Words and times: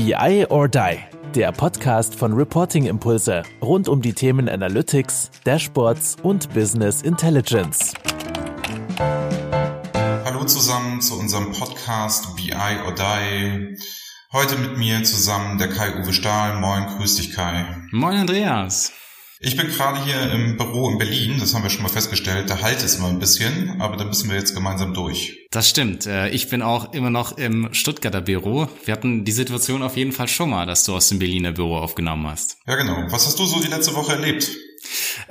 BI 0.00 0.46
or 0.48 0.66
Die, 0.66 0.98
der 1.34 1.52
Podcast 1.52 2.14
von 2.14 2.32
Reporting 2.32 2.86
Impulse 2.86 3.42
rund 3.60 3.86
um 3.86 4.00
die 4.00 4.14
Themen 4.14 4.48
Analytics, 4.48 5.30
Dashboards 5.44 6.16
und 6.22 6.48
Business 6.54 7.02
Intelligence. 7.02 7.92
Hallo 10.24 10.44
zusammen 10.46 11.02
zu 11.02 11.18
unserem 11.18 11.52
Podcast 11.52 12.34
BI 12.34 12.50
or 12.86 12.94
Die. 12.94 13.76
Heute 14.32 14.56
mit 14.56 14.78
mir 14.78 15.04
zusammen 15.04 15.58
der 15.58 15.68
Kai-Uwe 15.68 16.14
Stahl. 16.14 16.58
Moin, 16.58 16.86
grüß 16.96 17.16
dich 17.16 17.34
Kai. 17.34 17.66
Moin 17.92 18.16
Andreas. 18.16 18.94
Ich 19.42 19.56
bin 19.56 19.68
gerade 19.68 20.04
hier 20.04 20.30
im 20.32 20.58
Büro 20.58 20.90
in 20.90 20.98
Berlin, 20.98 21.38
das 21.40 21.54
haben 21.54 21.62
wir 21.62 21.70
schon 21.70 21.82
mal 21.82 21.88
festgestellt. 21.88 22.50
Da 22.50 22.60
halt 22.60 22.82
es 22.82 22.96
immer 22.96 23.08
ein 23.08 23.18
bisschen, 23.18 23.80
aber 23.80 23.96
da 23.96 24.04
müssen 24.04 24.28
wir 24.28 24.36
jetzt 24.36 24.54
gemeinsam 24.54 24.92
durch. 24.92 25.46
Das 25.50 25.66
stimmt. 25.66 26.04
Äh, 26.04 26.28
ich 26.28 26.50
bin 26.50 26.60
auch 26.60 26.92
immer 26.92 27.08
noch 27.08 27.38
im 27.38 27.72
Stuttgarter 27.72 28.20
Büro. 28.20 28.68
Wir 28.84 28.92
hatten 28.92 29.24
die 29.24 29.32
Situation 29.32 29.82
auf 29.82 29.96
jeden 29.96 30.12
Fall 30.12 30.28
schon 30.28 30.50
mal, 30.50 30.66
dass 30.66 30.84
du 30.84 30.94
aus 30.94 31.08
dem 31.08 31.18
Berliner 31.18 31.52
Büro 31.52 31.78
aufgenommen 31.78 32.26
hast. 32.26 32.58
Ja, 32.66 32.76
genau. 32.76 32.98
Was 33.08 33.26
hast 33.26 33.38
du 33.38 33.46
so 33.46 33.62
die 33.62 33.68
letzte 33.68 33.94
Woche 33.94 34.12
erlebt? 34.12 34.46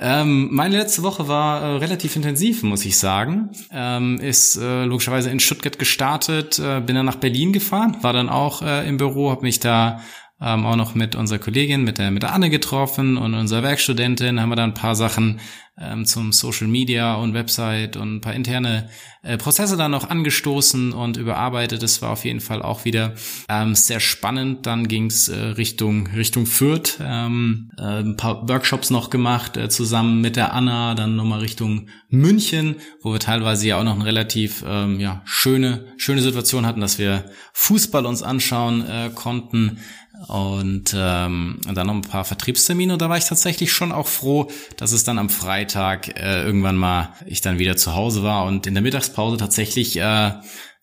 Ähm, 0.00 0.48
meine 0.50 0.78
letzte 0.78 1.04
Woche 1.04 1.28
war 1.28 1.62
äh, 1.62 1.76
relativ 1.76 2.16
intensiv, 2.16 2.64
muss 2.64 2.84
ich 2.84 2.98
sagen. 2.98 3.50
Ähm, 3.72 4.18
ist 4.18 4.56
äh, 4.56 4.86
logischerweise 4.86 5.30
in 5.30 5.38
Stuttgart 5.38 5.78
gestartet, 5.78 6.58
äh, 6.58 6.80
bin 6.80 6.96
dann 6.96 7.06
nach 7.06 7.16
Berlin 7.16 7.52
gefahren, 7.52 7.96
war 8.00 8.12
dann 8.12 8.28
auch 8.28 8.62
äh, 8.62 8.88
im 8.88 8.96
Büro, 8.96 9.30
habe 9.30 9.42
mich 9.42 9.60
da 9.60 10.00
ähm, 10.42 10.64
auch 10.64 10.76
noch 10.76 10.94
mit 10.94 11.14
unserer 11.14 11.38
Kollegin, 11.38 11.84
mit 11.84 11.98
der, 11.98 12.10
mit 12.10 12.22
der 12.22 12.32
Anne 12.32 12.50
getroffen 12.50 13.16
und 13.16 13.34
unserer 13.34 13.62
Werkstudentin 13.62 14.40
haben 14.40 14.48
wir 14.48 14.56
da 14.56 14.64
ein 14.64 14.74
paar 14.74 14.94
Sachen 14.94 15.40
ähm, 15.80 16.04
zum 16.04 16.32
Social 16.32 16.66
Media 16.66 17.14
und 17.14 17.34
Website 17.34 17.96
und 17.96 18.16
ein 18.16 18.20
paar 18.20 18.34
interne 18.34 18.88
äh, 19.22 19.36
Prozesse 19.38 19.76
da 19.76 19.88
noch 19.88 20.08
angestoßen 20.08 20.92
und 20.92 21.16
überarbeitet. 21.16 21.82
Das 21.82 22.02
war 22.02 22.10
auf 22.10 22.24
jeden 22.24 22.40
Fall 22.40 22.62
auch 22.62 22.84
wieder 22.84 23.14
ähm, 23.48 23.74
sehr 23.74 24.00
spannend. 24.00 24.66
Dann 24.66 24.88
ging's 24.88 25.28
äh, 25.28 25.38
Richtung 25.38 26.08
Richtung 26.08 26.46
Fürth, 26.46 26.98
ähm, 27.02 27.70
äh, 27.78 28.00
ein 28.00 28.16
paar 28.16 28.48
Workshops 28.48 28.90
noch 28.90 29.10
gemacht 29.10 29.56
äh, 29.56 29.68
zusammen 29.68 30.20
mit 30.20 30.36
der 30.36 30.52
Anna, 30.52 30.94
dann 30.94 31.16
nochmal 31.16 31.40
Richtung 31.40 31.88
München, 32.08 32.76
wo 33.02 33.12
wir 33.12 33.20
teilweise 33.20 33.68
ja 33.68 33.78
auch 33.78 33.84
noch 33.84 33.94
eine 33.94 34.04
relativ 34.04 34.64
ähm, 34.66 35.00
ja 35.00 35.22
schöne 35.24 35.86
schöne 35.96 36.22
Situation 36.22 36.66
hatten, 36.66 36.80
dass 36.80 36.98
wir 36.98 37.24
Fußball 37.52 38.06
uns 38.06 38.22
anschauen 38.22 38.86
äh, 38.86 39.10
konnten 39.14 39.78
und 40.28 40.94
ähm, 40.96 41.60
dann 41.72 41.86
noch 41.86 41.94
ein 41.94 42.02
paar 42.02 42.24
Vertriebstermine. 42.24 42.92
Und 42.92 43.02
da 43.02 43.08
war 43.08 43.16
ich 43.16 43.24
tatsächlich 43.24 43.72
schon 43.72 43.92
auch 43.92 44.06
froh, 44.06 44.50
dass 44.76 44.92
es 44.92 45.04
dann 45.04 45.18
am 45.18 45.30
Freitag 45.30 46.08
äh, 46.20 46.42
irgendwann 46.42 46.76
mal 46.76 47.14
ich 47.26 47.40
dann 47.40 47.58
wieder 47.58 47.76
zu 47.76 47.94
Hause 47.94 48.22
war 48.22 48.44
und 48.44 48.66
in 48.66 48.74
der 48.74 48.82
Mittagspause 48.82 49.36
tatsächlich 49.36 49.96
äh, 49.96 50.32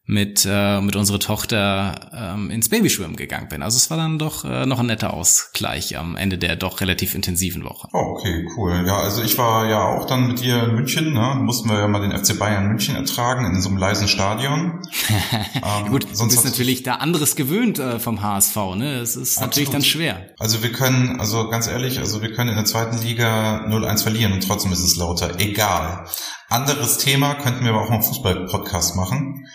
mit, 0.09 0.47
äh, 0.49 0.79
mit 0.79 0.95
unserer 0.95 1.19
Tochter 1.19 2.09
ähm, 2.13 2.49
ins 2.49 2.69
Babyschwimmen 2.69 3.17
gegangen 3.17 3.49
bin. 3.49 3.61
Also 3.61 3.75
es 3.75 3.89
war 3.89 3.97
dann 3.97 4.17
doch 4.17 4.45
äh, 4.45 4.65
noch 4.65 4.79
ein 4.79 4.85
netter 4.85 5.13
Ausgleich 5.13 5.97
am 5.97 6.15
Ende 6.15 6.37
der 6.37 6.55
doch 6.55 6.79
relativ 6.79 7.13
intensiven 7.13 7.65
Woche. 7.65 7.89
Oh, 7.91 8.15
okay, 8.15 8.47
cool. 8.55 8.85
Ja, 8.87 8.99
also 8.99 9.21
ich 9.21 9.37
war 9.37 9.69
ja 9.69 9.83
auch 9.83 10.07
dann 10.07 10.27
mit 10.27 10.39
dir 10.39 10.63
in 10.63 10.75
München, 10.75 11.11
ne? 11.11 11.35
mussten 11.41 11.69
wir 11.69 11.79
ja 11.79 11.87
mal 11.89 11.99
den 11.99 12.17
FC 12.17 12.39
Bayern 12.39 12.69
München 12.69 12.95
ertragen 12.95 13.45
in 13.53 13.61
so 13.61 13.67
einem 13.67 13.77
leisen 13.79 14.07
Stadion. 14.07 14.81
ähm, 15.55 15.89
Gut, 15.89 16.07
sonst 16.13 16.37
du 16.37 16.41
bist 16.41 16.45
natürlich 16.45 16.83
da 16.83 16.95
anderes 16.95 17.35
gewöhnt 17.35 17.77
äh, 17.77 17.99
vom 17.99 18.21
HSV, 18.21 18.55
ne? 18.75 18.99
Es 18.99 19.17
ist 19.17 19.37
Absolut. 19.37 19.41
natürlich 19.41 19.69
dann 19.71 19.83
schwer. 19.83 20.29
Also 20.39 20.63
wir 20.63 20.71
können, 20.71 21.19
also 21.19 21.49
ganz 21.49 21.67
ehrlich, 21.67 21.99
also 21.99 22.21
wir 22.21 22.31
können 22.31 22.51
in 22.51 22.55
der 22.55 22.65
zweiten 22.65 22.97
Liga 23.01 23.65
0-1 23.67 24.03
verlieren 24.03 24.31
und 24.31 24.47
trotzdem 24.47 24.71
ist 24.71 24.83
es 24.83 24.95
lauter. 24.95 25.37
Egal. 25.39 26.05
Anderes 26.47 26.97
Thema 26.97 27.35
könnten 27.35 27.65
wir 27.65 27.73
aber 27.73 27.81
auch 27.81 27.89
mal 27.89 28.01
Fußball-Podcast 28.01 28.95
machen. 28.95 29.45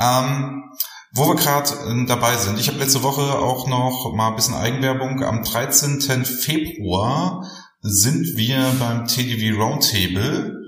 Ähm, 0.00 0.64
wo 1.12 1.28
wir 1.28 1.34
gerade 1.34 1.70
äh, 1.70 2.06
dabei 2.06 2.36
sind, 2.36 2.58
ich 2.58 2.68
habe 2.68 2.78
letzte 2.78 3.02
Woche 3.02 3.38
auch 3.38 3.66
noch 3.66 4.12
mal 4.14 4.28
ein 4.28 4.36
bisschen 4.36 4.54
Eigenwerbung. 4.54 5.22
Am 5.22 5.42
13. 5.42 6.24
Februar 6.24 7.44
sind 7.82 8.36
wir 8.36 8.72
beim 8.78 9.06
TDV 9.06 9.58
Roundtable 9.60 10.60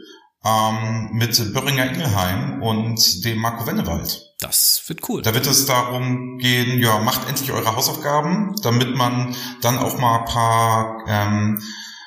ähm, 0.44 1.10
mit 1.12 1.54
Böhringer 1.54 1.87
Ingelheim 1.87 2.62
und 2.62 3.25
dem 3.25 3.38
Marco 3.38 3.66
Wennewald. 3.66 4.34
Das 4.41 4.82
wird 4.87 5.09
cool. 5.09 5.22
Da 5.22 5.34
wird 5.34 5.47
es 5.47 5.66
darum 5.66 6.38
gehen, 6.38 6.81
ja, 6.81 6.98
macht 6.98 7.28
endlich 7.28 7.53
eure 7.53 7.76
Hausaufgaben, 7.76 8.56
damit 8.62 8.97
man 8.97 9.37
dann 9.60 9.78
auch 9.78 9.98
mal 9.98 10.21
ein 10.21 10.25
paar 10.25 11.04
ähm, 11.06 11.62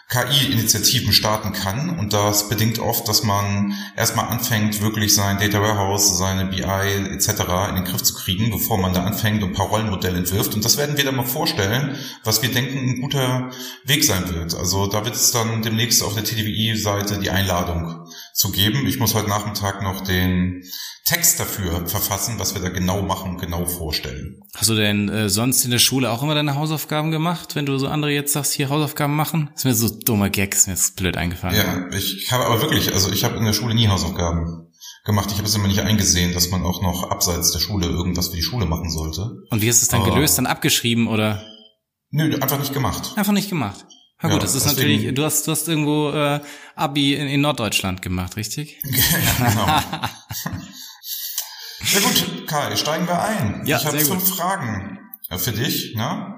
KI-Initiativen 0.08 1.14
starten 1.14 1.52
kann. 1.52 1.98
Und 1.98 2.14
das 2.14 2.48
bedingt 2.48 2.80
oft, 2.80 3.08
dass 3.08 3.24
man 3.24 3.74
erstmal 3.98 4.28
anfängt, 4.28 4.82
wirklich 4.82 5.16
sein 5.16 5.40
Data 5.40 5.62
Warehouse, 5.62 6.18
seine 6.18 6.46
BI 6.46 6.62
etc. 6.62 7.30
in 7.70 7.76
den 7.76 7.86
Griff 7.86 8.04
zu 8.04 8.14
kriegen, 8.14 8.52
bevor 8.52 8.78
man 8.78 8.94
da 8.94 9.04
anfängt 9.04 9.42
und 9.42 9.50
ein 9.50 9.56
paar 9.56 9.68
Rollenmodelle 9.68 10.18
entwirft. 10.18 10.54
Und 10.54 10.64
das 10.64 10.78
werden 10.78 10.98
wir 10.98 11.06
dann 11.06 11.16
mal 11.16 11.26
vorstellen, 11.26 11.98
was 12.24 12.42
wir 12.44 12.52
denken 12.52 12.78
ein 12.78 13.02
guter 13.02 13.50
Weg 13.84 14.04
sein 14.04 14.32
wird. 14.34 14.54
Also 14.54 14.88
da 14.88 15.04
wird 15.06 15.16
es 15.16 15.32
dann 15.32 15.64
demnächst 15.64 16.04
auf 16.04 16.14
der 16.14 16.24
TDWI-Seite 16.24 17.20
die 17.20 17.32
Einladung 17.32 18.08
zu 18.34 18.52
geben. 18.52 18.86
Ich 18.86 19.00
muss 19.00 19.16
heute 19.16 19.30
Nachmittag 19.30 19.82
noch 19.82 20.02
den 20.02 20.64
Text 21.06 21.40
dafür 21.40 21.86
verfassen, 21.86 22.40
was 22.40 22.56
wir 22.56 22.62
da 22.64 22.70
genau 22.70 23.04
machen, 23.04 23.38
genau 23.38 23.66
vorstellen. 23.68 24.42
Hast 24.56 24.70
du 24.70 24.76
denn 24.76 25.08
äh, 25.08 25.30
sonst 25.30 25.64
in 25.64 25.70
der 25.70 25.78
Schule 25.78 26.10
auch 26.10 26.24
immer 26.24 26.34
deine 26.34 26.56
Hausaufgaben 26.56 27.12
gemacht, 27.12 27.56
wenn 27.56 27.68
du 27.68 27.78
so 27.78 27.88
andere 27.88 28.12
jetzt 28.12 28.34
sagst, 28.34 28.54
hier 28.54 28.70
Hausaufgaben 28.70 29.16
machen? 29.16 29.50
Das 29.54 29.62
ist 29.62 29.66
mir 29.66 29.76
so 29.76 30.00
dummer 30.00 30.32
Gag, 30.32 30.56
ist 30.56 30.66
mir 30.66 30.74
jetzt 30.74 30.96
blöd 30.96 31.16
eingefallen. 31.16 31.56
Ja, 31.56 31.96
ich 31.96 32.32
habe 32.32 32.46
aber 32.46 32.60
wirklich, 32.60 32.92
also 32.92 33.12
ich 33.12 33.24
habe 33.24 33.38
in 33.38 33.46
der 33.46 33.54
Schule 33.54 33.76
nie 33.76 33.88
Hausaufgaben 33.88 34.72
gemacht. 35.06 35.30
Ich 35.32 35.38
habe 35.38 35.48
es 35.48 35.54
immer 35.54 35.68
nicht 35.68 35.82
eingesehen, 35.82 36.34
dass 36.34 36.50
man 36.50 36.66
auch 36.66 36.82
noch 36.82 37.12
abseits 37.12 37.52
der 37.52 37.60
Schule 37.60 37.86
irgendwas 37.86 38.30
für 38.30 38.38
die 38.38 38.42
Schule 38.42 38.66
machen 38.66 38.90
sollte. 38.90 39.44
Und 39.52 39.62
wie 39.62 39.70
hast 39.70 39.82
du 39.82 39.86
es 39.86 39.90
dann 39.90 40.02
aber 40.02 40.16
gelöst? 40.16 40.40
Dann 40.40 40.48
abgeschrieben 40.48 41.08
oder? 41.08 41.46
Nö, 42.10 42.36
einfach 42.42 42.58
nicht 42.58 42.74
gemacht. 42.74 43.14
Einfach 43.16 43.34
nicht 43.34 43.50
gemacht. 43.50 43.86
Na 44.24 44.30
gut, 44.30 44.38
ja, 44.38 44.42
das 44.42 44.56
ist 44.56 44.66
deswegen, 44.66 44.94
natürlich, 44.94 45.14
du 45.14 45.24
hast, 45.24 45.46
du 45.46 45.52
hast 45.52 45.68
irgendwo 45.68 46.10
äh, 46.10 46.40
Abi 46.76 47.14
in, 47.14 47.28
in 47.28 47.42
Norddeutschland 47.42 48.02
gemacht, 48.02 48.38
richtig? 48.38 48.82
genau. 49.38 49.68
Ja 51.94 52.00
gut, 52.00 52.48
Kai, 52.48 52.76
steigen 52.76 53.08
wir 53.08 53.22
ein. 53.22 53.64
Ja, 53.66 53.78
ich 53.78 53.86
habe 53.86 54.00
fünf 54.00 54.28
Fragen 54.28 55.00
äh, 55.30 55.38
für 55.38 55.52
dich. 55.52 55.96
Ne? 55.96 56.36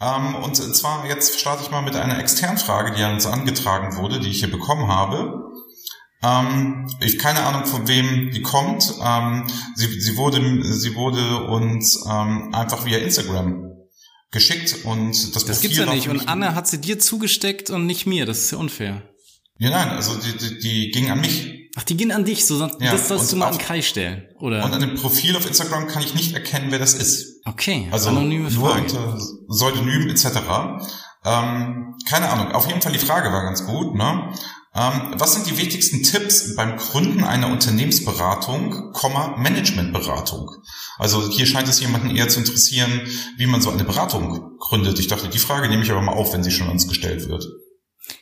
Ähm, 0.00 0.34
und 0.36 0.56
zwar 0.56 1.06
jetzt 1.06 1.38
starte 1.38 1.62
ich 1.62 1.70
mal 1.70 1.82
mit 1.82 1.96
einer 1.96 2.18
externen 2.18 2.58
Frage, 2.58 2.94
die 2.94 3.02
an 3.02 3.14
uns 3.14 3.26
angetragen 3.26 3.96
wurde, 3.96 4.20
die 4.20 4.30
ich 4.30 4.40
hier 4.40 4.50
bekommen 4.50 4.88
habe. 4.88 5.44
Ähm, 6.22 6.90
ich 7.00 7.18
keine 7.18 7.44
Ahnung, 7.44 7.66
von 7.66 7.86
wem 7.86 8.30
die 8.32 8.42
kommt. 8.42 8.94
Ähm, 9.02 9.46
sie, 9.74 10.00
sie, 10.00 10.16
wurde, 10.16 10.40
sie 10.62 10.94
wurde 10.94 11.44
uns 11.44 12.04
ähm, 12.08 12.54
einfach 12.54 12.84
via 12.84 12.98
Instagram 12.98 13.70
geschickt 14.30 14.84
und 14.84 15.36
das, 15.36 15.44
das 15.44 15.60
gibt's 15.60 15.76
ja 15.76 15.86
nicht. 15.86 16.08
Und 16.08 16.28
Anne 16.28 16.54
hat 16.54 16.66
sie 16.66 16.80
dir 16.80 16.98
zugesteckt 16.98 17.70
und 17.70 17.86
nicht 17.86 18.06
mir. 18.06 18.26
Das 18.26 18.38
ist 18.38 18.50
ja 18.50 18.58
unfair. 18.58 19.02
Ja, 19.58 19.70
nein, 19.70 19.90
also 19.90 20.16
die, 20.16 20.36
die, 20.36 20.58
die 20.58 20.90
ging 20.90 21.10
an 21.10 21.20
mich. 21.20 21.63
Ach, 21.76 21.82
die 21.82 21.96
gehen 21.96 22.12
an 22.12 22.24
dich, 22.24 22.46
so 22.46 22.60
ja, 22.60 22.92
das 22.92 23.08
sollst 23.08 23.32
du 23.32 23.36
mal 23.36 23.48
an 23.48 23.58
Kai 23.58 23.82
stellen, 23.82 24.28
oder? 24.38 24.64
Und 24.64 24.72
an 24.72 24.80
dem 24.80 24.94
Profil 24.94 25.36
auf 25.36 25.44
Instagram 25.44 25.88
kann 25.88 26.02
ich 26.02 26.14
nicht 26.14 26.32
erkennen, 26.32 26.70
wer 26.70 26.78
das 26.78 26.94
ist. 26.94 27.40
Okay, 27.44 27.88
also 27.90 28.10
anonyme 28.10 28.50
Frage. 28.50 28.82
unter 28.82 29.18
Pseudonym 29.48 30.08
etc. 30.08 30.26
Ähm, 31.24 31.94
keine 32.08 32.30
Ahnung. 32.30 32.52
Auf 32.52 32.68
jeden 32.68 32.80
Fall 32.80 32.92
die 32.92 32.98
Frage 32.98 33.32
war 33.32 33.42
ganz 33.44 33.66
gut. 33.66 33.94
Ne? 33.94 34.32
Ähm, 34.76 35.14
was 35.18 35.34
sind 35.34 35.48
die 35.48 35.56
wichtigsten 35.56 36.02
Tipps 36.02 36.54
beim 36.54 36.76
Gründen 36.76 37.24
einer 37.24 37.48
Unternehmensberatung, 37.48 38.92
Komma 38.92 39.36
Managementberatung? 39.36 40.50
Also 40.98 41.28
hier 41.28 41.46
scheint 41.46 41.68
es 41.68 41.80
jemanden 41.80 42.14
eher 42.14 42.28
zu 42.28 42.40
interessieren, 42.40 43.02
wie 43.36 43.46
man 43.46 43.62
so 43.62 43.70
eine 43.70 43.84
Beratung 43.84 44.58
gründet. 44.58 44.98
Ich 44.98 45.08
dachte, 45.08 45.28
die 45.28 45.38
Frage 45.38 45.68
nehme 45.68 45.82
ich 45.82 45.90
aber 45.90 46.02
mal 46.02 46.12
auf, 46.12 46.32
wenn 46.32 46.44
sie 46.44 46.50
schon 46.50 46.68
uns 46.68 46.86
gestellt 46.88 47.28
wird. 47.28 47.46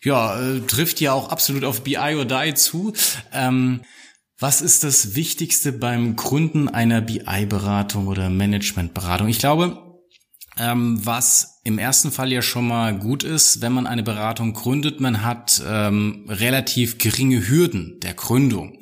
Ja, 0.03 0.41
äh, 0.41 0.61
trifft 0.61 1.01
ja 1.01 1.13
auch 1.13 1.29
absolut 1.31 1.65
auf 1.65 1.83
BI 1.83 1.97
or 1.97 2.25
Die 2.25 2.55
zu. 2.55 2.93
Ähm, 3.33 3.83
was 4.39 4.61
ist 4.61 4.83
das 4.83 5.15
Wichtigste 5.15 5.73
beim 5.73 6.17
Gründen 6.17 6.69
einer 6.69 7.01
BI-Beratung 7.01 8.09
oder 8.09 8.29
Management-Beratung? 8.29 9.29
Ich 9.29 9.39
glaube, 9.39 10.01
ähm, 10.59 11.01
was 11.05 11.61
im 11.65 11.79
ersten 11.79 12.11
Fall 12.11 12.33
ja 12.33 12.43
schon 12.43 12.67
mal 12.67 12.99
gut 12.99 13.23
ist, 13.23 13.63
wenn 13.63 13.73
man 13.73 13.87
eine 13.87 14.03
Beratung 14.03 14.53
gründet, 14.53 15.01
man 15.01 15.23
hat 15.23 15.63
ähm, 15.67 16.27
relativ 16.29 16.99
geringe 16.99 17.49
Hürden 17.49 18.01
der 18.01 18.15
Gründung. 18.15 18.79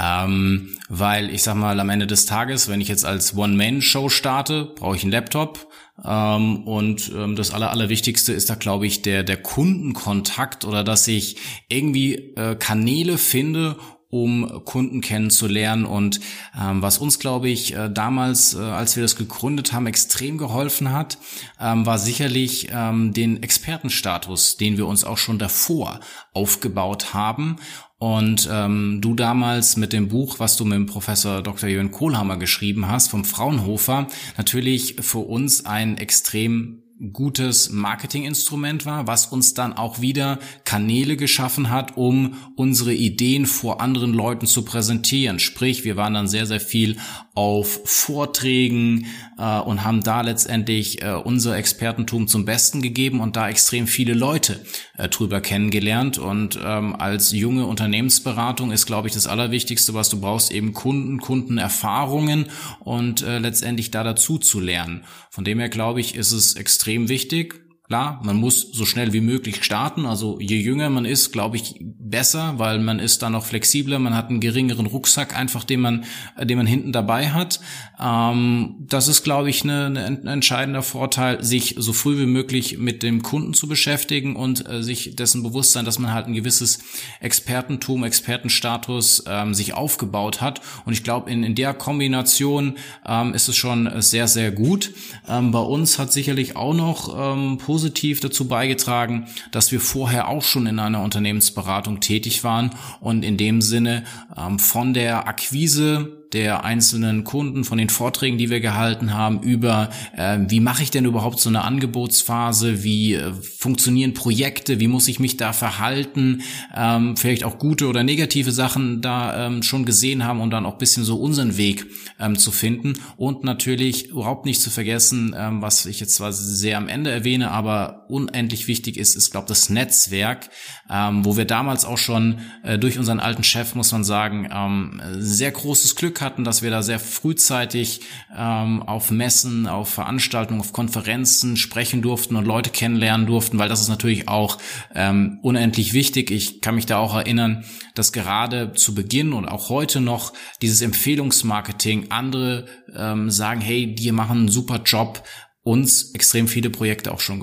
Ähm, 0.00 0.76
weil 0.88 1.30
ich 1.30 1.42
sag 1.42 1.54
mal, 1.56 1.78
am 1.80 1.90
Ende 1.90 2.06
des 2.06 2.26
Tages, 2.26 2.68
wenn 2.68 2.80
ich 2.80 2.88
jetzt 2.88 3.04
als 3.04 3.36
One-Man-Show 3.36 4.08
starte, 4.08 4.72
brauche 4.76 4.96
ich 4.96 5.02
einen 5.02 5.12
Laptop, 5.12 5.68
und 6.02 7.12
ähm, 7.14 7.34
das 7.34 7.52
Aller, 7.52 7.70
Allerwichtigste 7.70 8.32
ist 8.32 8.48
da, 8.48 8.54
glaube 8.54 8.86
ich, 8.86 9.02
der, 9.02 9.24
der 9.24 9.36
Kundenkontakt 9.36 10.64
oder 10.64 10.84
dass 10.84 11.08
ich 11.08 11.36
irgendwie 11.68 12.14
äh, 12.36 12.54
Kanäle 12.54 13.18
finde, 13.18 13.76
um 14.10 14.64
Kunden 14.64 15.00
kennenzulernen. 15.00 15.84
Und 15.84 16.20
ähm, 16.58 16.82
was 16.82 16.98
uns, 16.98 17.18
glaube 17.18 17.48
ich, 17.48 17.74
äh, 17.74 17.90
damals, 17.90 18.54
äh, 18.54 18.58
als 18.58 18.96
wir 18.96 19.02
das 19.02 19.16
gegründet 19.16 19.72
haben, 19.72 19.86
extrem 19.86 20.38
geholfen 20.38 20.92
hat, 20.92 21.18
ähm, 21.60 21.84
war 21.84 21.98
sicherlich 21.98 22.68
ähm, 22.72 23.12
den 23.12 23.42
Expertenstatus, 23.42 24.56
den 24.56 24.78
wir 24.78 24.86
uns 24.86 25.04
auch 25.04 25.18
schon 25.18 25.38
davor 25.38 26.00
aufgebaut 26.32 27.12
haben 27.12 27.56
Und 27.98 28.48
ähm, 28.50 29.00
du 29.00 29.14
damals 29.14 29.76
mit 29.76 29.92
dem 29.92 30.08
Buch, 30.08 30.38
was 30.38 30.56
du 30.56 30.64
mit 30.64 30.76
dem 30.76 30.86
Professor 30.86 31.42
Dr. 31.42 31.68
Jürgen 31.68 31.90
Kohlhammer 31.90 32.36
geschrieben 32.36 32.86
hast, 32.86 33.08
vom 33.08 33.24
Fraunhofer, 33.24 34.06
natürlich 34.36 34.96
für 35.00 35.18
uns 35.18 35.66
ein 35.66 35.98
extrem 35.98 36.82
gutes 37.12 37.70
Marketinginstrument 37.70 38.84
war, 38.84 39.06
was 39.06 39.26
uns 39.26 39.54
dann 39.54 39.72
auch 39.72 40.00
wieder 40.00 40.38
Kanäle 40.64 41.16
geschaffen 41.16 41.70
hat, 41.70 41.96
um 41.96 42.34
unsere 42.56 42.92
Ideen 42.92 43.46
vor 43.46 43.80
anderen 43.80 44.12
Leuten 44.12 44.46
zu 44.46 44.64
präsentieren. 44.64 45.38
Sprich, 45.38 45.84
wir 45.84 45.96
waren 45.96 46.14
dann 46.14 46.28
sehr, 46.28 46.46
sehr 46.46 46.60
viel 46.60 46.96
auf 47.38 47.82
Vorträgen 47.84 49.06
äh, 49.38 49.60
und 49.60 49.84
haben 49.84 50.02
da 50.02 50.22
letztendlich 50.22 51.02
äh, 51.02 51.12
unser 51.12 51.56
Expertentum 51.56 52.26
zum 52.26 52.44
Besten 52.44 52.82
gegeben 52.82 53.20
und 53.20 53.36
da 53.36 53.48
extrem 53.48 53.86
viele 53.86 54.14
Leute 54.14 54.58
äh, 54.96 55.08
drüber 55.08 55.40
kennengelernt. 55.40 56.18
Und 56.18 56.58
ähm, 56.60 56.96
als 56.96 57.30
junge 57.30 57.66
Unternehmensberatung 57.66 58.72
ist, 58.72 58.86
glaube 58.86 59.06
ich, 59.06 59.14
das 59.14 59.28
Allerwichtigste, 59.28 59.94
was 59.94 60.08
du 60.08 60.20
brauchst, 60.20 60.50
eben 60.50 60.72
Kunden, 60.72 61.20
Kundenerfahrungen 61.20 62.46
und 62.80 63.22
äh, 63.22 63.38
letztendlich 63.38 63.92
da 63.92 64.02
dazu 64.02 64.38
zu 64.38 64.58
lernen. 64.58 65.04
Von 65.30 65.44
dem 65.44 65.60
her, 65.60 65.68
glaube 65.68 66.00
ich, 66.00 66.16
ist 66.16 66.32
es 66.32 66.56
extrem 66.56 67.08
wichtig, 67.08 67.67
Klar, 67.88 68.20
man 68.22 68.36
muss 68.36 68.70
so 68.70 68.84
schnell 68.84 69.14
wie 69.14 69.22
möglich 69.22 69.64
starten. 69.64 70.04
Also 70.04 70.38
je 70.40 70.58
jünger 70.58 70.90
man 70.90 71.06
ist, 71.06 71.32
glaube 71.32 71.56
ich, 71.56 71.76
besser, 71.80 72.58
weil 72.58 72.80
man 72.80 72.98
ist 72.98 73.22
dann 73.22 73.32
noch 73.32 73.46
flexibler. 73.46 73.98
Man 73.98 74.14
hat 74.14 74.28
einen 74.28 74.40
geringeren 74.40 74.84
Rucksack 74.84 75.34
einfach, 75.34 75.64
den 75.64 75.80
man, 75.80 76.04
den 76.38 76.58
man 76.58 76.66
hinten 76.66 76.92
dabei 76.92 77.30
hat. 77.30 77.60
Ähm, 77.98 78.76
das 78.80 79.08
ist, 79.08 79.24
glaube 79.24 79.48
ich, 79.48 79.62
eine, 79.62 79.86
eine, 79.86 80.04
ein 80.04 80.26
entscheidender 80.26 80.82
Vorteil, 80.82 81.42
sich 81.42 81.76
so 81.78 81.94
früh 81.94 82.18
wie 82.18 82.26
möglich 82.26 82.76
mit 82.76 83.02
dem 83.02 83.22
Kunden 83.22 83.54
zu 83.54 83.68
beschäftigen 83.68 84.36
und 84.36 84.68
äh, 84.68 84.82
sich 84.82 85.16
dessen 85.16 85.42
bewusst 85.42 85.72
sein, 85.72 85.86
dass 85.86 85.98
man 85.98 86.12
halt 86.12 86.26
ein 86.26 86.34
gewisses 86.34 86.80
Expertentum, 87.20 88.04
Expertenstatus 88.04 89.24
ähm, 89.26 89.54
sich 89.54 89.72
aufgebaut 89.72 90.42
hat. 90.42 90.60
Und 90.84 90.92
ich 90.92 91.04
glaube, 91.04 91.30
in, 91.30 91.42
in 91.42 91.54
der 91.54 91.72
Kombination 91.72 92.76
ähm, 93.06 93.32
ist 93.32 93.48
es 93.48 93.56
schon 93.56 93.90
sehr, 94.02 94.28
sehr 94.28 94.50
gut. 94.50 94.92
Ähm, 95.26 95.52
bei 95.52 95.60
uns 95.60 95.98
hat 95.98 96.12
sicherlich 96.12 96.54
auch 96.54 96.74
noch 96.74 97.16
ähm, 97.18 97.58
positiv 97.78 98.18
dazu 98.18 98.48
beigetragen, 98.48 99.28
dass 99.52 99.70
wir 99.70 99.80
vorher 99.80 100.26
auch 100.26 100.42
schon 100.42 100.66
in 100.66 100.80
einer 100.80 101.00
Unternehmensberatung 101.00 102.00
tätig 102.00 102.42
waren 102.42 102.70
und 102.98 103.22
in 103.22 103.36
dem 103.36 103.62
Sinne 103.62 104.02
ähm, 104.36 104.58
von 104.58 104.94
der 104.94 105.28
Akquise 105.28 106.17
der 106.32 106.64
einzelnen 106.64 107.24
Kunden, 107.24 107.64
von 107.64 107.78
den 107.78 107.88
Vorträgen, 107.88 108.36
die 108.36 108.50
wir 108.50 108.60
gehalten 108.60 109.14
haben, 109.14 109.40
über 109.42 109.90
äh, 110.16 110.38
wie 110.48 110.60
mache 110.60 110.82
ich 110.82 110.90
denn 110.90 111.06
überhaupt 111.06 111.40
so 111.40 111.48
eine 111.48 111.64
Angebotsphase, 111.64 112.82
wie 112.82 113.14
äh, 113.14 113.32
funktionieren 113.32 114.12
Projekte, 114.12 114.78
wie 114.78 114.88
muss 114.88 115.08
ich 115.08 115.20
mich 115.20 115.36
da 115.38 115.52
verhalten, 115.52 116.42
ähm, 116.76 117.16
vielleicht 117.16 117.44
auch 117.44 117.58
gute 117.58 117.86
oder 117.86 118.04
negative 118.04 118.52
Sachen 118.52 119.00
da 119.00 119.46
ähm, 119.46 119.62
schon 119.62 119.86
gesehen 119.86 120.24
haben 120.24 120.40
und 120.40 120.50
dann 120.50 120.66
auch 120.66 120.76
bisschen 120.76 121.04
so 121.04 121.16
unseren 121.16 121.56
Weg 121.56 121.86
ähm, 122.20 122.36
zu 122.36 122.52
finden. 122.52 122.94
Und 123.16 123.42
natürlich 123.44 124.08
überhaupt 124.08 124.44
nicht 124.44 124.60
zu 124.60 124.70
vergessen, 124.70 125.34
ähm, 125.36 125.62
was 125.62 125.86
ich 125.86 126.00
jetzt 126.00 126.14
zwar 126.14 126.32
sehr 126.32 126.76
am 126.76 126.88
Ende 126.88 127.10
erwähne, 127.10 127.50
aber 127.50 128.04
unendlich 128.08 128.68
wichtig 128.68 128.98
ist, 128.98 129.16
ist 129.16 129.30
glaube 129.30 129.48
das 129.48 129.70
Netzwerk, 129.70 130.50
ähm, 130.90 131.24
wo 131.24 131.36
wir 131.38 131.46
damals 131.46 131.86
auch 131.86 131.98
schon 131.98 132.40
äh, 132.62 132.78
durch 132.78 132.98
unseren 132.98 133.20
alten 133.20 133.44
Chef, 133.44 133.74
muss 133.74 133.92
man 133.92 134.04
sagen, 134.04 134.48
ähm, 134.52 135.00
sehr 135.18 135.50
großes 135.50 135.96
Glück 135.96 136.17
hatten, 136.20 136.44
dass 136.44 136.62
wir 136.62 136.70
da 136.70 136.82
sehr 136.82 136.98
frühzeitig 136.98 138.00
ähm, 138.36 138.82
auf 138.82 139.10
Messen, 139.10 139.66
auf 139.66 139.88
Veranstaltungen, 139.88 140.60
auf 140.60 140.72
Konferenzen 140.72 141.56
sprechen 141.56 142.02
durften 142.02 142.36
und 142.36 142.44
Leute 142.44 142.70
kennenlernen 142.70 143.26
durften, 143.26 143.58
weil 143.58 143.68
das 143.68 143.80
ist 143.80 143.88
natürlich 143.88 144.28
auch 144.28 144.58
ähm, 144.94 145.38
unendlich 145.42 145.92
wichtig. 145.92 146.30
Ich 146.30 146.60
kann 146.60 146.74
mich 146.74 146.86
da 146.86 146.98
auch 146.98 147.14
erinnern, 147.14 147.64
dass 147.94 148.12
gerade 148.12 148.72
zu 148.72 148.94
Beginn 148.94 149.32
und 149.32 149.46
auch 149.46 149.68
heute 149.68 150.00
noch 150.00 150.32
dieses 150.62 150.82
Empfehlungsmarketing 150.82 152.10
andere 152.10 152.66
ähm, 152.96 153.30
sagen, 153.30 153.60
hey, 153.60 153.94
die 153.94 154.12
machen 154.12 154.38
einen 154.38 154.48
super 154.48 154.82
Job, 154.84 155.22
uns 155.68 156.14
extrem 156.14 156.48
viele 156.48 156.70
Projekte 156.70 157.12
auch 157.12 157.20
schon 157.20 157.40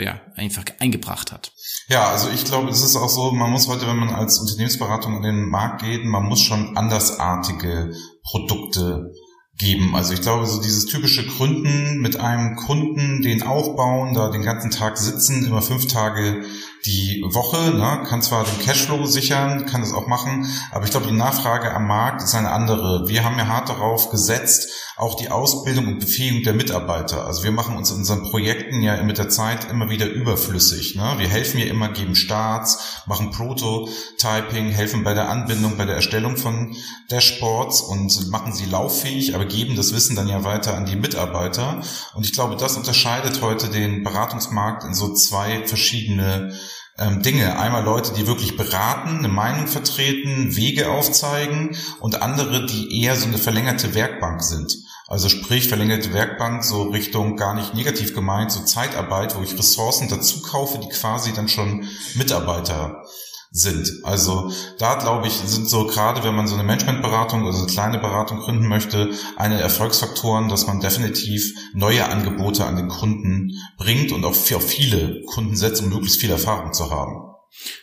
ja, 0.00 0.20
einfach 0.34 0.64
eingebracht 0.80 1.30
hat. 1.30 1.52
Ja, 1.88 2.10
also 2.10 2.28
ich 2.28 2.44
glaube, 2.44 2.68
es 2.68 2.82
ist 2.82 2.96
auch 2.96 3.08
so, 3.08 3.30
man 3.30 3.52
muss 3.52 3.68
heute, 3.68 3.86
wenn 3.86 3.98
man 3.98 4.10
als 4.10 4.38
Unternehmensberatung 4.38 5.16
in 5.18 5.22
den 5.22 5.48
Markt 5.48 5.82
geht, 5.82 6.04
man 6.04 6.24
muss 6.24 6.40
schon 6.40 6.76
andersartige 6.76 7.92
Produkte 8.24 9.12
geben. 9.58 9.94
Also 9.94 10.12
ich 10.12 10.22
glaube, 10.22 10.46
so 10.46 10.60
dieses 10.60 10.86
typische 10.86 11.24
Gründen 11.24 12.00
mit 12.00 12.16
einem 12.16 12.56
Kunden, 12.56 13.22
den 13.22 13.44
aufbauen, 13.44 14.12
da 14.12 14.30
den 14.30 14.42
ganzen 14.42 14.72
Tag 14.72 14.98
sitzen, 14.98 15.46
immer 15.46 15.62
fünf 15.62 15.86
Tage 15.86 16.42
die 16.84 17.22
Woche, 17.24 17.70
ne, 17.70 18.02
kann 18.08 18.22
zwar 18.22 18.44
den 18.44 18.58
Cashflow 18.58 19.06
sichern, 19.06 19.66
kann 19.66 19.82
das 19.82 19.92
auch 19.92 20.08
machen, 20.08 20.46
aber 20.72 20.84
ich 20.84 20.90
glaube, 20.90 21.06
die 21.06 21.12
Nachfrage 21.12 21.72
am 21.72 21.86
Markt 21.86 22.22
ist 22.22 22.34
eine 22.34 22.50
andere. 22.50 23.08
Wir 23.08 23.24
haben 23.24 23.38
ja 23.38 23.46
hart 23.46 23.68
darauf 23.68 24.10
gesetzt, 24.10 24.68
auch 24.96 25.16
die 25.16 25.30
Ausbildung 25.30 25.86
und 25.86 26.00
Befähigung 26.00 26.42
der 26.42 26.54
Mitarbeiter. 26.54 27.24
Also 27.24 27.44
wir 27.44 27.52
machen 27.52 27.76
uns 27.76 27.90
in 27.90 27.98
unseren 27.98 28.24
Projekten 28.24 28.82
ja 28.82 29.00
mit 29.02 29.18
der 29.18 29.28
Zeit 29.28 29.70
immer 29.70 29.90
wieder 29.90 30.06
überflüssig. 30.06 30.96
Ne? 30.96 31.14
Wir 31.18 31.28
helfen 31.28 31.58
ja 31.58 31.66
immer, 31.66 31.88
geben 31.88 32.16
Starts, 32.16 33.02
machen 33.06 33.30
Prototyping, 33.30 34.70
helfen 34.70 35.04
bei 35.04 35.14
der 35.14 35.28
Anbindung, 35.28 35.76
bei 35.76 35.84
der 35.84 35.94
Erstellung 35.94 36.36
von 36.36 36.76
Dashboards 37.10 37.80
und 37.80 38.30
machen 38.30 38.52
sie 38.52 38.66
lauffähig, 38.66 39.34
aber 39.34 39.44
geben 39.44 39.76
das 39.76 39.94
Wissen 39.94 40.16
dann 40.16 40.28
ja 40.28 40.44
weiter 40.44 40.76
an 40.76 40.86
die 40.86 40.96
Mitarbeiter. 40.96 41.80
Und 42.14 42.26
ich 42.26 42.32
glaube, 42.32 42.56
das 42.56 42.76
unterscheidet 42.76 43.40
heute 43.40 43.68
den 43.68 44.02
Beratungsmarkt 44.02 44.84
in 44.84 44.94
so 44.94 45.14
zwei 45.14 45.64
verschiedene 45.66 46.52
ähm, 46.98 47.22
Dinge. 47.22 47.58
Einmal 47.58 47.84
Leute, 47.84 48.12
die 48.14 48.26
wirklich 48.26 48.56
beraten, 48.56 49.18
eine 49.18 49.28
Meinung 49.28 49.66
vertreten, 49.66 50.56
Wege 50.56 50.90
aufzeigen 50.90 51.76
und 52.00 52.22
andere, 52.22 52.66
die 52.66 53.02
eher 53.02 53.16
so 53.16 53.26
eine 53.26 53.38
verlängerte 53.38 53.94
Werkbank 53.94 54.42
sind. 54.42 54.76
Also 55.08 55.28
sprich, 55.28 55.68
verlängerte 55.68 56.12
Werkbank 56.12 56.64
so 56.64 56.84
Richtung 56.84 57.36
gar 57.36 57.54
nicht 57.54 57.74
negativ 57.74 58.14
gemeint, 58.14 58.50
so 58.50 58.64
Zeitarbeit, 58.64 59.36
wo 59.36 59.42
ich 59.42 59.58
Ressourcen 59.58 60.08
dazu 60.08 60.40
kaufe, 60.42 60.78
die 60.78 60.88
quasi 60.88 61.32
dann 61.34 61.48
schon 61.48 61.86
Mitarbeiter 62.14 63.02
sind. 63.52 64.00
Also 64.02 64.50
da 64.78 64.94
glaube 64.94 65.26
ich, 65.26 65.34
sind 65.34 65.68
so 65.68 65.86
gerade, 65.86 66.24
wenn 66.24 66.34
man 66.34 66.46
so 66.46 66.54
eine 66.54 66.64
Managementberatung 66.64 67.42
oder 67.42 67.52
so 67.52 67.64
eine 67.64 67.72
kleine 67.72 67.98
Beratung 67.98 68.38
gründen 68.38 68.66
möchte, 68.66 69.10
eine 69.36 69.56
der 69.56 69.64
Erfolgsfaktoren, 69.64 70.48
dass 70.48 70.66
man 70.66 70.80
definitiv 70.80 71.54
neue 71.74 72.06
Angebote 72.06 72.64
an 72.64 72.76
den 72.76 72.88
Kunden 72.88 73.52
bringt 73.76 74.10
und 74.12 74.24
auch 74.24 74.34
für 74.34 74.60
viele 74.60 75.22
Kunden 75.26 75.54
setzt, 75.54 75.82
um 75.82 75.90
möglichst 75.90 76.20
viel 76.20 76.30
Erfahrung 76.30 76.72
zu 76.72 76.90
haben. 76.90 77.28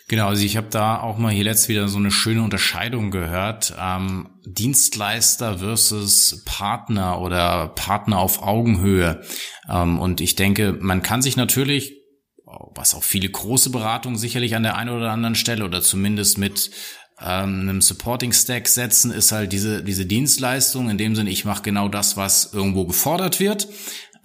Genau, 0.07 0.27
also 0.27 0.43
ich 0.43 0.57
habe 0.57 0.67
da 0.71 0.99
auch 0.99 1.19
mal 1.19 1.31
hier 1.31 1.43
letzt 1.43 1.69
wieder 1.69 1.87
so 1.87 1.99
eine 1.99 2.09
schöne 2.09 2.41
Unterscheidung 2.41 3.11
gehört. 3.11 3.75
Ähm, 3.79 4.29
Dienstleister 4.47 5.59
versus 5.59 6.43
Partner 6.45 7.21
oder 7.21 7.67
Partner 7.67 8.17
auf 8.17 8.41
Augenhöhe. 8.41 9.21
Ähm, 9.69 9.99
und 9.99 10.21
ich 10.21 10.35
denke, 10.35 10.75
man 10.79 11.03
kann 11.03 11.21
sich 11.21 11.37
natürlich 11.37 11.98
was 12.75 12.95
auch 12.95 13.03
viele 13.03 13.29
große 13.29 13.69
Beratungen 13.69 14.17
sicherlich 14.17 14.55
an 14.55 14.63
der 14.63 14.75
einen 14.75 14.89
oder 14.89 15.11
anderen 15.11 15.35
Stelle 15.35 15.65
oder 15.65 15.81
zumindest 15.81 16.37
mit 16.37 16.71
ähm, 17.21 17.61
einem 17.61 17.81
Supporting 17.81 18.31
Stack 18.31 18.67
setzen, 18.67 19.11
ist 19.11 19.31
halt 19.31 19.51
diese, 19.51 19.83
diese 19.83 20.05
Dienstleistung. 20.05 20.89
In 20.89 20.97
dem 20.97 21.15
Sinne, 21.15 21.29
ich 21.29 21.45
mache 21.45 21.63
genau 21.63 21.89
das, 21.89 22.17
was 22.17 22.53
irgendwo 22.53 22.85
gefordert 22.85 23.39
wird. 23.39 23.67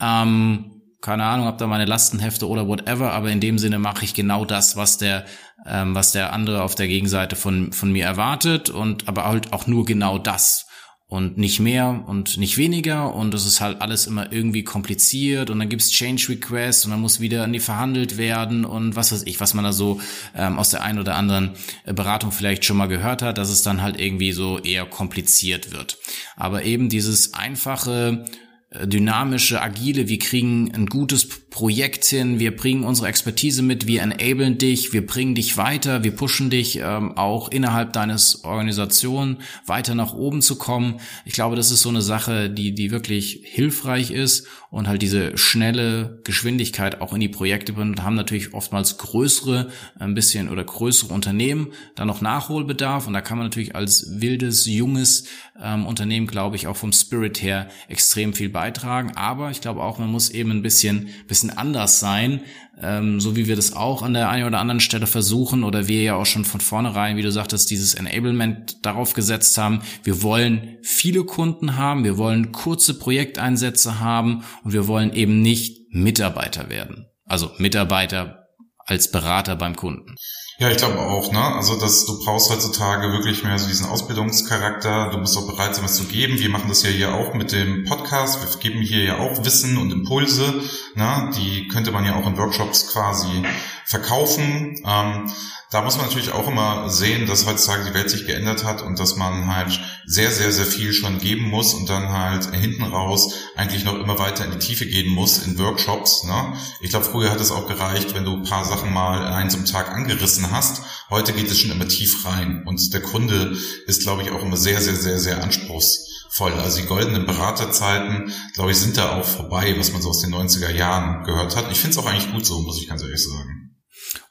Ähm, 0.01 0.83
keine 1.01 1.25
Ahnung, 1.25 1.47
hab 1.47 1.59
da 1.59 1.67
meine 1.67 1.85
Lastenhefte 1.85 2.49
oder 2.49 2.67
whatever, 2.67 3.13
aber 3.13 3.31
in 3.31 3.41
dem 3.41 3.59
Sinne 3.59 3.79
mache 3.79 4.05
ich 4.05 4.15
genau 4.15 4.47
das, 4.47 4.77
was 4.77 4.97
der, 4.97 5.27
ähm, 5.67 5.95
was 5.95 6.13
der 6.13 6.33
andere 6.33 6.63
auf 6.63 6.75
der 6.75 6.89
Gegenseite 6.89 7.37
von, 7.37 7.73
von 7.73 7.93
mir 7.93 8.07
erwartet 8.07 8.71
und 8.71 9.07
aber 9.07 9.25
halt 9.25 9.53
auch 9.53 9.67
nur 9.67 9.85
genau 9.85 10.19
das 10.19 10.67
und 11.07 11.37
nicht 11.37 11.61
mehr 11.61 12.03
und 12.07 12.39
nicht 12.39 12.57
weniger 12.57 13.15
und 13.15 13.35
das 13.35 13.45
ist 13.45 13.61
halt 13.61 13.83
alles 13.83 14.07
immer 14.07 14.33
irgendwie 14.33 14.65
kompliziert 14.65 15.51
und 15.51 15.59
dann 15.59 15.69
gibt's 15.69 15.91
Change 15.91 16.31
Requests 16.31 16.85
und 16.85 16.93
dann 16.93 17.01
muss 17.01 17.21
wieder 17.21 17.45
an 17.45 17.53
die 17.53 17.61
verhandelt 17.61 18.17
werden 18.17 18.65
und 18.65 18.97
was 18.97 19.13
weiß 19.13 19.25
ich, 19.27 19.39
was 19.39 19.53
man 19.53 19.65
da 19.65 19.73
so 19.73 20.01
ähm, 20.35 20.59
aus 20.59 20.71
der 20.71 20.83
einen 20.83 20.99
oder 20.99 21.17
anderen 21.17 21.51
äh, 21.85 21.93
Beratung 21.93 22.33
vielleicht 22.33 22.65
schon 22.65 22.79
mal 22.79 22.87
gehört 22.87 23.21
hat, 23.21 23.37
dass 23.37 23.51
es 23.51 23.63
dann 23.63 23.83
halt 23.83 24.01
irgendwie 24.01 24.33
so 24.33 24.59
eher 24.59 24.87
kompliziert 24.87 25.73
wird. 25.73 25.99
Aber 26.37 26.65
eben 26.65 26.89
dieses 26.89 27.35
einfache 27.35 28.25
äh, 28.71 28.89
dynamische, 28.89 29.61
agile, 29.61 30.09
wir 30.09 30.19
kriegen 30.19 30.73
ein 30.75 30.87
gutes 30.87 31.29
Projekt 31.55 32.05
hin, 32.07 32.41
wir 32.41 32.57
bringen 32.57 32.83
unsere 32.83 33.07
Expertise 33.07 33.63
mit, 33.63 33.87
wir 33.87 34.03
enablen 34.03 34.59
dich, 34.59 34.93
wir 34.93 35.07
bringen 35.07 35.37
dich 35.37 35.57
weiter, 35.57 36.03
wir 36.03 36.11
pushen 36.11 36.51
dich 36.51 36.81
ähm, 36.83 37.17
auch 37.17 37.49
innerhalb 37.49 37.93
deines 37.93 38.43
Organisation 38.43 39.37
weiter 39.65 39.95
nach 39.95 40.15
oben 40.15 40.43
zu 40.43 40.57
kommen. 40.57 40.99
Ich 41.25 41.35
glaube, 41.35 41.55
das 41.55 41.71
ist 41.71 41.83
so 41.83 41.91
eine 41.91 42.03
Sache, 42.03 42.51
die, 42.51 42.75
die 42.75 42.91
wirklich 42.91 43.43
hilfreich 43.45 44.11
ist 44.11 44.49
und 44.75 44.89
halt 44.89 45.03
diese 45.03 45.39
schnelle 45.39 46.19
Geschwindigkeit 46.25 47.01
auch 47.01 47.13
in 47.13 47.21
die 47.21 47.29
Projekte 47.29 47.73
bringt, 47.75 48.03
haben 48.03 48.17
natürlich 48.17 48.55
oftmals 48.55 48.99
größere, 48.99 49.71
ein 49.97 50.15
bisschen 50.15 50.49
oder 50.49 50.65
größere 50.65 51.15
Unternehmen 51.15 51.69
da 51.95 52.05
noch 52.05 52.21
Nachholbedarf. 52.21 53.07
Und 53.07 53.13
da 53.13 53.21
kann 53.21 53.39
man 53.39 53.47
natürlich 53.47 53.77
als 53.77 54.21
wildes, 54.21 54.67
junges 54.67 55.27
ähm, 55.63 55.87
Unternehmen, 55.87 56.27
glaube 56.27 56.57
ich, 56.57 56.67
auch 56.67 56.77
vom 56.77 56.93
Spirit 56.93 57.41
her 57.41 57.69
extrem 57.87 58.35
viel 58.35 58.49
beitragen. 58.49 59.13
Aber 59.15 59.53
ich 59.53 59.61
glaube 59.61 59.81
auch, 59.81 60.01
man 60.01 60.11
muss 60.11 60.31
eben 60.31 60.51
ein 60.51 60.63
bisschen, 60.63 61.09
bisschen 61.29 61.44
bisschen 61.45 61.59
anders 61.59 62.01
sein, 62.01 62.43
ähm, 62.81 63.21
so 63.21 63.37
wie 63.37 63.47
wir 63.47 63.57
das 63.57 63.75
auch 63.75 64.03
an 64.03 64.15
der 64.15 64.29
einen 64.29 64.47
oder 64.47 64.59
anderen 64.59 64.81
Stelle 64.81 65.07
versuchen 65.07 65.65
oder 65.65 65.89
wir 65.89 66.03
ja 66.03 66.17
auch 66.17 66.27
schon 66.27 66.45
von 66.45 66.61
vornherein, 66.61 67.17
wie 67.17 67.23
du 67.23 67.31
sagtest, 67.31 67.71
dieses 67.71 67.95
Enablement 67.95 68.85
darauf 68.85 69.15
gesetzt 69.15 69.57
haben. 69.59 69.83
Wir 70.03 70.23
wollen 70.23 70.79
viele 70.83 71.25
Kunden 71.25 71.77
haben, 71.77 72.05
wir 72.05 72.19
wollen 72.19 72.53
kurze 72.53 72.99
Projekteinsätze 72.99 74.01
haben 74.01 74.45
und 74.65 74.73
wir 74.73 74.89
wollen 74.89 75.13
eben 75.13 75.43
nicht 75.43 75.93
Mitarbeiter 75.93 76.69
werden. 76.69 77.07
Also 77.25 77.51
Mitarbeiter 77.59 78.47
als 78.79 79.11
Berater 79.11 79.57
beim 79.57 79.77
Kunden. 79.77 80.17
Ja, 80.57 80.71
ich 80.71 80.77
glaube 80.77 81.01
auch, 81.01 81.33
ne? 81.33 81.41
Also 81.41 81.75
dass 81.81 82.07
du 82.07 82.17
brauchst 82.25 82.49
heutzutage 82.49 83.11
wirklich 83.11 83.43
mehr 83.43 83.59
so 83.59 83.67
diesen 83.67 83.87
Ausbildungscharakter. 83.87 85.11
Du 85.11 85.19
musst 85.19 85.37
auch 85.37 85.49
bereit 85.49 85.75
sein, 85.75 85.85
was 85.85 85.97
zu 85.97 86.05
geben. 86.05 86.39
Wir 86.39 86.49
machen 86.49 86.69
das 86.69 86.85
ja 86.85 86.91
hier 86.91 87.13
auch 87.13 87.35
mit 87.35 87.51
dem 87.51 87.85
Podcast. 87.85 88.41
Wir 88.41 88.61
geben 88.61 88.81
hier 88.81 89.03
ja 89.03 89.19
auch 89.19 89.45
Wissen 89.45 89.77
und 89.79 89.91
Impulse. 89.91 90.63
Ne? 90.95 91.31
Die 91.37 91.67
könnte 91.67 91.91
man 91.91 92.05
ja 92.05 92.15
auch 92.15 92.27
in 92.29 92.37
Workshops 92.37 92.93
quasi 92.93 93.43
verkaufen. 93.85 94.81
Ähm, 94.87 95.29
da 95.75 95.83
muss 95.83 95.97
man 95.97 96.07
natürlich 96.07 96.31
auch 96.31 96.47
immer 96.47 96.89
sehen, 96.89 97.27
dass 97.27 97.47
heutzutage 97.47 97.87
die 97.87 97.95
Welt 97.95 98.09
sich 98.09 98.27
geändert 98.27 98.63
hat 98.63 98.81
und 98.81 99.01
dass 99.01 99.17
man 99.17 99.53
halt 99.53 99.81
sehr, 100.07 100.31
sehr, 100.31 100.53
sehr 100.53 100.67
viel 100.67 100.93
schon 100.93 101.19
geben 101.19 101.51
muss 101.51 101.75
und 101.75 101.89
dann 101.89 102.11
halt 102.11 102.55
hinten 102.55 102.85
raus 102.85 103.35
eigentlich 103.57 103.85
noch 103.85 103.95
immer 103.95 104.21
weiter 104.21 104.45
in 104.45 104.53
die 104.53 104.59
Tiefe 104.59 104.87
gehen 104.87 105.13
muss 105.13 105.45
in 105.45 105.59
Workshops. 105.59 106.23
Ne? 106.23 106.53
Ich 106.81 106.91
glaube, 106.91 107.07
früher 107.07 107.33
hat 107.33 107.41
es 107.41 107.51
auch 107.51 107.67
gereicht, 107.67 108.15
wenn 108.15 108.25
du 108.25 108.35
ein 108.35 108.45
paar 108.45 108.65
Sachen 108.65 108.93
mal 108.93 109.27
einen 109.27 109.51
zum 109.51 109.65
Tag 109.65 109.91
angerissen 109.91 110.44
hast. 110.51 110.83
Heute 111.11 111.33
geht 111.33 111.51
es 111.51 111.59
schon 111.59 111.71
immer 111.71 111.89
tief 111.89 112.25
rein 112.25 112.63
und 112.67 112.93
der 112.93 113.03
Kunde 113.03 113.57
ist, 113.87 114.03
glaube 114.03 114.23
ich, 114.23 114.31
auch 114.31 114.43
immer 114.43 114.57
sehr, 114.57 114.81
sehr, 114.81 114.97
sehr, 114.97 115.19
sehr 115.19 115.43
anspruchsvoll. 115.43 116.53
Also 116.53 116.81
die 116.81 116.87
goldenen 116.87 117.27
Beraterzeiten, 117.27 118.33
glaube 118.55 118.73
ich, 118.73 118.79
sind 118.79 118.97
da 118.97 119.17
auch 119.17 119.25
vorbei, 119.25 119.75
was 119.79 119.93
man 119.93 120.03
so 120.03 120.11
aus 120.11 120.21
den 120.21 120.35
90er 120.35 120.71
Jahren 120.71 121.25
gehört 121.25 121.57
hat. 121.57 121.71
Ich 121.71 121.79
finde 121.79 121.97
es 121.97 121.99
auch 121.99 122.07
eigentlich 122.07 122.33
gut 122.33 122.47
so, 122.47 122.61
muss 122.61 122.81
ich 122.81 122.89
ganz 122.89 123.03
ehrlich 123.03 123.23
sagen. 123.23 123.65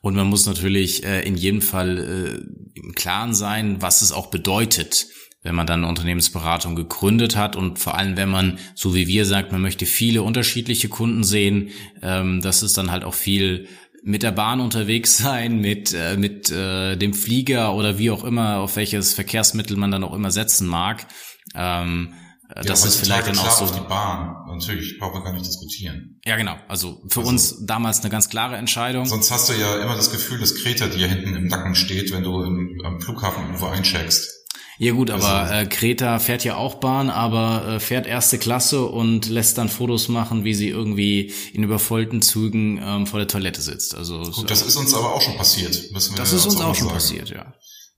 Und 0.02 0.16
man 0.16 0.28
muss 0.28 0.46
natürlich 0.46 1.04
äh, 1.04 1.22
in 1.22 1.36
jedem 1.36 1.62
Fall 1.62 1.98
äh, 1.98 2.80
im 2.80 2.94
Klaren 2.94 3.34
sein, 3.34 3.82
was 3.82 4.02
es 4.02 4.12
auch 4.12 4.28
bedeutet, 4.28 5.08
wenn 5.44 5.56
man 5.56 5.68
dann 5.68 5.82
eine 5.82 5.90
Unternehmensberatung 5.90 6.76
gegründet 6.76 7.36
hat 7.36 7.56
und 7.56 7.78
vor 7.78 7.98
allem, 7.98 8.16
wenn 8.16 8.30
man, 8.30 8.60
so 8.76 8.96
wie 8.96 9.08
wir 9.08 9.26
sagt, 9.26 9.52
man 9.52 9.62
möchte 9.62 9.86
viele 9.86 10.24
unterschiedliche 10.24 10.88
Kunden 10.88 11.24
sehen, 11.24 11.70
ähm, 12.02 12.42
das 12.42 12.64
ist 12.64 12.78
dann 12.78 12.92
halt 12.92 13.04
auch 13.04 13.14
viel 13.14 13.68
mit 14.04 14.24
der 14.24 14.32
Bahn 14.32 14.60
unterwegs 14.60 15.18
sein, 15.24 15.60
mit, 15.60 15.94
äh, 15.94 16.18
mit 16.18 16.52
äh, 16.52 16.96
dem 16.96 17.14
Flieger 17.14 17.76
oder 17.76 17.98
wie 17.98 18.12
auch 18.12 18.24
immer, 18.24 18.58
auf 18.58 18.76
welches 18.76 19.14
Verkehrsmittel 19.14 19.78
man 19.78 19.92
dann 19.92 20.04
auch 20.04 20.14
immer 20.14 20.32
setzen 20.32 20.68
mag. 20.68 21.08
Ähm, 21.56 22.14
ja, 22.56 22.62
das 22.62 22.86
ist 22.86 22.98
vielleicht 22.98 23.28
dann 23.28 23.38
auch 23.38 23.50
so. 23.50 23.64
Auf 23.66 23.72
die 23.72 23.88
Bahn. 23.88 24.36
Natürlich, 24.48 25.00
brauchen 25.00 25.16
wir 25.16 25.24
gar 25.24 25.34
nicht 25.34 25.46
diskutieren. 25.46 26.20
Ja, 26.26 26.36
genau. 26.36 26.56
Also 26.68 27.02
für 27.08 27.22
also, 27.22 27.30
uns 27.30 27.66
damals 27.66 28.02
eine 28.02 28.10
ganz 28.10 28.30
klare 28.30 28.58
Entscheidung. 28.58 29.06
Sonst 29.06 29.32
hast 29.32 29.50
du 29.50 29.54
ja 29.54 29.78
immer 29.82 29.96
das 29.96 30.12
Gefühl, 30.12 30.40
dass 30.40 30.54
Kreta 30.56 30.88
dir 30.88 31.08
hinten 31.08 31.36
im 31.36 31.48
Nacken 31.48 31.74
steht, 31.74 32.12
wenn 32.12 32.24
du 32.24 32.44
im, 32.44 32.82
am 32.84 33.02
Flughafen 33.02 33.46
irgendwo 33.46 33.66
eincheckst. 33.68 34.43
Ja 34.80 34.94
gut, 34.94 35.12
aber 35.12 35.28
also, 35.28 35.54
äh, 35.54 35.66
Kreta 35.66 36.20
fährt 36.20 36.44
ja 36.44 36.56
auch 36.56 36.76
Bahn, 36.76 37.10
aber 37.10 37.68
äh, 37.68 37.80
fährt 37.80 38.08
erste 38.08 38.38
Klasse 38.38 38.86
und 38.86 39.30
lässt 39.30 39.58
dann 39.58 39.70
Fotos 39.70 40.08
machen, 40.08 40.44
wie 40.44 40.54
sie 40.54 40.70
irgendwie 40.70 41.32
in 41.54 41.64
übervollten 41.64 42.22
Zügen 42.22 42.82
ähm, 42.84 43.06
vor 43.06 43.20
der 43.20 43.28
Toilette 43.28 43.62
sitzt. 43.62 43.96
Also 43.96 44.20
gut, 44.20 44.50
das 44.50 44.64
ist 44.64 44.76
uns 44.76 44.94
aber 44.94 45.14
auch 45.14 45.22
schon 45.22 45.38
passiert. 45.38 45.92
Müssen 45.92 46.14
wir 46.14 46.18
das 46.18 46.34
ist 46.34 46.46
uns 46.46 46.60
auch 46.62 46.74
schon 46.76 46.88
sagen. 46.88 46.94
passiert, 46.94 47.30
ja. 47.30 47.54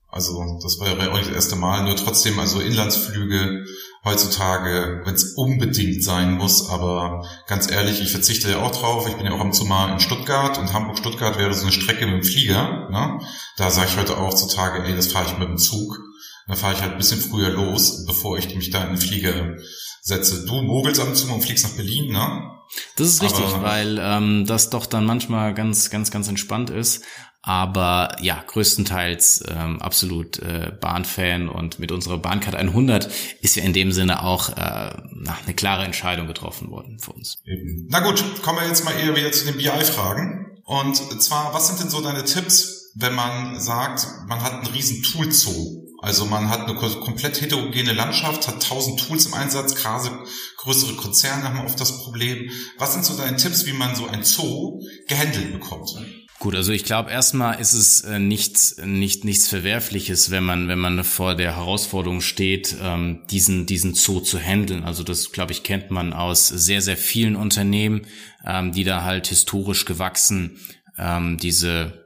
Also 0.08 0.58
das 0.62 0.78
war 0.80 0.88
ja 0.88 0.94
bei 0.94 1.10
euch 1.10 1.26
das 1.26 1.34
erste 1.34 1.56
Mal. 1.56 1.84
Nur 1.84 1.96
trotzdem, 1.96 2.38
also 2.38 2.60
Inlandsflüge 2.60 3.64
heutzutage, 4.04 5.02
wenn 5.04 5.14
es 5.14 5.34
unbedingt 5.34 6.02
sein 6.02 6.32
muss. 6.32 6.70
Aber 6.70 7.26
ganz 7.46 7.70
ehrlich, 7.70 8.00
ich 8.00 8.12
verzichte 8.12 8.50
ja 8.50 8.62
auch 8.62 8.70
drauf. 8.70 9.06
Ich 9.08 9.16
bin 9.16 9.26
ja 9.26 9.32
auch 9.32 9.40
am 9.40 9.52
Zumal 9.52 9.92
in 9.92 10.00
Stuttgart 10.00 10.58
und 10.58 10.72
Hamburg-Stuttgart 10.72 11.38
wäre 11.38 11.52
so 11.52 11.62
eine 11.62 11.72
Strecke 11.72 12.06
mit 12.06 12.14
dem 12.14 12.22
Flieger. 12.22 12.88
Ne? 12.90 13.20
Da 13.56 13.70
sage 13.70 13.88
ich 13.90 13.96
heute 13.98 14.16
auch 14.16 14.32
zutage, 14.32 14.84
ey, 14.84 14.94
das 14.94 15.12
fahre 15.12 15.26
ich 15.26 15.38
mit 15.38 15.48
dem 15.48 15.58
Zug. 15.58 15.98
Dann 16.46 16.56
fahre 16.56 16.74
ich 16.74 16.80
halt 16.80 16.92
ein 16.92 16.98
bisschen 16.98 17.20
früher 17.20 17.50
los, 17.50 18.04
bevor 18.06 18.38
ich 18.38 18.54
mich 18.54 18.70
da 18.70 18.84
in 18.84 18.90
den 18.90 18.98
Flieger 18.98 19.56
setze. 20.00 20.46
Du 20.46 20.62
mogelst 20.62 21.00
am 21.00 21.14
Zug 21.14 21.32
und 21.32 21.42
fliegst 21.42 21.64
nach 21.64 21.72
Berlin, 21.72 22.12
ne? 22.12 22.52
Das 22.96 23.08
ist 23.08 23.22
richtig, 23.22 23.44
Aber, 23.46 23.62
weil 23.62 23.98
ähm, 24.00 24.44
das 24.46 24.70
doch 24.70 24.86
dann 24.86 25.04
manchmal 25.04 25.54
ganz, 25.54 25.90
ganz, 25.90 26.10
ganz 26.10 26.28
entspannt 26.28 26.70
ist. 26.70 27.04
Aber 27.42 28.16
ja, 28.20 28.42
größtenteils 28.44 29.44
ähm, 29.48 29.80
absolut 29.80 30.40
äh, 30.40 30.72
Bahnfan 30.80 31.48
und 31.48 31.78
mit 31.78 31.92
unserer 31.92 32.18
Bahncard 32.18 32.56
100 32.56 33.08
ist 33.40 33.54
ja 33.54 33.62
in 33.62 33.72
dem 33.72 33.92
Sinne 33.92 34.24
auch 34.24 34.48
äh, 34.50 34.56
eine 34.60 35.54
klare 35.54 35.84
Entscheidung 35.84 36.26
getroffen 36.26 36.70
worden 36.70 36.98
für 36.98 37.12
uns. 37.12 37.36
Eben. 37.44 37.86
Na 37.88 38.00
gut, 38.00 38.24
kommen 38.42 38.58
wir 38.58 38.66
jetzt 38.66 38.84
mal 38.84 38.98
eher 38.98 39.14
wieder 39.14 39.30
zu 39.30 39.44
den 39.44 39.56
BI-Fragen. 39.58 40.60
Und 40.64 40.96
zwar, 41.22 41.54
was 41.54 41.68
sind 41.68 41.80
denn 41.80 41.88
so 41.88 42.00
deine 42.00 42.24
Tipps, 42.24 42.90
wenn 42.96 43.14
man 43.14 43.60
sagt, 43.60 44.08
man 44.26 44.42
hat 44.42 44.52
einen 44.54 44.66
riesen 44.66 45.04
Tool-Zoo? 45.04 45.85
Also 46.00 46.26
man 46.26 46.50
hat 46.50 46.68
eine 46.68 46.74
komplett 46.74 47.40
heterogene 47.40 47.92
Landschaft, 47.92 48.46
hat 48.48 48.62
tausend 48.62 49.00
Tools 49.00 49.26
im 49.26 49.34
Einsatz, 49.34 49.74
gerade 49.74 50.10
größere 50.58 50.94
Konzerne 50.94 51.44
haben 51.44 51.64
oft 51.64 51.80
das 51.80 52.02
Problem. 52.02 52.50
Was 52.78 52.92
sind 52.92 53.04
so 53.04 53.16
deine 53.16 53.36
Tipps, 53.36 53.66
wie 53.66 53.72
man 53.72 53.94
so 53.94 54.06
ein 54.06 54.24
Zoo 54.24 54.80
gehandelt 55.08 55.52
bekommt? 55.52 55.90
Gut, 56.38 56.54
also 56.54 56.70
ich 56.70 56.84
glaube 56.84 57.10
erstmal 57.10 57.58
ist 57.60 57.72
es 57.72 58.02
äh, 58.02 58.18
nichts 58.18 58.76
nicht 58.84 59.24
nichts 59.24 59.48
Verwerfliches, 59.48 60.30
wenn 60.30 60.44
man 60.44 60.68
wenn 60.68 60.78
man 60.78 61.02
vor 61.02 61.34
der 61.34 61.56
Herausforderung 61.56 62.20
steht, 62.20 62.76
ähm, 62.80 63.22
diesen 63.30 63.64
diesen 63.64 63.94
Zoo 63.94 64.20
zu 64.20 64.38
handeln. 64.38 64.84
Also 64.84 65.02
das 65.02 65.32
glaube 65.32 65.52
ich 65.52 65.62
kennt 65.62 65.90
man 65.90 66.12
aus 66.12 66.48
sehr 66.48 66.82
sehr 66.82 66.98
vielen 66.98 67.36
Unternehmen, 67.36 68.06
ähm, 68.44 68.72
die 68.72 68.84
da 68.84 69.02
halt 69.02 69.28
historisch 69.28 69.86
gewachsen 69.86 70.60
ähm, 70.98 71.38
diese 71.38 72.05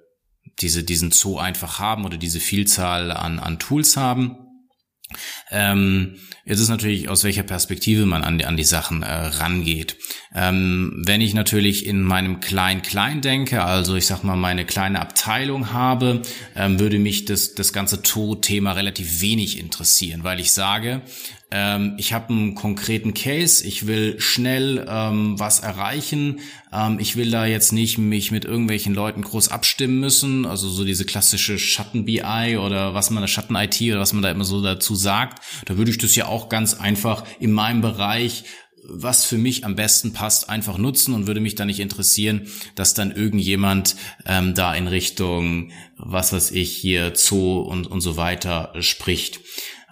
diese 0.60 0.84
diesen 0.84 1.10
Zoo 1.10 1.38
einfach 1.38 1.78
haben 1.78 2.04
oder 2.04 2.18
diese 2.18 2.40
Vielzahl 2.40 3.10
an 3.10 3.38
an 3.38 3.58
Tools 3.58 3.96
haben. 3.96 4.36
Ähm, 5.50 6.20
jetzt 6.50 6.60
ist 6.60 6.68
natürlich, 6.68 7.08
aus 7.08 7.22
welcher 7.22 7.44
Perspektive 7.44 8.06
man 8.06 8.24
an 8.24 8.38
die, 8.38 8.44
an 8.44 8.56
die 8.56 8.64
Sachen 8.64 9.02
äh, 9.02 9.12
rangeht. 9.12 9.96
Ähm, 10.34 11.02
wenn 11.06 11.20
ich 11.20 11.32
natürlich 11.32 11.86
in 11.86 12.02
meinem 12.02 12.40
Klein-Klein 12.40 13.20
denke, 13.20 13.62
also 13.62 13.94
ich 13.94 14.06
sag 14.06 14.24
mal 14.24 14.36
meine 14.36 14.66
kleine 14.66 15.00
Abteilung 15.00 15.72
habe, 15.72 16.22
ähm, 16.56 16.80
würde 16.80 16.98
mich 16.98 17.24
das, 17.24 17.54
das 17.54 17.72
ganze 17.72 18.02
To-Thema 18.02 18.72
relativ 18.72 19.20
wenig 19.20 19.58
interessieren, 19.58 20.24
weil 20.24 20.40
ich 20.40 20.50
sage, 20.50 21.02
ähm, 21.52 21.94
ich 21.98 22.12
habe 22.12 22.32
einen 22.32 22.54
konkreten 22.54 23.12
Case, 23.12 23.66
ich 23.66 23.86
will 23.86 24.20
schnell 24.20 24.86
ähm, 24.88 25.38
was 25.38 25.60
erreichen, 25.60 26.40
ähm, 26.72 26.98
ich 27.00 27.16
will 27.16 27.30
da 27.30 27.44
jetzt 27.44 27.72
nicht 27.72 27.98
mich 27.98 28.30
mit 28.30 28.44
irgendwelchen 28.44 28.94
Leuten 28.94 29.22
groß 29.22 29.48
abstimmen 29.48 29.98
müssen, 29.98 30.46
also 30.46 30.68
so 30.68 30.84
diese 30.84 31.04
klassische 31.04 31.58
Schatten-BI 31.58 32.56
oder 32.56 32.94
was 32.94 33.10
man 33.10 33.22
da 33.22 33.26
Schatten-IT 33.26 33.80
oder 33.82 34.00
was 34.00 34.12
man 34.12 34.22
da 34.22 34.30
immer 34.30 34.44
so 34.44 34.62
dazu 34.62 34.94
sagt, 34.94 35.42
da 35.64 35.76
würde 35.76 35.90
ich 35.90 35.98
das 35.98 36.14
ja 36.14 36.26
auch 36.26 36.39
ganz 36.48 36.74
einfach 36.74 37.24
in 37.38 37.52
meinem 37.52 37.80
Bereich 37.80 38.44
was 38.92 39.24
für 39.24 39.38
mich 39.38 39.64
am 39.64 39.76
besten 39.76 40.12
passt, 40.12 40.48
einfach 40.48 40.78
nutzen 40.78 41.14
und 41.14 41.26
würde 41.26 41.40
mich 41.40 41.54
da 41.54 41.64
nicht 41.64 41.80
interessieren, 41.80 42.48
dass 42.74 42.94
dann 42.94 43.12
irgendjemand 43.12 43.96
ähm, 44.26 44.54
da 44.54 44.74
in 44.74 44.88
Richtung, 44.88 45.70
was 45.96 46.32
weiß 46.32 46.50
ich, 46.52 46.76
hier 46.76 47.12
Zoo 47.14 47.60
und, 47.60 47.86
und 47.86 48.00
so 48.00 48.16
weiter 48.16 48.72
spricht. 48.80 49.40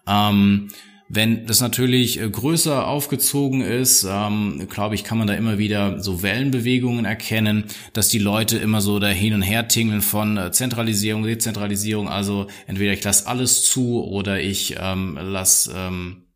Ähm, 0.07 0.69
wenn 1.11 1.47
das 1.47 1.61
natürlich 1.63 2.21
äh, 2.21 2.29
größer 2.29 2.87
aufgezogen 2.87 3.63
ist, 3.63 4.07
ähm, 4.09 4.67
glaube 4.69 4.95
ich, 4.95 5.05
kann 5.05 5.17
man 5.17 5.27
da 5.27 5.35
immer 5.35 5.57
wieder 5.57 6.01
so 6.03 6.23
Wellenbewegungen 6.23 7.07
erkennen, 7.07 7.65
dass 7.95 8.09
die 8.09 8.19
Leute 8.19 8.59
immer 8.59 8.83
so 8.83 8.99
da 8.99 9.09
hin 9.09 9.33
und 9.33 9.43
her 9.43 9.69
tingeln 9.69 10.03
von 10.03 10.37
äh, 10.37 10.53
Zentralisierung, 10.53 11.23
Dezentralisierung. 11.23 12.09
Also 12.09 12.49
entweder 12.67 12.93
ich 12.93 13.03
lasse 13.03 13.27
alles 13.27 13.63
zu 13.63 14.05
oder 14.05 14.41
ich 14.41 14.77
ähm, 14.79 15.19
lasse 15.21 15.73
ähm, 15.75 16.28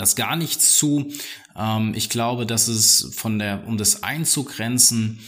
lass 0.00 0.16
gar 0.16 0.34
nichts 0.34 0.76
zu. 0.76 1.12
Ähm, 1.56 1.92
ich 1.94 2.08
glaube, 2.08 2.46
dass 2.46 2.66
es 2.68 3.12
von 3.14 3.38
der, 3.38 3.66
um 3.66 3.78
das 3.78 4.02
einzugrenzen, 4.02 5.20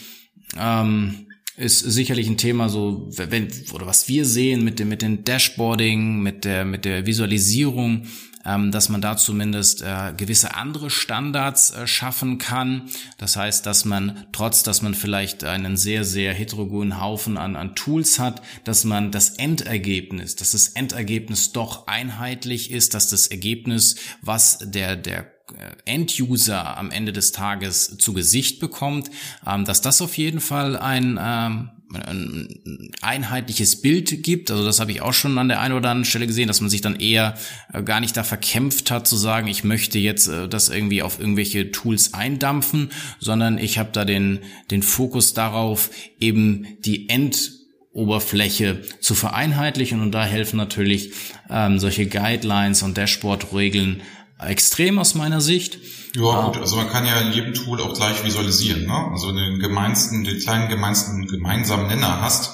ähm, 0.59 1.27
ist 1.57 1.81
sicherlich 1.81 2.29
ein 2.29 2.39
Thema 2.39 2.69
so, 2.71 3.09
wenn, 3.11 3.49
oder 3.73 3.87
was 3.87 4.09
wir 4.09 4.25
sehen 4.25 4.65
mit 4.65 4.79
dem, 4.79 4.89
mit 4.89 5.03
dem 5.03 5.23
Dashboarding, 5.23 6.21
mit 6.21 6.45
der, 6.45 6.65
mit 6.65 6.85
der 6.87 7.07
Visualisierung, 7.07 8.07
dass 8.45 8.89
man 8.89 9.01
da 9.01 9.17
zumindest 9.17 9.83
äh, 9.83 10.13
gewisse 10.17 10.55
andere 10.55 10.91
Standards 10.91 11.71
äh, 11.71 11.87
schaffen 11.87 12.39
kann. 12.39 12.91
Das 13.19 13.37
heißt, 13.37 13.67
dass 13.67 13.85
man 13.85 14.27
trotz, 14.33 14.63
dass 14.63 14.83
man 14.83 14.95
vielleicht 14.95 15.45
einen 15.45 15.77
sehr, 15.77 16.05
sehr 16.05 16.33
heterogenen 16.33 17.01
Haufen 17.01 17.37
an, 17.37 17.57
an 17.57 17.75
Tools 17.75 18.19
hat, 18.19 18.43
dass 18.65 18.85
man 18.85 19.11
das 19.11 19.31
Endergebnis, 19.31 20.37
dass 20.37 20.53
das 20.53 20.69
Endergebnis 20.69 21.53
doch 21.53 21.87
einheitlich 21.87 22.71
ist, 22.71 22.95
dass 22.95 23.09
das 23.09 23.29
Ergebnis, 23.29 23.97
was 24.21 24.59
der, 24.59 24.97
der 24.97 25.33
äh, 25.59 25.93
End-User 25.93 26.77
am 26.77 26.91
Ende 26.91 27.13
des 27.13 27.33
Tages 27.33 27.97
zu 27.99 28.13
Gesicht 28.13 28.61
bekommt, 28.61 29.11
ähm, 29.47 29.65
dass 29.65 29.81
das 29.81 30.01
auf 30.01 30.17
jeden 30.17 30.41
Fall 30.41 30.77
ein, 30.77 31.19
ähm, 31.21 31.71
ein 31.97 32.91
einheitliches 33.01 33.83
Bild 33.83 34.23
gibt. 34.23 34.51
Also 34.51 34.65
das 34.65 34.81
habe 34.81 34.93
ich 34.93 35.03
auch 35.03 35.13
schon 35.13 35.37
an 35.39 35.49
der 35.49 35.61
einen 35.61 35.75
oder 35.75 35.91
anderen 35.91 36.05
Stelle 36.05 36.27
gesehen, 36.27 36.49
dass 36.49 36.61
man 36.61 36.71
sich 36.71 36.81
dann 36.81 36.97
eher 36.97 37.35
äh, 37.73 37.83
gar 37.83 38.01
nicht 38.01 38.17
da 38.17 38.25
verkämpft 38.25 38.91
hat 38.91 39.07
zu 39.07 39.17
sagen, 39.17 39.47
ich 39.49 39.65
möchte 39.65 39.99
jetzt 39.99 40.29
äh, 40.29 40.49
das 40.49 40.69
irgendwie 40.69 41.03
auf 41.03 41.19
irgendwelche 41.19 41.71
Tools 41.73 42.15
eindampfen, 42.15 42.91
sondern 43.19 43.59
ich 43.59 43.79
habe 43.79 43.91
da 43.93 44.05
den, 44.05 44.41
den 44.71 44.83
Fokus 44.83 45.35
darauf, 45.35 45.91
eben 46.21 46.79
die 46.85 47.09
Endoberfläche 47.09 48.83
zu 49.01 49.15
vereinheitlichen 49.15 50.01
und 50.01 50.13
da 50.13 50.25
helfen 50.25 50.57
natürlich 50.57 51.13
ähm, 51.51 51.79
solche 51.79 52.07
Guidelines 52.07 52.83
und 52.83 52.97
Dashboard-Regeln 52.97 54.03
extrem 54.47 54.99
aus 54.99 55.15
meiner 55.15 55.41
Sicht. 55.41 55.79
Ja, 56.15 56.47
gut, 56.47 56.59
also 56.59 56.77
man 56.77 56.91
kann 56.91 57.07
ja 57.07 57.19
in 57.21 57.33
jedem 57.33 57.55
Tool 57.55 57.81
auch 57.81 57.95
gleich 57.95 58.25
visualisieren, 58.25 58.87
ne? 58.87 59.09
Also 59.11 59.29
wenn 59.29 59.37
du 59.37 59.51
den 59.51 59.59
gemeinsten, 59.61 60.25
den 60.25 60.39
kleinen 60.39 60.69
gemeinsten 60.69 61.27
gemeinsamen 61.27 61.87
Nenner 61.87 62.21
hast, 62.21 62.53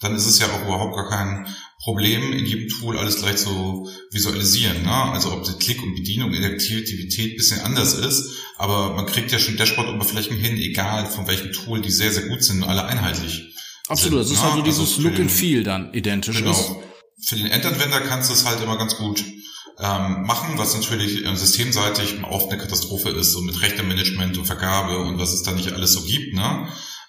dann 0.00 0.14
ist 0.14 0.26
es 0.26 0.38
ja 0.38 0.46
auch 0.46 0.62
überhaupt 0.62 0.94
gar 0.94 1.08
kein 1.08 1.46
Problem, 1.82 2.32
in 2.32 2.44
jedem 2.44 2.68
Tool 2.68 2.98
alles 2.98 3.16
gleich 3.16 3.36
zu 3.36 3.88
visualisieren. 4.10 4.82
Ne? 4.82 4.92
Also 4.92 5.32
ob 5.32 5.44
die 5.44 5.52
Klick 5.52 5.82
und 5.82 5.94
Bedienung 5.94 6.32
in 6.32 6.42
der 6.42 6.52
Aktivität 6.52 7.36
bisschen 7.36 7.60
anders 7.60 7.94
ist, 7.94 8.32
aber 8.58 8.94
man 8.94 9.06
kriegt 9.06 9.32
ja 9.32 9.38
schon 9.38 9.56
Dashboard-Oberflächen 9.56 10.36
hin, 10.36 10.58
egal 10.58 11.06
von 11.06 11.26
welchem 11.26 11.52
Tool, 11.52 11.80
die 11.80 11.90
sehr, 11.90 12.12
sehr 12.12 12.28
gut 12.28 12.44
sind, 12.44 12.62
alle 12.64 12.84
einheitlich. 12.84 13.54
Absolut, 13.88 14.20
das 14.20 14.30
ist 14.30 14.42
ne? 14.42 14.50
also 14.50 14.62
dieses 14.62 14.80
also 14.80 15.02
Look 15.02 15.18
and 15.18 15.30
Feel 15.30 15.64
dann 15.64 15.92
identisch 15.94 16.38
genau. 16.38 16.50
ist. 16.50 16.70
Für 17.22 17.36
den 17.36 17.46
Endanwender 17.46 18.00
kannst 18.00 18.30
du 18.30 18.34
es 18.34 18.46
halt 18.46 18.62
immer 18.62 18.76
ganz 18.76 18.96
gut 18.96 19.24
ähm, 19.80 20.22
machen, 20.22 20.58
was 20.58 20.74
natürlich 20.74 21.24
äh, 21.24 21.34
systemseitig 21.34 22.22
oft 22.24 22.50
eine 22.50 22.60
Katastrophe 22.60 23.10
ist, 23.10 23.32
so 23.32 23.40
mit 23.40 23.60
Rechtemanagement 23.62 24.36
und 24.36 24.44
Vergabe 24.44 24.98
und 24.98 25.18
was 25.18 25.32
es 25.32 25.42
da 25.42 25.52
nicht 25.52 25.72
alles 25.72 25.92
so 25.92 26.02
gibt. 26.02 26.34
Ne? 26.34 26.68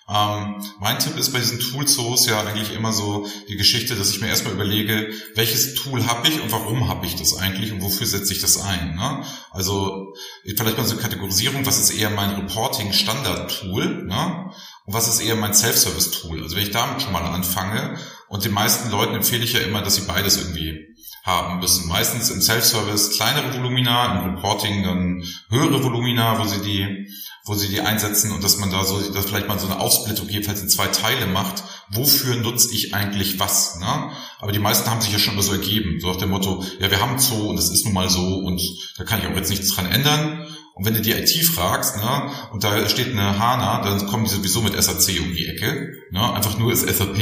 Ähm, 0.09 0.61
mein 0.79 0.99
Tipp 0.99 1.17
ist 1.17 1.31
bei 1.31 1.39
diesen 1.39 1.59
Tool-Source 1.59 2.27
ja 2.27 2.41
eigentlich 2.41 2.73
immer 2.73 2.91
so 2.91 3.27
die 3.47 3.55
Geschichte, 3.55 3.95
dass 3.95 4.09
ich 4.09 4.19
mir 4.19 4.27
erstmal 4.27 4.53
überlege, 4.53 5.09
welches 5.35 5.75
Tool 5.75 6.05
habe 6.05 6.27
ich 6.27 6.41
und 6.41 6.51
warum 6.51 6.89
habe 6.89 7.05
ich 7.05 7.15
das 7.15 7.37
eigentlich 7.37 7.71
und 7.71 7.81
wofür 7.81 8.07
setze 8.07 8.33
ich 8.33 8.39
das 8.39 8.61
ein. 8.61 8.95
Ne? 8.95 9.23
Also 9.51 10.13
vielleicht 10.45 10.77
mal 10.77 10.85
so 10.85 10.93
eine 10.93 11.01
Kategorisierung, 11.01 11.65
was 11.65 11.79
ist 11.79 11.91
eher 11.91 12.09
mein 12.09 12.31
Reporting-Standard-Tool 12.31 14.05
ne? 14.05 14.51
und 14.85 14.93
was 14.93 15.07
ist 15.07 15.21
eher 15.21 15.35
mein 15.35 15.53
Self-Service-Tool. 15.53 16.43
Also 16.43 16.55
wenn 16.55 16.63
ich 16.63 16.71
damit 16.71 17.01
schon 17.01 17.13
mal 17.13 17.23
anfange 17.23 17.97
und 18.27 18.43
den 18.43 18.53
meisten 18.53 18.89
Leuten 18.91 19.15
empfehle 19.15 19.43
ich 19.43 19.53
ja 19.53 19.59
immer, 19.59 19.81
dass 19.81 19.95
sie 19.95 20.07
beides 20.07 20.37
irgendwie 20.37 20.90
haben 21.23 21.59
müssen. 21.59 21.87
Meistens 21.87 22.29
im 22.29 22.41
Self-Service 22.41 23.11
kleinere 23.11 23.53
Volumina, 23.53 24.19
im 24.19 24.35
Reporting 24.35 24.83
dann 24.83 25.23
höhere 25.49 25.83
Volumina, 25.83 26.39
wo 26.39 26.45
sie 26.45 26.61
die, 26.61 27.07
wo 27.45 27.53
sie 27.53 27.69
die 27.69 27.81
einsetzen 27.81 28.31
und 28.31 28.43
dass 28.43 28.57
man 28.57 28.71
da 28.71 28.83
so, 28.83 28.99
dass 29.11 29.25
vielleicht 29.25 29.47
mal 29.47 29.59
so 29.59 29.67
eine 29.67 29.79
Aufsplittung 29.79 30.29
jedenfalls 30.29 30.61
in 30.61 30.69
zwei 30.69 30.87
Teile 30.87 31.27
macht. 31.27 31.63
Wofür 31.89 32.35
nutze 32.37 32.73
ich 32.73 32.93
eigentlich 32.93 33.39
was? 33.39 33.79
Ne? 33.79 34.11
Aber 34.39 34.51
die 34.51 34.59
meisten 34.59 34.89
haben 34.89 35.01
sich 35.01 35.11
ja 35.11 35.19
schon 35.19 35.33
immer 35.33 35.43
so 35.43 35.51
ergeben, 35.51 35.99
so 35.99 36.07
nach 36.07 36.17
dem 36.17 36.29
Motto, 36.29 36.63
ja, 36.79 36.89
wir 36.89 37.01
haben 37.01 37.19
Zoo 37.19 37.49
und 37.49 37.57
das 37.57 37.69
ist 37.69 37.85
nun 37.85 37.93
mal 37.93 38.09
so 38.09 38.37
und 38.39 38.61
da 38.97 39.03
kann 39.03 39.19
ich 39.19 39.27
auch 39.27 39.35
jetzt 39.35 39.49
nichts 39.49 39.73
dran 39.73 39.91
ändern. 39.91 40.47
Und 40.73 40.85
wenn 40.85 40.93
du 40.93 41.01
die 41.01 41.11
IT 41.11 41.29
fragst, 41.45 41.97
ne, 41.97 42.31
und 42.51 42.63
da 42.63 42.87
steht 42.87 43.09
eine 43.09 43.37
HANA, 43.37 43.83
dann 43.83 44.07
kommen 44.07 44.23
die 44.23 44.29
sowieso 44.29 44.61
mit 44.61 44.81
SAC 44.81 45.19
um 45.21 45.33
die 45.33 45.45
Ecke, 45.47 45.93
ne, 46.11 46.33
einfach 46.33 46.57
nur 46.57 46.71
ist 46.71 46.87
SAP, 46.87 47.17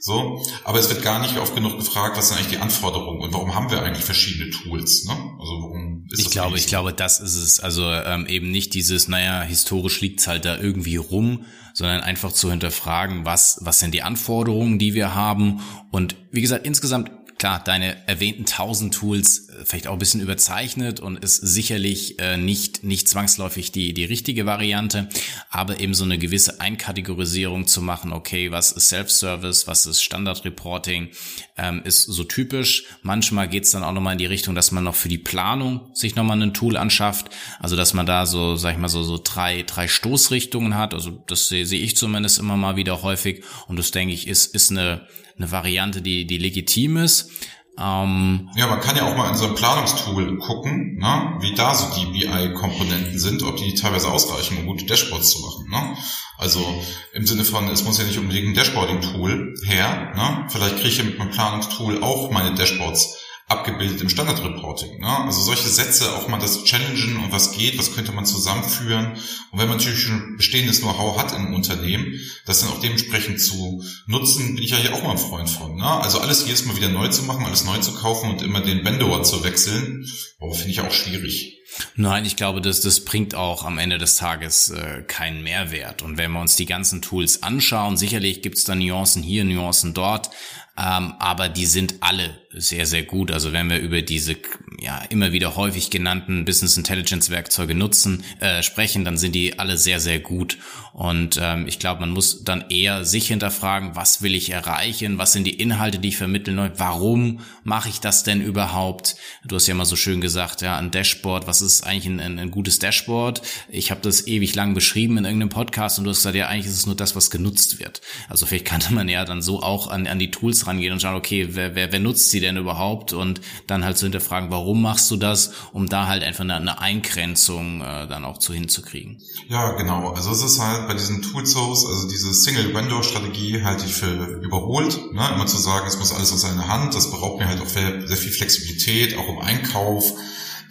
so. 0.00 0.42
Aber 0.64 0.78
es 0.78 0.88
wird 0.88 1.02
gar 1.02 1.20
nicht 1.20 1.36
oft 1.38 1.54
genug 1.54 1.78
gefragt, 1.78 2.16
was 2.16 2.28
sind 2.28 2.38
eigentlich 2.38 2.56
die 2.56 2.62
Anforderungen 2.62 3.20
und 3.20 3.32
warum 3.32 3.54
haben 3.54 3.70
wir 3.70 3.82
eigentlich 3.82 4.04
verschiedene 4.04 4.50
Tools, 4.50 5.04
ne? 5.04 5.12
Also 5.12 5.52
warum 5.62 6.06
ist 6.10 6.18
ich 6.20 6.24
das 6.26 6.32
glaube, 6.32 6.56
ich 6.56 6.66
glaube, 6.66 6.92
das 6.92 7.20
ist 7.20 7.36
es. 7.36 7.60
Also 7.60 7.90
ähm, 7.90 8.26
eben 8.26 8.50
nicht 8.50 8.74
dieses, 8.74 9.08
naja, 9.08 9.42
historisch 9.42 10.00
liegt's 10.00 10.26
halt 10.26 10.44
da 10.44 10.56
irgendwie 10.56 10.96
rum, 10.96 11.44
sondern 11.74 12.00
einfach 12.00 12.32
zu 12.32 12.50
hinterfragen, 12.50 13.24
was, 13.24 13.58
was 13.62 13.80
sind 13.80 13.92
die 13.92 14.02
Anforderungen, 14.02 14.78
die 14.78 14.94
wir 14.94 15.14
haben. 15.14 15.60
Und 15.90 16.16
wie 16.30 16.40
gesagt, 16.40 16.64
insgesamt 16.64 17.10
klar, 17.38 17.62
deine 17.62 18.06
erwähnten 18.08 18.46
tausend 18.46 18.94
Tools 18.94 19.45
vielleicht 19.64 19.86
auch 19.86 19.94
ein 19.94 19.98
bisschen 19.98 20.20
überzeichnet 20.20 21.00
und 21.00 21.22
ist 21.22 21.36
sicherlich 21.36 22.18
äh, 22.18 22.36
nicht, 22.36 22.84
nicht 22.84 23.08
zwangsläufig 23.08 23.72
die, 23.72 23.94
die 23.94 24.04
richtige 24.04 24.46
Variante, 24.46 25.08
aber 25.50 25.80
eben 25.80 25.94
so 25.94 26.04
eine 26.04 26.18
gewisse 26.18 26.60
Einkategorisierung 26.60 27.66
zu 27.66 27.82
machen, 27.82 28.12
okay, 28.12 28.50
was 28.50 28.72
ist 28.72 28.88
Self-Service, 28.88 29.66
was 29.66 29.86
ist 29.86 30.02
Standard-Reporting, 30.02 31.10
ähm, 31.56 31.82
ist 31.84 32.02
so 32.02 32.24
typisch. 32.24 32.84
Manchmal 33.02 33.48
geht's 33.48 33.70
dann 33.70 33.82
auch 33.82 33.92
nochmal 33.92 34.12
in 34.12 34.18
die 34.18 34.26
Richtung, 34.26 34.54
dass 34.54 34.72
man 34.72 34.84
noch 34.84 34.94
für 34.94 35.08
die 35.08 35.18
Planung 35.18 35.90
sich 35.94 36.16
nochmal 36.16 36.40
ein 36.42 36.54
Tool 36.54 36.76
anschafft, 36.76 37.30
also 37.58 37.76
dass 37.76 37.94
man 37.94 38.06
da 38.06 38.26
so, 38.26 38.56
sag 38.56 38.72
ich 38.72 38.78
mal, 38.78 38.88
so, 38.88 39.02
so 39.02 39.20
drei, 39.22 39.62
drei 39.62 39.88
Stoßrichtungen 39.88 40.76
hat, 40.76 40.94
also 40.94 41.22
das 41.26 41.48
sehe 41.48 41.66
seh 41.66 41.78
ich 41.78 41.96
zumindest 41.96 42.38
immer 42.38 42.56
mal 42.56 42.76
wieder 42.76 43.02
häufig 43.02 43.42
und 43.68 43.78
das 43.78 43.90
denke 43.90 44.14
ich 44.14 44.26
ist, 44.26 44.54
ist 44.54 44.70
eine 44.70 45.06
eine 45.38 45.50
Variante, 45.50 46.02
die, 46.02 46.26
die 46.26 46.38
legitim 46.38 46.96
ist. 46.96 47.30
Ähm, 47.78 48.48
ja, 48.54 48.66
man 48.68 48.80
kann 48.80 48.96
ja 48.96 49.06
auch 49.06 49.16
mal 49.16 49.28
in 49.28 49.36
so 49.36 49.44
einem 49.44 49.54
Planungstool 49.54 50.38
gucken, 50.38 50.96
ne, 50.96 51.36
wie 51.40 51.54
da 51.54 51.74
so 51.74 51.94
die 51.94 52.06
BI-Komponenten 52.06 53.18
sind, 53.18 53.42
ob 53.42 53.56
die 53.56 53.74
teilweise 53.74 54.10
ausreichen, 54.10 54.58
um 54.58 54.66
gute 54.66 54.86
Dashboards 54.86 55.30
zu 55.30 55.42
machen. 55.42 55.68
Ne? 55.70 55.96
Also 56.38 56.64
im 57.12 57.26
Sinne 57.26 57.44
von, 57.44 57.68
es 57.68 57.84
muss 57.84 57.98
ja 57.98 58.04
nicht 58.04 58.18
unbedingt 58.18 58.48
ein 58.48 58.54
Dashboarding-Tool 58.54 59.54
her. 59.66 60.12
Ne? 60.14 60.46
Vielleicht 60.48 60.76
kriege 60.76 60.88
ich 60.88 60.98
ja 60.98 61.04
mit 61.04 61.18
meinem 61.18 61.30
Planungstool 61.30 62.02
auch 62.02 62.30
meine 62.30 62.54
Dashboards 62.54 63.18
abgebildet 63.48 64.00
im 64.00 64.08
Standard-Reporting. 64.08 64.98
Ne? 64.98 65.06
Also 65.06 65.40
solche 65.40 65.68
Sätze, 65.68 66.16
auch 66.16 66.26
mal 66.26 66.40
das 66.40 66.64
Challengen 66.64 67.18
und 67.18 67.30
was 67.30 67.52
geht, 67.52 67.78
was 67.78 67.94
könnte 67.94 68.10
man 68.10 68.26
zusammenführen. 68.26 69.12
Und 69.52 69.58
wenn 69.58 69.68
man 69.68 69.78
natürlich 69.78 70.00
schon 70.00 70.36
bestehendes 70.36 70.80
Know-how 70.80 71.16
hat 71.16 71.32
im 71.32 71.54
Unternehmen, 71.54 72.18
das 72.44 72.60
dann 72.60 72.70
auch 72.70 72.80
dementsprechend 72.80 73.40
zu 73.40 73.84
nutzen, 74.06 74.56
bin 74.56 74.64
ich 74.64 74.70
ja 74.70 74.78
hier 74.78 74.94
auch 74.94 75.02
mal 75.04 75.12
ein 75.12 75.18
Freund 75.18 75.48
von. 75.48 75.76
Ne? 75.76 75.86
Also 75.86 76.18
alles 76.18 76.44
jedes 76.44 76.64
Mal 76.64 76.76
wieder 76.76 76.88
neu 76.88 77.08
zu 77.08 77.22
machen, 77.22 77.44
alles 77.46 77.64
neu 77.64 77.78
zu 77.78 77.94
kaufen 77.94 78.30
und 78.30 78.42
immer 78.42 78.60
den 78.60 78.84
Vendor 78.84 79.22
zu 79.22 79.44
wechseln, 79.44 80.06
finde 80.38 80.70
ich 80.70 80.80
auch 80.80 80.92
schwierig. 80.92 81.56
Nein, 81.94 82.24
ich 82.24 82.36
glaube, 82.36 82.60
dass 82.60 82.80
das 82.80 83.04
bringt 83.04 83.34
auch 83.34 83.64
am 83.64 83.78
Ende 83.78 83.98
des 83.98 84.16
Tages 84.16 84.70
äh, 84.70 85.02
keinen 85.02 85.42
Mehrwert. 85.42 86.02
Und 86.02 86.16
wenn 86.16 86.32
wir 86.32 86.40
uns 86.40 86.56
die 86.56 86.66
ganzen 86.66 87.02
Tools 87.02 87.42
anschauen, 87.42 87.96
sicherlich 87.96 88.42
gibt 88.42 88.58
es 88.58 88.64
da 88.64 88.74
Nuancen 88.74 89.22
hier, 89.22 89.44
Nuancen 89.44 89.92
dort, 89.92 90.30
ähm, 90.78 91.14
aber 91.18 91.48
die 91.48 91.66
sind 91.66 91.96
alle 92.00 92.45
sehr, 92.56 92.86
sehr 92.86 93.02
gut. 93.02 93.30
Also 93.30 93.52
wenn 93.52 93.68
wir 93.68 93.78
über 93.78 94.02
diese 94.02 94.36
ja 94.78 95.02
immer 95.10 95.32
wieder 95.32 95.56
häufig 95.56 95.90
genannten 95.90 96.44
Business 96.44 96.76
Intelligence 96.76 97.30
Werkzeuge 97.30 97.74
nutzen, 97.74 98.24
äh, 98.40 98.62
sprechen, 98.62 99.04
dann 99.04 99.16
sind 99.16 99.34
die 99.34 99.58
alle 99.58 99.76
sehr, 99.76 100.00
sehr 100.00 100.20
gut. 100.20 100.58
Und 100.92 101.38
ähm, 101.42 101.66
ich 101.68 101.78
glaube, 101.78 102.00
man 102.00 102.10
muss 102.10 102.42
dann 102.42 102.64
eher 102.70 103.04
sich 103.04 103.28
hinterfragen, 103.28 103.96
was 103.96 104.22
will 104.22 104.34
ich 104.34 104.50
erreichen, 104.50 105.18
was 105.18 105.32
sind 105.32 105.44
die 105.44 105.60
Inhalte, 105.60 105.98
die 105.98 106.08
ich 106.08 106.16
vermitteln, 106.16 106.70
warum 106.76 107.40
mache 107.64 107.90
ich 107.90 108.00
das 108.00 108.22
denn 108.22 108.40
überhaupt? 108.40 109.16
Du 109.44 109.56
hast 109.56 109.66
ja 109.66 109.74
mal 109.74 109.84
so 109.84 109.96
schön 109.96 110.22
gesagt, 110.22 110.62
ja, 110.62 110.78
ein 110.78 110.90
Dashboard, 110.90 111.46
was 111.46 111.60
ist 111.60 111.82
eigentlich 111.86 112.06
ein, 112.06 112.20
ein, 112.20 112.38
ein 112.38 112.50
gutes 112.50 112.78
Dashboard? 112.78 113.42
Ich 113.68 113.90
habe 113.90 114.00
das 114.00 114.26
ewig 114.26 114.54
lang 114.54 114.72
beschrieben 114.72 115.18
in 115.18 115.26
irgendeinem 115.26 115.50
Podcast 115.50 115.98
und 115.98 116.04
du 116.04 116.10
hast 116.10 116.20
gesagt, 116.20 116.36
ja, 116.36 116.46
eigentlich 116.46 116.66
ist 116.66 116.78
es 116.78 116.86
nur 116.86 116.96
das, 116.96 117.14
was 117.14 117.30
genutzt 117.30 117.78
wird. 117.78 118.00
Also 118.30 118.46
vielleicht 118.46 118.64
kann 118.76 118.82
man 118.90 119.08
ja 119.08 119.26
dann 119.26 119.42
so 119.42 119.62
auch 119.62 119.88
an, 119.88 120.06
an 120.06 120.18
die 120.18 120.30
Tools 120.30 120.66
rangehen 120.66 120.94
und 120.94 121.02
schauen, 121.02 121.14
okay, 121.14 121.48
wer, 121.50 121.74
wer, 121.74 121.92
wer 121.92 122.00
nutzt 122.00 122.30
sie 122.30 122.40
denn 122.46 122.56
überhaupt? 122.56 123.12
Und 123.12 123.40
dann 123.66 123.84
halt 123.84 123.98
zu 123.98 124.06
hinterfragen, 124.06 124.50
warum 124.50 124.82
machst 124.82 125.10
du 125.10 125.16
das, 125.16 125.52
um 125.72 125.88
da 125.88 126.06
halt 126.06 126.22
einfach 126.22 126.44
eine, 126.44 126.80
Eingrenzung 126.80 127.80
äh, 127.80 128.06
dann 128.06 128.24
auch 128.24 128.38
zu 128.38 128.52
hinzukriegen. 128.52 129.20
Ja, 129.48 129.72
genau. 129.72 130.10
Also 130.10 130.30
es 130.30 130.42
ist 130.42 130.60
halt 130.60 130.88
bei 130.88 130.94
diesen 130.94 131.22
Toolsource, 131.22 131.86
also 131.86 132.08
diese 132.08 132.32
Single-Window-Strategie 132.32 133.62
halte 133.62 133.86
ich 133.86 133.92
für 133.92 134.40
überholt. 134.42 135.12
Ne? 135.12 135.28
Immer 135.34 135.46
zu 135.46 135.58
sagen, 135.58 135.86
es 135.86 135.98
muss 135.98 136.12
alles 136.12 136.32
aus 136.32 136.42
seiner 136.42 136.68
Hand, 136.68 136.94
das 136.94 137.10
beraubt 137.10 137.38
mir 137.38 137.48
halt 137.48 137.60
auch 137.60 137.68
sehr 137.68 138.16
viel 138.16 138.32
Flexibilität, 138.32 139.16
auch 139.16 139.28
im 139.28 139.38
Einkauf 139.38 140.12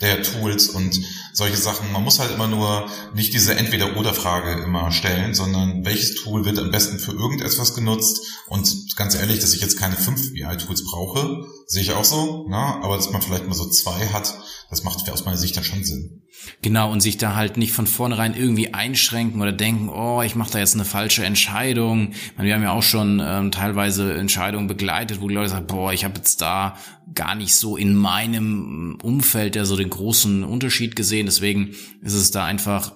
der 0.01 0.21
Tools 0.23 0.69
und 0.69 0.99
solche 1.33 1.57
Sachen. 1.57 1.91
Man 1.91 2.03
muss 2.03 2.19
halt 2.19 2.31
immer 2.31 2.47
nur 2.47 2.89
nicht 3.13 3.33
diese 3.33 3.55
Entweder-Oder-Frage 3.55 4.63
immer 4.63 4.91
stellen, 4.91 5.33
sondern 5.33 5.85
welches 5.85 6.15
Tool 6.15 6.45
wird 6.45 6.59
am 6.59 6.71
besten 6.71 6.99
für 6.99 7.11
irgendetwas 7.11 7.73
genutzt. 7.75 8.21
Und 8.47 8.95
ganz 8.95 9.15
ehrlich, 9.15 9.39
dass 9.39 9.53
ich 9.53 9.61
jetzt 9.61 9.77
keine 9.77 9.95
fünf 9.95 10.33
BI-Tools 10.33 10.85
brauche, 10.85 11.45
sehe 11.67 11.81
ich 11.81 11.93
auch 11.93 12.05
so. 12.05 12.47
Ne? 12.47 12.57
Aber 12.57 12.95
dass 12.95 13.11
man 13.11 13.21
vielleicht 13.21 13.47
mal 13.47 13.55
so 13.55 13.69
zwei 13.69 14.07
hat, 14.07 14.33
das 14.69 14.83
macht 14.83 15.09
aus 15.11 15.25
meiner 15.25 15.37
Sicht 15.37 15.55
dann 15.55 15.63
schon 15.63 15.83
Sinn. 15.83 16.21
Genau, 16.61 16.91
und 16.91 17.01
sich 17.01 17.17
da 17.17 17.35
halt 17.35 17.57
nicht 17.57 17.71
von 17.71 17.87
vornherein 17.87 18.35
irgendwie 18.35 18.73
einschränken 18.73 19.41
oder 19.41 19.51
denken, 19.51 19.89
oh, 19.89 20.21
ich 20.21 20.35
mache 20.35 20.51
da 20.51 20.59
jetzt 20.59 20.75
eine 20.75 20.85
falsche 20.85 21.25
Entscheidung. 21.25 22.13
Wir 22.37 22.53
haben 22.53 22.63
ja 22.63 22.71
auch 22.71 22.83
schon 22.83 23.21
ähm, 23.23 23.51
teilweise 23.51 24.13
Entscheidungen 24.13 24.67
begleitet, 24.67 25.21
wo 25.21 25.27
die 25.27 25.35
Leute 25.35 25.49
sagen, 25.49 25.67
boah, 25.67 25.93
ich 25.93 26.03
habe 26.03 26.15
jetzt 26.17 26.41
da 26.41 26.77
gar 27.13 27.35
nicht 27.35 27.55
so 27.55 27.77
in 27.77 27.95
meinem 27.95 28.97
Umfeld 29.01 29.55
ja 29.55 29.65
so 29.65 29.77
den 29.77 29.89
großen 29.89 30.43
Unterschied 30.43 30.95
gesehen. 30.95 31.25
Deswegen 31.27 31.75
ist 32.01 32.13
es 32.13 32.31
da 32.31 32.45
einfach 32.45 32.93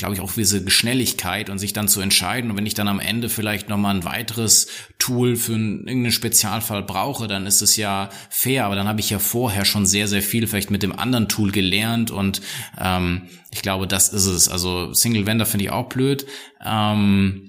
glaube 0.00 0.14
ich, 0.14 0.20
auch 0.20 0.32
diese 0.32 0.64
Geschnelligkeit 0.64 1.50
und 1.50 1.58
sich 1.58 1.74
dann 1.74 1.86
zu 1.86 2.00
entscheiden. 2.00 2.50
Und 2.50 2.56
wenn 2.56 2.64
ich 2.64 2.72
dann 2.72 2.88
am 2.88 3.00
Ende 3.00 3.28
vielleicht 3.28 3.68
nochmal 3.68 3.94
ein 3.94 4.04
weiteres 4.04 4.66
Tool 4.98 5.36
für 5.36 5.54
einen, 5.54 5.86
irgendeinen 5.86 6.10
Spezialfall 6.10 6.82
brauche, 6.82 7.28
dann 7.28 7.46
ist 7.46 7.60
es 7.60 7.76
ja 7.76 8.08
fair. 8.30 8.64
Aber 8.64 8.76
dann 8.76 8.88
habe 8.88 9.00
ich 9.00 9.10
ja 9.10 9.18
vorher 9.18 9.66
schon 9.66 9.84
sehr, 9.84 10.08
sehr 10.08 10.22
viel 10.22 10.46
vielleicht 10.46 10.70
mit 10.70 10.82
dem 10.82 10.98
anderen 10.98 11.28
Tool 11.28 11.52
gelernt. 11.52 12.10
Und 12.10 12.40
ähm, 12.80 13.28
ich 13.50 13.60
glaube, 13.60 13.86
das 13.86 14.08
ist 14.08 14.24
es. 14.24 14.48
Also 14.48 14.94
Single 14.94 15.26
Vendor 15.26 15.46
finde 15.46 15.66
ich 15.66 15.70
auch 15.70 15.90
blöd. 15.90 16.26
Ähm, 16.64 17.46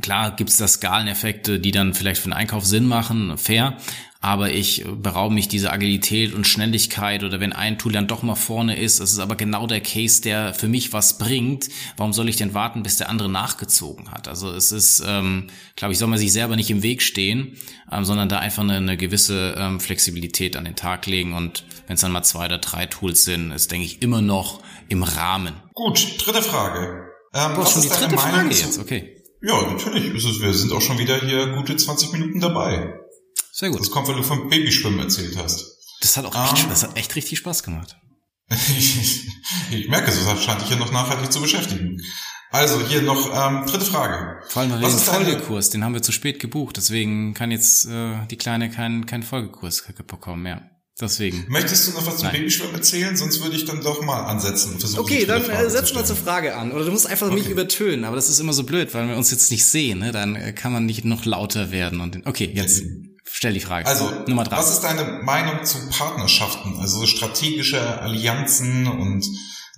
Klar 0.00 0.36
gibt's 0.36 0.58
da 0.58 0.68
Skaleneffekte, 0.68 1.58
die 1.58 1.72
dann 1.72 1.92
vielleicht 1.92 2.20
für 2.20 2.28
den 2.28 2.34
Einkauf 2.34 2.64
Sinn 2.64 2.86
machen, 2.86 3.36
fair, 3.36 3.76
aber 4.22 4.52
ich 4.52 4.84
beraube 4.86 5.34
mich 5.34 5.48
diese 5.48 5.72
Agilität 5.72 6.32
und 6.32 6.46
Schnelligkeit 6.46 7.24
oder 7.24 7.40
wenn 7.40 7.52
ein 7.52 7.76
Tool 7.76 7.90
dann 7.90 8.06
doch 8.06 8.22
mal 8.22 8.36
vorne 8.36 8.78
ist, 8.78 9.00
das 9.00 9.12
ist 9.12 9.18
aber 9.18 9.34
genau 9.34 9.66
der 9.66 9.80
Case, 9.80 10.22
der 10.22 10.54
für 10.54 10.68
mich 10.68 10.92
was 10.92 11.18
bringt, 11.18 11.68
warum 11.96 12.12
soll 12.12 12.28
ich 12.28 12.36
denn 12.36 12.54
warten, 12.54 12.84
bis 12.84 12.96
der 12.96 13.10
andere 13.10 13.28
nachgezogen 13.28 14.12
hat? 14.12 14.28
Also 14.28 14.52
es 14.52 14.70
ist, 14.70 15.02
ähm, 15.04 15.48
glaube 15.74 15.92
ich, 15.92 15.98
soll 15.98 16.06
man 16.06 16.20
sich 16.20 16.32
selber 16.32 16.54
nicht 16.54 16.70
im 16.70 16.84
Weg 16.84 17.02
stehen, 17.02 17.56
ähm, 17.90 18.04
sondern 18.04 18.28
da 18.28 18.38
einfach 18.38 18.62
eine, 18.62 18.76
eine 18.76 18.96
gewisse 18.96 19.56
ähm, 19.58 19.80
Flexibilität 19.80 20.56
an 20.56 20.64
den 20.64 20.76
Tag 20.76 21.06
legen 21.06 21.32
und 21.34 21.64
wenn 21.88 21.94
es 21.94 22.00
dann 22.00 22.12
mal 22.12 22.22
zwei 22.22 22.46
oder 22.46 22.58
drei 22.58 22.86
Tools 22.86 23.24
sind, 23.24 23.50
ist, 23.50 23.72
denke 23.72 23.86
ich, 23.86 24.02
immer 24.02 24.22
noch 24.22 24.62
im 24.88 25.02
Rahmen. 25.02 25.54
Gut, 25.74 26.24
dritte 26.24 26.42
Frage. 26.42 27.08
Ähm, 27.34 27.56
was 27.56 27.72
schon 27.72 27.82
ist 27.82 27.92
die 27.92 27.98
dritte 27.98 28.18
Frage 28.18 28.48
jetzt, 28.48 28.78
okay. 28.78 29.16
Ja, 29.40 29.60
natürlich. 29.62 30.12
Wir 30.40 30.54
sind 30.54 30.72
auch 30.72 30.80
schon 30.80 30.98
wieder 30.98 31.18
hier 31.18 31.48
gute 31.56 31.76
20 31.76 32.12
Minuten 32.12 32.38
dabei. 32.38 33.01
Sehr 33.52 33.70
gut. 33.70 33.80
Das 33.80 33.90
kommt, 33.90 34.08
weil 34.08 34.16
du 34.16 34.22
vom 34.22 34.48
Babyschwimmen 34.48 34.98
erzählt 34.98 35.36
hast. 35.36 35.76
Das 36.00 36.16
hat 36.16 36.24
auch 36.24 36.34
um, 36.34 36.56
echt, 36.56 36.70
das 36.70 36.82
hat 36.82 36.96
echt 36.96 37.14
richtig 37.14 37.38
Spaß 37.38 37.62
gemacht. 37.62 37.96
ich 38.48 39.88
merke 39.88 40.10
es, 40.10 40.24
das 40.24 40.42
scheint 40.42 40.62
dich 40.62 40.70
ja 40.70 40.76
noch 40.76 40.90
nachhaltig 40.90 41.30
zu 41.30 41.40
beschäftigen. 41.40 42.02
Also 42.50 42.86
hier 42.86 43.02
noch 43.02 43.30
ähm, 43.32 43.66
dritte 43.66 43.84
Frage. 43.84 44.42
Vor 44.48 44.62
allem 44.62 44.80
den 44.80 44.90
Folgekurs, 44.90 45.70
den 45.70 45.84
haben 45.84 45.94
wir 45.94 46.02
zu 46.02 46.12
spät 46.12 46.38
gebucht, 46.38 46.76
deswegen 46.76 47.34
kann 47.34 47.50
jetzt 47.50 47.86
äh, 47.86 48.26
die 48.30 48.36
Kleine 48.36 48.70
keinen 48.70 49.06
keinen 49.06 49.22
Folgekurs 49.22 49.84
bekommen, 50.06 50.46
ja. 50.46 50.62
Deswegen. 51.00 51.46
Möchtest 51.48 51.88
du 51.88 51.92
noch 51.92 52.06
was 52.06 52.18
zum 52.18 52.28
Nein. 52.28 52.36
Babyschwimmen 52.36 52.74
erzählen? 52.74 53.16
Sonst 53.16 53.42
würde 53.42 53.56
ich 53.56 53.64
dann 53.64 53.80
doch 53.80 54.02
mal 54.02 54.24
ansetzen 54.24 54.74
und 54.74 54.80
versuchen. 54.80 55.00
Okay, 55.00 55.24
dann 55.24 55.48
äh, 55.48 55.70
setz 55.70 55.94
mal 55.94 56.04
zur 56.04 56.16
Frage 56.16 56.54
an. 56.54 56.72
Oder 56.72 56.84
du 56.84 56.90
musst 56.90 57.06
einfach 57.06 57.28
okay. 57.28 57.36
mich 57.36 57.48
übertönen, 57.48 58.04
aber 58.04 58.16
das 58.16 58.28
ist 58.28 58.38
immer 58.38 58.52
so 58.52 58.64
blöd, 58.64 58.92
weil 58.92 59.08
wir 59.08 59.16
uns 59.16 59.30
jetzt 59.30 59.50
nicht 59.50 59.64
sehen, 59.64 60.00
ne? 60.00 60.12
Dann 60.12 60.36
äh, 60.36 60.52
kann 60.52 60.72
man 60.72 60.84
nicht 60.84 61.04
noch 61.04 61.24
lauter 61.24 61.70
werden 61.70 62.00
und 62.00 62.26
okay, 62.26 62.50
jetzt. 62.54 62.82
Stell 63.42 63.54
die 63.54 63.58
Frage. 63.58 63.88
Also, 63.88 64.08
Nummer 64.28 64.44
drei. 64.44 64.56
Was 64.56 64.70
ist 64.70 64.82
deine 64.82 65.20
Meinung 65.24 65.64
zu 65.64 65.88
Partnerschaften? 65.88 66.78
Also 66.78 67.04
strategische 67.06 68.00
Allianzen 68.00 68.86
und 68.86 69.26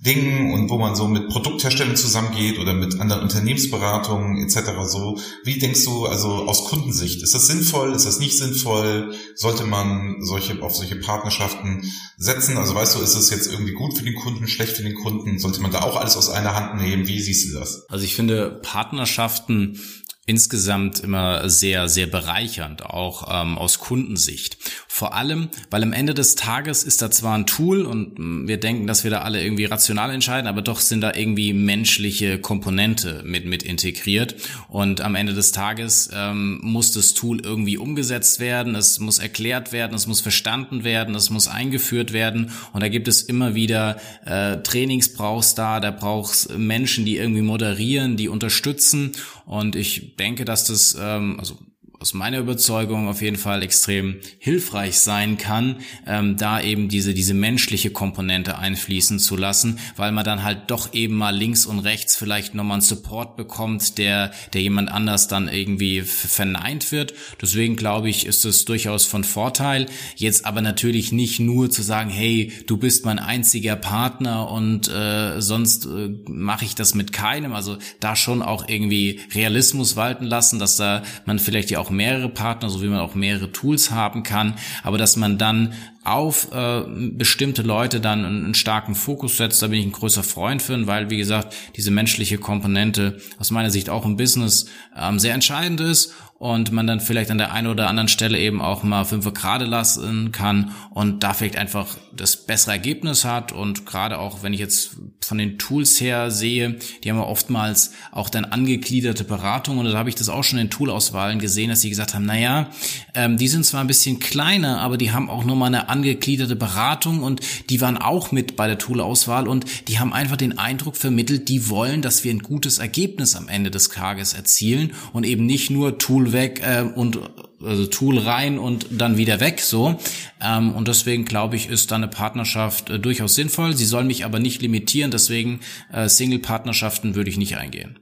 Dingen 0.01 0.53
und 0.53 0.69
wo 0.69 0.77
man 0.77 0.95
so 0.95 1.07
mit 1.07 1.29
Produktherstellern 1.29 1.95
zusammengeht 1.95 2.59
oder 2.59 2.73
mit 2.73 2.99
anderen 2.99 3.23
Unternehmensberatungen 3.23 4.37
etc. 4.37 4.69
So, 4.83 5.17
wie 5.45 5.57
denkst 5.57 5.83
du 5.83 6.05
also 6.05 6.45
aus 6.47 6.65
Kundensicht? 6.65 7.23
Ist 7.23 7.33
das 7.33 7.47
sinnvoll? 7.47 7.93
Ist 7.93 8.05
das 8.05 8.19
nicht 8.19 8.37
sinnvoll? 8.37 9.15
Sollte 9.33 9.63
man 9.63 10.17
solche 10.19 10.61
auf 10.61 10.75
solche 10.75 10.97
Partnerschaften 10.97 11.91
setzen? 12.17 12.57
Also 12.57 12.75
weißt 12.75 12.95
du, 12.95 12.99
ist 12.99 13.15
es 13.15 13.31
jetzt 13.31 13.51
irgendwie 13.51 13.73
gut 13.73 13.97
für 13.97 14.03
den 14.03 14.13
Kunden, 14.13 14.47
schlecht 14.47 14.77
für 14.77 14.83
den 14.83 14.93
Kunden? 14.93 15.39
Sollte 15.39 15.59
man 15.61 15.71
da 15.71 15.81
auch 15.81 15.95
alles 15.95 16.17
aus 16.17 16.29
einer 16.29 16.53
Hand 16.53 16.79
nehmen? 16.79 17.07
Wie 17.07 17.19
siehst 17.19 17.49
du 17.49 17.57
das? 17.57 17.89
Also 17.89 18.05
ich 18.05 18.13
finde 18.13 18.59
Partnerschaften 18.61 19.79
insgesamt 20.27 21.01
immer 21.01 21.47
sehr, 21.49 21.87
sehr 21.87 22.07
bereichernd, 22.07 22.83
auch 22.83 23.27
ähm, 23.29 23.59
aus 23.59 23.77
Kundensicht. 23.77 24.57
Vor 24.87 25.13
allem, 25.13 25.49
weil 25.69 25.83
am 25.83 25.93
Ende 25.93 26.15
des 26.15 26.33
Tages 26.33 26.83
ist 26.83 27.03
da 27.03 27.11
zwar 27.11 27.37
ein 27.37 27.45
Tool 27.45 27.85
und 27.85 28.17
mm, 28.17 28.47
wir 28.47 28.59
denken, 28.59 28.87
dass 28.87 29.03
wir 29.03 29.11
da 29.11 29.21
alle 29.21 29.43
irgendwie 29.43 29.65
rational 29.65 30.09
entscheiden, 30.09 30.47
aber 30.47 30.63
doch 30.63 30.79
sind 30.79 31.01
da 31.01 31.13
irgendwie 31.13 31.53
menschliche 31.53 32.39
Komponente 32.39 33.21
mit, 33.23 33.45
mit 33.45 33.61
integriert. 33.61 34.35
Und 34.67 35.01
am 35.01 35.13
Ende 35.13 35.35
des 35.35 35.51
Tages 35.51 36.09
ähm, 36.11 36.59
muss 36.63 36.91
das 36.91 37.13
Tool 37.13 37.39
irgendwie 37.41 37.77
umgesetzt 37.77 38.39
werden, 38.39 38.73
es 38.73 38.99
muss 38.99 39.19
erklärt 39.19 39.73
werden, 39.73 39.93
es 39.93 40.07
muss 40.07 40.21
verstanden 40.21 40.83
werden, 40.83 41.13
es 41.13 41.29
muss 41.29 41.47
eingeführt 41.47 42.13
werden. 42.13 42.51
Und 42.73 42.81
da 42.81 42.87
gibt 42.87 43.07
es 43.07 43.21
immer 43.21 43.53
wieder 43.53 43.97
äh, 44.25 44.57
Trainings 44.63 45.13
brauchst 45.13 45.59
da, 45.59 45.79
da 45.79 45.91
brauchst 45.91 46.57
Menschen, 46.57 47.05
die 47.05 47.17
irgendwie 47.17 47.43
moderieren, 47.43 48.17
die 48.17 48.27
unterstützen. 48.27 49.11
Und 49.45 49.75
ich 49.75 50.15
denke, 50.15 50.43
dass 50.43 50.65
das, 50.65 50.97
ähm, 50.99 51.39
also 51.39 51.57
aus 52.05 52.13
meiner 52.13 52.37
Überzeugung 52.37 53.07
auf 53.07 53.23
jeden 53.23 53.35
Fall 53.35 53.63
extrem 53.63 54.17
hilfreich 54.37 54.99
sein 54.99 55.39
kann, 55.39 55.77
ähm, 56.05 56.37
da 56.37 56.61
eben 56.61 56.87
diese, 56.87 57.15
diese 57.15 57.33
menschliche 57.33 57.89
Komponente 57.89 58.59
einfließen 58.59 59.17
zu 59.17 59.35
lassen, 59.35 59.79
weil 59.95 60.11
man 60.11 60.23
dann 60.23 60.43
halt 60.43 60.69
doch 60.69 60.93
eben 60.93 61.15
mal 61.15 61.35
links 61.35 61.65
und 61.65 61.79
rechts 61.79 62.15
vielleicht 62.15 62.53
nochmal 62.53 62.75
einen 62.75 62.81
Support 62.83 63.37
bekommt, 63.37 63.97
der, 63.97 64.29
der 64.53 64.61
jemand 64.61 64.91
anders 64.91 65.27
dann 65.27 65.47
irgendwie 65.47 66.03
verneint 66.03 66.91
wird. 66.91 67.15
Deswegen 67.41 67.75
glaube 67.75 68.07
ich, 68.07 68.27
ist 68.27 68.45
es 68.45 68.65
durchaus 68.65 69.05
von 69.05 69.23
Vorteil. 69.23 69.87
Jetzt 70.15 70.45
aber 70.45 70.61
natürlich 70.61 71.11
nicht 71.11 71.39
nur 71.39 71.71
zu 71.71 71.81
sagen, 71.81 72.11
hey, 72.11 72.53
du 72.67 72.77
bist 72.77 73.03
mein 73.05 73.17
einziger 73.17 73.75
Partner 73.75 74.51
und 74.51 74.87
äh, 74.89 75.41
sonst 75.41 75.87
äh, 75.87 76.09
mache 76.27 76.65
ich 76.65 76.75
das 76.75 76.93
mit 76.93 77.13
keinem. 77.13 77.53
Also 77.53 77.77
da 77.99 78.15
schon 78.15 78.43
auch 78.43 78.69
irgendwie 78.69 79.21
Realismus 79.33 79.95
walten 79.95 80.25
lassen, 80.25 80.59
dass 80.59 80.77
da 80.77 81.01
man 81.25 81.39
vielleicht 81.39 81.71
ja 81.71 81.79
auch 81.79 81.94
mehrere 81.95 82.29
Partner, 82.29 82.69
so 82.69 82.81
wie 82.81 82.87
man 82.87 82.99
auch 82.99 83.15
mehrere 83.15 83.51
Tools 83.51 83.91
haben 83.91 84.23
kann, 84.23 84.55
aber 84.83 84.97
dass 84.97 85.15
man 85.15 85.37
dann 85.37 85.73
auf 86.05 86.51
äh, 86.51 86.83
bestimmte 87.11 87.61
Leute 87.61 87.99
dann 87.99 88.25
einen, 88.25 88.45
einen, 88.45 88.53
starken 88.53 88.95
Fokus 88.95 89.37
setzt, 89.37 89.61
da 89.61 89.67
bin 89.67 89.79
ich 89.79 89.85
ein 89.85 89.91
größer 89.91 90.23
Freund 90.23 90.61
für, 90.61 90.85
weil 90.87 91.09
wie 91.09 91.17
gesagt, 91.17 91.55
diese 91.75 91.91
menschliche 91.91 92.37
Komponente 92.37 93.17
aus 93.39 93.51
meiner 93.51 93.71
Sicht 93.71 93.89
auch 93.89 94.05
im 94.05 94.15
Business 94.15 94.67
ähm, 94.95 95.19
sehr 95.19 95.33
entscheidend 95.33 95.81
ist 95.81 96.13
und 96.37 96.71
man 96.71 96.85
dann 96.85 96.99
vielleicht 96.99 97.31
an 97.31 97.37
der 97.37 97.53
einen 97.53 97.67
oder 97.67 97.87
anderen 97.87 98.09
Stelle 98.09 98.37
eben 98.37 98.61
auch 98.61 98.83
mal 98.83 99.05
fünf 99.05 99.31
gerade 99.33 99.65
lassen 99.65 100.33
kann 100.33 100.71
und 100.91 101.23
da 101.23 101.33
vielleicht 101.33 101.55
einfach 101.55 101.95
das 102.13 102.35
bessere 102.45 102.73
Ergebnis 102.73 103.23
hat. 103.23 103.53
Und 103.53 103.85
gerade 103.85 104.19
auch, 104.19 104.43
wenn 104.43 104.53
ich 104.53 104.59
jetzt 104.59 104.97
von 105.21 105.37
den 105.37 105.57
Tools 105.57 105.99
her 106.01 106.31
sehe, 106.31 106.77
die 107.03 107.09
haben 107.09 107.17
ja 107.17 107.23
oftmals 107.23 107.93
auch 108.11 108.29
dann 108.29 108.43
angegliederte 108.43 109.23
Beratungen. 109.23 109.85
Und 109.85 109.93
da 109.93 109.97
habe 109.97 110.09
ich 110.09 110.15
das 110.15 110.27
auch 110.27 110.43
schon 110.43 110.59
in 110.59 110.69
Toolauswahlen 110.69 111.39
gesehen, 111.39 111.69
dass 111.69 111.81
sie 111.81 111.89
gesagt 111.89 112.13
haben, 112.13 112.25
naja, 112.25 112.69
ähm, 113.13 113.37
die 113.37 113.47
sind 113.47 113.65
zwar 113.65 113.81
ein 113.81 113.87
bisschen 113.87 114.19
kleiner, 114.19 114.81
aber 114.81 114.97
die 114.97 115.11
haben 115.11 115.29
auch 115.29 115.45
nochmal 115.45 115.69
eine 115.69 115.87
angegliederte 115.95 116.55
Beratung 116.55 117.23
und 117.23 117.39
die 117.69 117.79
waren 117.79 117.97
auch 117.97 118.31
mit 118.31 118.55
bei 118.55 118.67
der 118.67 118.77
Toolauswahl 118.77 119.47
und 119.47 119.65
die 119.87 119.99
haben 119.99 120.11
einfach 120.11 120.35
den 120.35 120.57
Eindruck 120.57 120.97
vermittelt, 120.97 121.47
die 121.47 121.69
wollen, 121.69 122.01
dass 122.01 122.23
wir 122.23 122.31
ein 122.31 122.39
gutes 122.39 122.79
Ergebnis 122.79 123.35
am 123.35 123.47
Ende 123.47 123.71
des 123.71 123.89
Tages 123.89 124.33
erzielen 124.33 124.91
und 125.13 125.25
eben 125.25 125.45
nicht 125.45 125.69
nur 125.69 125.97
Tool 125.97 126.33
weg 126.33 126.61
äh, 126.63 126.81
und 126.81 127.19
also 127.63 127.87
Tool 127.87 128.19
rein 128.19 128.59
und 128.59 128.87
dann 128.91 129.17
wieder 129.17 129.39
weg 129.39 129.61
so. 129.61 129.97
Ähm, 130.41 130.73
und 130.73 130.87
deswegen 130.87 131.23
glaube 131.23 131.55
ich, 131.55 131.69
ist 131.69 131.91
da 131.91 131.95
eine 131.95 132.09
Partnerschaft 132.09 132.89
äh, 132.89 132.99
durchaus 132.99 133.35
sinnvoll. 133.35 133.75
Sie 133.75 133.85
soll 133.85 134.03
mich 134.03 134.25
aber 134.25 134.39
nicht 134.39 134.61
limitieren, 134.61 135.11
deswegen 135.11 135.61
äh, 135.93 136.09
Single-Partnerschaften 136.09 137.15
würde 137.15 137.29
ich 137.29 137.37
nicht 137.37 137.57
eingehen. 137.57 137.99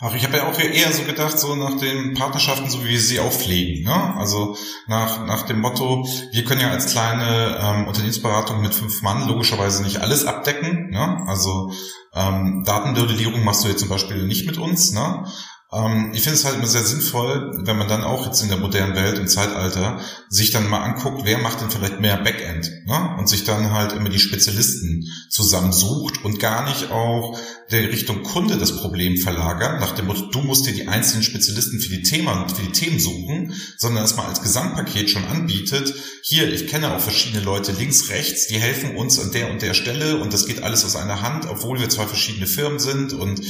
Ach, 0.00 0.14
ich 0.14 0.22
habe 0.22 0.36
ja 0.36 0.48
auch 0.48 0.56
eher 0.56 0.92
so 0.92 1.02
gedacht, 1.02 1.40
so 1.40 1.56
nach 1.56 1.76
den 1.76 2.14
Partnerschaften, 2.14 2.70
so 2.70 2.84
wie 2.84 2.90
wir 2.90 3.00
sie 3.00 3.18
auch 3.18 3.32
pflegen. 3.32 3.82
Ne? 3.82 4.14
Also 4.16 4.56
nach, 4.86 5.26
nach 5.26 5.42
dem 5.42 5.58
Motto, 5.58 6.06
wir 6.30 6.44
können 6.44 6.60
ja 6.60 6.70
als 6.70 6.92
kleine 6.92 7.58
ähm, 7.60 7.88
Unternehmensberatung 7.88 8.60
mit 8.60 8.76
fünf 8.76 9.02
Mann 9.02 9.26
logischerweise 9.26 9.82
nicht 9.82 9.96
alles 9.96 10.24
abdecken. 10.24 10.90
Ne? 10.90 11.24
Also 11.26 11.72
ähm, 12.14 12.62
Datenmodellierung 12.64 13.42
machst 13.42 13.64
du 13.64 13.68
jetzt 13.68 13.80
zum 13.80 13.88
Beispiel 13.88 14.24
nicht 14.24 14.46
mit 14.46 14.56
uns. 14.56 14.92
Ne? 14.92 15.26
Ähm, 15.70 16.12
ich 16.14 16.22
finde 16.22 16.38
es 16.38 16.44
halt 16.46 16.56
immer 16.56 16.66
sehr 16.66 16.84
sinnvoll, 16.84 17.52
wenn 17.66 17.76
man 17.76 17.88
dann 17.88 18.02
auch 18.02 18.24
jetzt 18.26 18.42
in 18.42 18.48
der 18.48 18.56
modernen 18.56 18.94
Welt 18.94 19.18
im 19.18 19.28
Zeitalter 19.28 20.00
sich 20.30 20.50
dann 20.50 20.68
mal 20.68 20.82
anguckt, 20.82 21.22
wer 21.24 21.38
macht 21.38 21.60
denn 21.60 21.70
vielleicht 21.70 22.00
mehr 22.00 22.16
Backend 22.16 22.70
ne? 22.86 23.16
und 23.18 23.28
sich 23.28 23.44
dann 23.44 23.72
halt 23.72 23.92
immer 23.92 24.08
die 24.08 24.18
Spezialisten 24.18 25.04
zusammensucht 25.28 26.24
und 26.24 26.40
gar 26.40 26.66
nicht 26.66 26.90
auch 26.90 27.38
der 27.70 27.92
Richtung 27.92 28.22
Kunde 28.22 28.56
das 28.56 28.78
Problem 28.78 29.18
verlagert, 29.18 29.78
nach 29.80 29.94
dem 29.94 30.06
Motto, 30.06 30.30
du 30.30 30.40
musst 30.40 30.66
dir 30.66 30.72
die 30.72 30.88
einzelnen 30.88 31.22
Spezialisten 31.22 31.80
für 31.80 31.90
die 31.90 32.02
Themen, 32.02 32.48
für 32.48 32.62
die 32.62 32.72
Themen 32.72 32.98
suchen, 32.98 33.52
sondern 33.76 34.04
es 34.04 34.16
mal 34.16 34.26
als 34.26 34.40
Gesamtpaket 34.40 35.10
schon 35.10 35.26
anbietet. 35.26 35.92
Hier, 36.22 36.50
ich 36.50 36.68
kenne 36.68 36.94
auch 36.94 37.00
verschiedene 37.00 37.44
Leute 37.44 37.72
links, 37.72 38.08
rechts, 38.08 38.46
die 38.46 38.58
helfen 38.58 38.96
uns 38.96 39.18
an 39.18 39.32
der 39.32 39.50
und 39.50 39.60
der 39.60 39.74
Stelle 39.74 40.16
und 40.16 40.32
das 40.32 40.46
geht 40.46 40.62
alles 40.62 40.86
aus 40.86 40.96
einer 40.96 41.20
Hand, 41.20 41.44
obwohl 41.46 41.78
wir 41.78 41.90
zwei 41.90 42.06
verschiedene 42.06 42.46
Firmen 42.46 42.78
sind 42.78 43.12
und 43.12 43.42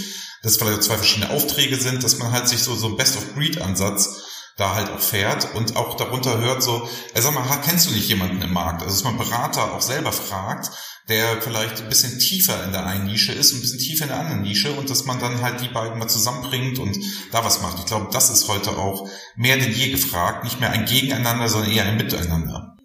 das 0.43 0.57
vielleicht 0.57 0.83
zwei 0.83 0.97
verschiedene 0.97 1.31
Aufträge 1.31 1.77
sind, 1.77 2.03
dass 2.05 2.19
man 2.19 2.33
halt 2.33 2.49
sich 2.49 2.61
so, 2.61 2.75
so 2.75 2.89
ein 2.89 2.97
Best-of-Breed-Ansatz 2.97 4.25
da 4.57 4.75
halt 4.75 4.91
auch 4.91 5.01
fährt 5.01 5.55
und 5.55 5.77
auch 5.77 5.97
darunter 5.97 6.39
hört 6.39 6.63
so, 6.63 6.89
äh, 7.15 7.21
sag 7.21 7.33
mal, 7.33 7.45
kennst 7.65 7.89
du 7.89 7.95
nicht 7.95 8.09
jemanden 8.09 8.43
im 8.43 8.53
Markt? 8.53 8.83
Also 8.83 8.95
dass 8.95 9.05
man 9.05 9.17
Berater 9.17 9.73
auch 9.73 9.81
selber 9.81 10.11
fragt, 10.13 10.71
der 11.09 11.41
vielleicht 11.41 11.81
ein 11.81 11.89
bisschen 11.89 12.19
tiefer 12.19 12.65
in 12.65 12.73
der 12.73 12.85
einen 12.85 13.07
Nische 13.07 13.33
ist 13.33 13.53
und 13.53 13.59
ein 13.59 13.63
bisschen 13.63 13.79
tiefer 13.79 14.05
in 14.05 14.11
der 14.11 14.19
anderen 14.19 14.43
Nische 14.43 14.73
und 14.73 14.91
dass 14.91 15.05
man 15.05 15.21
dann 15.21 15.41
halt 15.43 15.61
die 15.61 15.69
beiden 15.69 15.99
mal 15.99 16.09
zusammenbringt 16.09 16.79
und 16.81 16.99
da 17.31 17.45
was 17.45 17.63
macht. 17.63 17.79
Ich 17.79 17.87
glaube, 17.87 18.09
das 18.13 18.31
ist 18.31 18.49
heute 18.49 18.77
auch 18.77 19.09
mehr 19.37 19.57
denn 19.57 19.73
je 19.73 19.91
gefragt. 19.91 20.45
Nicht 20.45 20.61
mehr 20.61 20.71
ein 20.71 20.85
Gegeneinander, 20.85 21.49
sondern 21.49 21.71
eher 21.71 21.85
ein 21.85 21.97
Miteinander. 21.97 22.77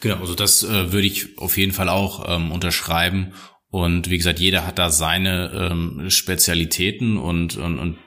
Genau, 0.00 0.16
also 0.20 0.34
das 0.34 0.62
äh, 0.62 0.92
würde 0.92 1.06
ich 1.06 1.36
auf 1.38 1.58
jeden 1.58 1.72
Fall 1.72 1.88
auch 1.88 2.24
ähm, 2.26 2.52
unterschreiben 2.52 3.34
und 3.70 4.10
wie 4.10 4.18
gesagt, 4.18 4.40
jeder 4.40 4.66
hat 4.66 4.78
da 4.78 4.90
seine 4.90 5.70
ähm, 5.70 6.10
Spezialitäten 6.10 7.16
und, 7.16 7.56
und, 7.56 7.78
und 7.78 7.98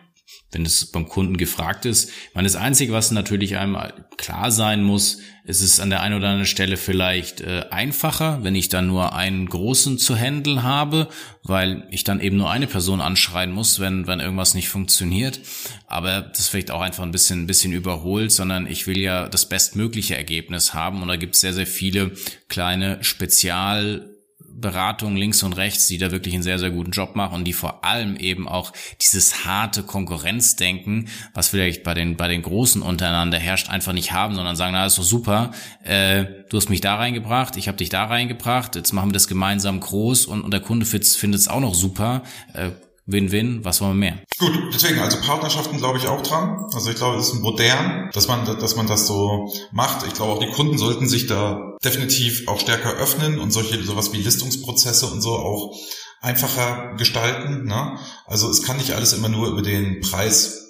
wenn 0.54 0.66
es 0.66 0.92
beim 0.92 1.08
Kunden 1.08 1.38
gefragt 1.38 1.86
ist. 1.86 2.12
Meine, 2.34 2.46
das 2.46 2.56
Einzige, 2.56 2.94
was 2.94 3.12
natürlich 3.12 3.58
einem 3.58 3.78
klar 4.18 4.52
sein 4.52 4.84
muss, 4.84 5.20
ist 5.46 5.62
es 5.62 5.80
an 5.80 5.90
der 5.90 6.02
einen 6.02 6.16
oder 6.16 6.28
anderen 6.28 6.46
Stelle 6.46 6.78
vielleicht 6.78 7.42
äh, 7.42 7.66
einfacher, 7.70 8.44
wenn 8.44 8.56
ich 8.56 8.70
dann 8.70 8.88
nur 8.88 9.14
einen 9.14 9.48
großen 9.48 9.98
zu 9.98 10.16
handeln 10.16 10.64
habe, 10.64 11.10
weil 11.44 11.88
ich 11.92 12.04
dann 12.04 12.22
eben 12.22 12.38
nur 12.38 12.50
eine 12.50 12.68
Person 12.68 13.02
anschreien 13.02 13.52
muss, 13.52 13.80
wenn, 13.80 14.08
wenn 14.08 14.20
irgendwas 14.20 14.54
nicht 14.54 14.70
funktioniert. 14.70 15.40
Aber 15.88 16.22
das 16.22 16.48
vielleicht 16.48 16.72
auch 16.72 16.82
einfach 16.82 17.04
ein 17.04 17.12
bisschen, 17.12 17.44
ein 17.44 17.48
bisschen 17.48 17.74
überholt, 17.74 18.32
sondern 18.32 18.68
ich 18.68 18.88
will 18.88 18.98
ja 18.98 19.28
das 19.28 19.50
bestmögliche 19.50 20.16
Ergebnis 20.16 20.74
haben 20.74 21.02
und 21.02 21.08
da 21.08 21.16
gibt 21.16 21.36
es 21.36 21.42
sehr, 21.42 21.54
sehr 21.54 21.68
viele 21.68 22.12
kleine 22.48 23.04
Spezial 23.04 24.13
Beratung 24.56 25.16
links 25.16 25.44
und 25.44 25.54
rechts, 25.54 25.88
die 25.88 25.98
da 25.98 26.12
wirklich 26.12 26.34
einen 26.34 26.44
sehr, 26.44 26.60
sehr 26.60 26.72
guten 26.72 26.92
Job 26.92 27.16
machen 27.16 27.36
und 27.36 27.44
die 27.46 27.54
vor 27.54 27.84
allem 27.84 28.16
eben 28.16 28.48
auch 28.48 28.72
dieses 29.02 29.46
harte 29.46 29.84
Konkurrenzdenken, 29.84 31.10
was 31.34 31.50
vielleicht 31.50 31.84
bei 31.84 31.94
den, 31.94 32.16
bei 32.16 32.28
den 32.28 32.42
Großen 32.42 32.82
untereinander 32.82 33.40
herrscht, 33.40 33.70
einfach 33.70 33.94
nicht 33.94 34.12
haben, 34.12 34.36
sondern 34.36 34.56
sagen, 34.56 34.74
na, 34.74 34.86
ist 34.86 34.98
doch 34.98 35.04
super, 35.04 35.52
äh, 35.84 36.26
du 36.50 36.58
hast 36.58 36.70
mich 36.70 36.82
da 36.82 36.96
reingebracht, 36.96 37.58
ich 37.58 37.68
habe 37.68 37.78
dich 37.78 37.90
da 37.90 38.06
reingebracht, 38.06 38.76
jetzt 38.76 38.94
machen 38.94 39.10
wir 39.10 39.14
das 39.14 39.28
gemeinsam 39.28 39.80
groß 39.80 40.26
und, 40.26 40.42
und 40.42 40.52
der 40.52 40.62
Kunde 40.62 40.86
findet 40.86 41.40
es 41.40 41.48
auch 41.48 41.60
noch 41.60 41.76
super. 41.76 42.24
Äh, 42.54 42.72
Win-Win, 43.06 43.66
was 43.66 43.82
wollen 43.82 44.00
wir 44.00 44.12
mehr? 44.12 44.24
Gut, 44.40 44.74
deswegen, 44.74 45.00
also 45.00 45.18
Partnerschaften 45.20 45.78
glaube 45.78 45.98
ich 45.98 46.08
auch 46.08 46.22
dran. 46.24 46.66
Also 46.74 46.90
ich 46.90 46.96
glaube, 46.96 47.18
es 47.18 47.28
ist 47.28 47.42
modern, 47.42 48.10
dass 48.14 48.28
man, 48.28 48.46
dass 48.46 48.76
man 48.76 48.88
das 48.88 49.08
so 49.08 49.52
macht. 49.72 50.06
Ich 50.08 50.14
glaube 50.14 50.34
auch 50.34 50.40
die 50.40 50.52
Kunden 50.52 50.78
sollten 50.78 51.08
sich 51.08 51.28
da 51.28 51.78
definitiv 51.84 52.48
auch 52.48 52.60
stärker 52.60 52.94
öffnen 52.94 53.40
und 53.40 53.52
solche, 53.52 53.82
sowas 53.84 54.14
wie 54.14 54.22
Listungsprozesse 54.22 55.08
und 55.08 55.22
so 55.22 55.32
auch 55.32 55.76
einfacher 56.22 56.96
gestalten. 56.98 57.66
Ne? 57.66 58.00
Also 58.26 58.50
es 58.50 58.64
kann 58.64 58.78
nicht 58.78 58.94
alles 58.94 59.14
immer 59.14 59.30
nur 59.30 59.50
über 59.50 59.62
den 59.62 60.00
Preis 60.00 60.63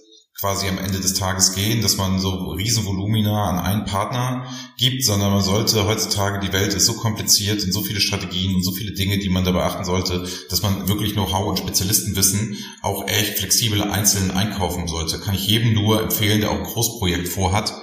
quasi 0.43 0.67
am 0.67 0.77
Ende 0.77 0.99
des 0.99 1.13
Tages 1.13 1.53
gehen, 1.53 1.81
dass 1.81 1.95
man 1.95 2.19
so 2.19 2.51
Riesenvolumina 2.51 3.49
an 3.49 3.59
einen 3.59 3.85
Partner 3.85 4.45
gibt, 4.77 5.05
sondern 5.05 5.31
man 5.31 5.41
sollte 5.41 5.87
heutzutage, 5.87 6.45
die 6.45 6.51
Welt 6.51 6.73
ist 6.73 6.85
so 6.85 6.95
kompliziert 6.95 7.63
und 7.63 7.71
so 7.71 7.81
viele 7.81 8.01
Strategien 8.01 8.53
und 8.53 8.61
so 8.61 8.73
viele 8.73 8.91
Dinge, 8.91 9.19
die 9.19 9.29
man 9.29 9.45
da 9.45 9.53
beachten 9.53 9.85
sollte, 9.85 10.27
dass 10.49 10.61
man 10.61 10.89
wirklich 10.89 11.13
Know-how 11.13 11.47
und 11.47 11.59
Spezialistenwissen 11.59 12.57
auch 12.81 13.07
echt 13.07 13.39
flexibel 13.39 13.83
einzeln 13.83 14.31
einkaufen 14.31 14.89
sollte. 14.89 15.21
Kann 15.21 15.33
ich 15.33 15.47
jedem 15.47 15.73
nur 15.73 16.01
empfehlen, 16.01 16.41
der 16.41 16.51
auch 16.51 16.57
ein 16.57 16.65
Großprojekt 16.65 17.29
vorhat, 17.29 17.73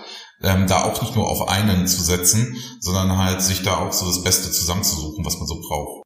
ähm, 0.43 0.67
da 0.67 0.85
auch 0.85 1.01
nicht 1.01 1.17
nur 1.17 1.31
auf 1.31 1.49
einen 1.49 1.87
zu 1.87 2.03
setzen, 2.03 2.59
sondern 2.81 3.17
halt 3.17 3.41
sich 3.41 3.63
da 3.63 3.79
auch 3.79 3.95
so 3.95 4.05
das 4.05 4.23
Beste 4.23 4.51
zusammenzusuchen, 4.51 5.25
was 5.25 5.39
man 5.39 5.47
so 5.47 5.59
braucht. 5.67 6.03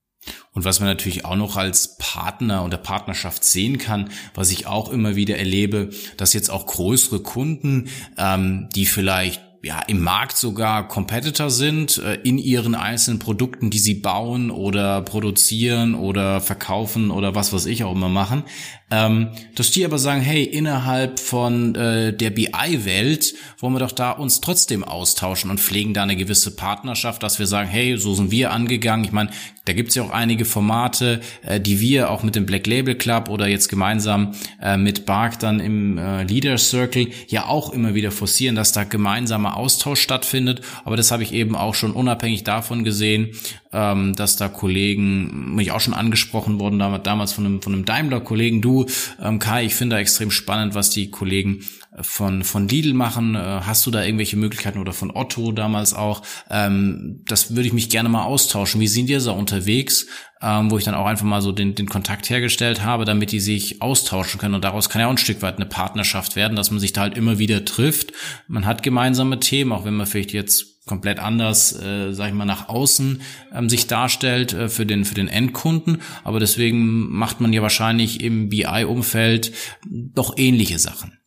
Und 0.54 0.64
was 0.64 0.78
man 0.78 0.88
natürlich 0.88 1.24
auch 1.24 1.36
noch 1.36 1.56
als 1.56 1.98
Partner 1.98 2.64
oder 2.64 2.78
Partnerschaft 2.78 3.44
sehen 3.44 3.78
kann, 3.78 4.10
was 4.34 4.52
ich 4.52 4.66
auch 4.66 4.90
immer 4.90 5.16
wieder 5.16 5.36
erlebe, 5.36 5.90
dass 6.16 6.32
jetzt 6.32 6.48
auch 6.48 6.66
größere 6.66 7.20
Kunden, 7.20 7.88
ähm, 8.16 8.68
die 8.74 8.86
vielleicht 8.86 9.42
ja, 9.64 9.80
im 9.80 10.02
Markt 10.02 10.36
sogar 10.36 10.86
Competitor 10.86 11.50
sind 11.50 11.98
äh, 11.98 12.16
in 12.22 12.38
ihren 12.38 12.74
einzelnen 12.74 13.18
Produkten, 13.18 13.70
die 13.70 13.78
sie 13.78 13.94
bauen 13.94 14.50
oder 14.50 15.00
produzieren 15.00 15.94
oder 15.94 16.40
verkaufen 16.40 17.10
oder 17.10 17.34
was 17.34 17.52
was 17.52 17.66
ich 17.66 17.82
auch 17.82 17.92
immer 17.92 18.10
machen, 18.10 18.44
ähm, 18.90 19.30
dass 19.54 19.70
die 19.70 19.84
aber 19.84 19.98
sagen, 19.98 20.20
hey, 20.20 20.44
innerhalb 20.44 21.18
von 21.18 21.74
äh, 21.74 22.12
der 22.12 22.30
BI-Welt 22.30 23.34
wollen 23.58 23.72
wir 23.72 23.80
doch 23.80 23.92
da 23.92 24.10
uns 24.10 24.40
trotzdem 24.40 24.84
austauschen 24.84 25.50
und 25.50 25.58
pflegen 25.58 25.94
da 25.94 26.02
eine 26.02 26.16
gewisse 26.16 26.54
Partnerschaft, 26.54 27.22
dass 27.22 27.38
wir 27.38 27.46
sagen, 27.46 27.68
hey, 27.68 27.96
so 27.96 28.14
sind 28.14 28.30
wir 28.30 28.52
angegangen. 28.52 29.04
Ich 29.04 29.12
meine, 29.12 29.30
da 29.64 29.72
gibt's 29.72 29.94
ja 29.94 30.02
auch 30.02 30.10
einige 30.10 30.44
Formate, 30.44 31.20
äh, 31.42 31.60
die 31.60 31.80
wir 31.80 32.10
auch 32.10 32.22
mit 32.22 32.34
dem 32.34 32.44
Black 32.44 32.66
Label 32.66 32.94
Club 32.94 33.30
oder 33.30 33.46
jetzt 33.46 33.68
gemeinsam 33.68 34.34
äh, 34.60 34.76
mit 34.76 35.06
Bark 35.06 35.38
dann 35.38 35.60
im 35.60 35.96
äh, 35.96 36.24
Leader 36.24 36.58
Circle 36.58 37.08
ja 37.28 37.46
auch 37.46 37.72
immer 37.72 37.94
wieder 37.94 38.10
forcieren, 38.10 38.54
dass 38.54 38.72
da 38.72 38.84
gemeinsamer 38.84 39.56
Austausch 39.56 40.00
stattfindet. 40.00 40.60
Aber 40.84 40.96
das 40.96 41.10
habe 41.10 41.22
ich 41.22 41.32
eben 41.32 41.56
auch 41.56 41.74
schon 41.74 41.92
unabhängig 41.92 42.44
davon 42.44 42.84
gesehen, 42.84 43.30
ähm, 43.74 44.14
dass 44.14 44.36
da 44.36 44.48
Kollegen, 44.48 45.54
mich 45.54 45.72
auch 45.72 45.80
schon 45.80 45.94
angesprochen 45.94 46.60
worden, 46.60 46.78
damals 47.02 47.32
von 47.32 47.44
einem, 47.44 47.62
von 47.62 47.74
einem 47.74 47.84
Daimler-Kollegen, 47.84 48.62
du, 48.62 48.86
ähm, 49.20 49.38
Kai, 49.38 49.64
ich 49.64 49.74
finde 49.74 49.96
da 49.96 50.00
extrem 50.00 50.30
spannend, 50.30 50.74
was 50.74 50.90
die 50.90 51.10
Kollegen 51.10 51.64
von, 52.00 52.42
von 52.42 52.68
Lidl 52.68 52.94
machen. 52.94 53.34
Äh, 53.34 53.38
hast 53.38 53.86
du 53.86 53.90
da 53.90 54.02
irgendwelche 54.04 54.36
Möglichkeiten 54.36 54.78
oder 54.78 54.92
von 54.92 55.10
Otto 55.10 55.52
damals 55.52 55.94
auch? 55.94 56.22
Ähm, 56.50 57.22
das 57.26 57.50
würde 57.50 57.66
ich 57.66 57.72
mich 57.72 57.88
gerne 57.88 58.08
mal 58.08 58.24
austauschen. 58.24 58.80
Wie 58.80 58.88
sind 58.88 59.08
die 59.08 59.18
so 59.20 59.32
unterwegs? 59.32 60.06
Ähm, 60.42 60.70
wo 60.70 60.76
ich 60.76 60.84
dann 60.84 60.94
auch 60.94 61.06
einfach 61.06 61.24
mal 61.24 61.40
so 61.40 61.52
den, 61.52 61.74
den 61.74 61.88
Kontakt 61.88 62.28
hergestellt 62.28 62.84
habe, 62.84 63.04
damit 63.04 63.32
die 63.32 63.40
sich 63.40 63.80
austauschen 63.80 64.38
können. 64.38 64.54
Und 64.54 64.64
daraus 64.64 64.90
kann 64.90 65.00
ja 65.00 65.06
auch 65.06 65.12
ein 65.12 65.18
Stück 65.18 65.40
weit 65.40 65.56
eine 65.56 65.66
Partnerschaft 65.66 66.36
werden, 66.36 66.56
dass 66.56 66.70
man 66.70 66.80
sich 66.80 66.92
da 66.92 67.02
halt 67.02 67.16
immer 67.16 67.38
wieder 67.38 67.64
trifft. 67.64 68.12
Man 68.46 68.66
hat 68.66 68.82
gemeinsame 68.82 69.40
Themen, 69.40 69.72
auch 69.72 69.84
wenn 69.84 69.94
man 69.94 70.06
vielleicht 70.06 70.32
jetzt 70.32 70.73
komplett 70.86 71.18
anders, 71.18 71.72
äh, 71.80 72.12
sag 72.12 72.28
ich 72.28 72.34
mal, 72.34 72.44
nach 72.44 72.68
außen 72.68 73.22
ähm, 73.54 73.68
sich 73.68 73.86
darstellt 73.86 74.52
äh, 74.52 74.68
für 74.68 74.86
den 74.86 75.04
für 75.04 75.14
den 75.14 75.28
Endkunden. 75.28 76.02
Aber 76.24 76.40
deswegen 76.40 77.10
macht 77.10 77.40
man 77.40 77.52
ja 77.52 77.62
wahrscheinlich 77.62 78.20
im 78.20 78.48
BI-Umfeld 78.48 79.52
doch 79.88 80.36
ähnliche 80.36 80.78
Sachen. 80.78 81.18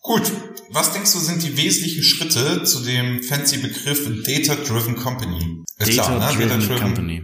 Gut, 0.00 0.32
was 0.70 0.92
denkst 0.92 1.12
du 1.12 1.18
sind 1.20 1.42
die 1.44 1.56
wesentlichen 1.56 2.02
Schritte 2.02 2.64
zu 2.64 2.80
dem 2.80 3.22
fancy 3.22 3.58
Begriff 3.58 4.04
Data-Driven 4.24 4.96
Company? 4.96 5.62
Data-Driven 5.78 6.58
ne? 6.58 6.66
Data 6.66 6.80
Company. 6.80 7.22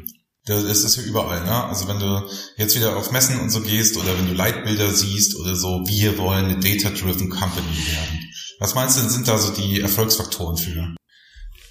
Das 0.49 0.83
ist 0.83 0.97
ja 0.97 1.03
überall, 1.03 1.45
ne? 1.45 1.65
Also 1.65 1.89
wenn 1.89 1.99
du 1.99 2.27
jetzt 2.57 2.75
wieder 2.75 2.97
auf 2.97 3.11
Messen 3.11 3.39
und 3.41 3.51
so 3.51 3.61
gehst 3.61 3.97
oder 3.97 4.17
wenn 4.19 4.29
du 4.29 4.35
Leitbilder 4.35 4.91
siehst 4.91 5.37
oder 5.37 5.55
so, 5.55 5.83
wir 5.87 6.17
wollen 6.19 6.47
eine 6.47 6.59
Data-Driven 6.59 7.29
Company 7.29 7.67
werden. 7.67 8.29
Was 8.59 8.75
meinst 8.75 8.99
du, 8.99 9.09
sind 9.09 9.29
da 9.29 9.39
so 9.39 9.53
die 9.53 9.81
Erfolgsfaktoren 9.81 10.57
für? 10.57 10.95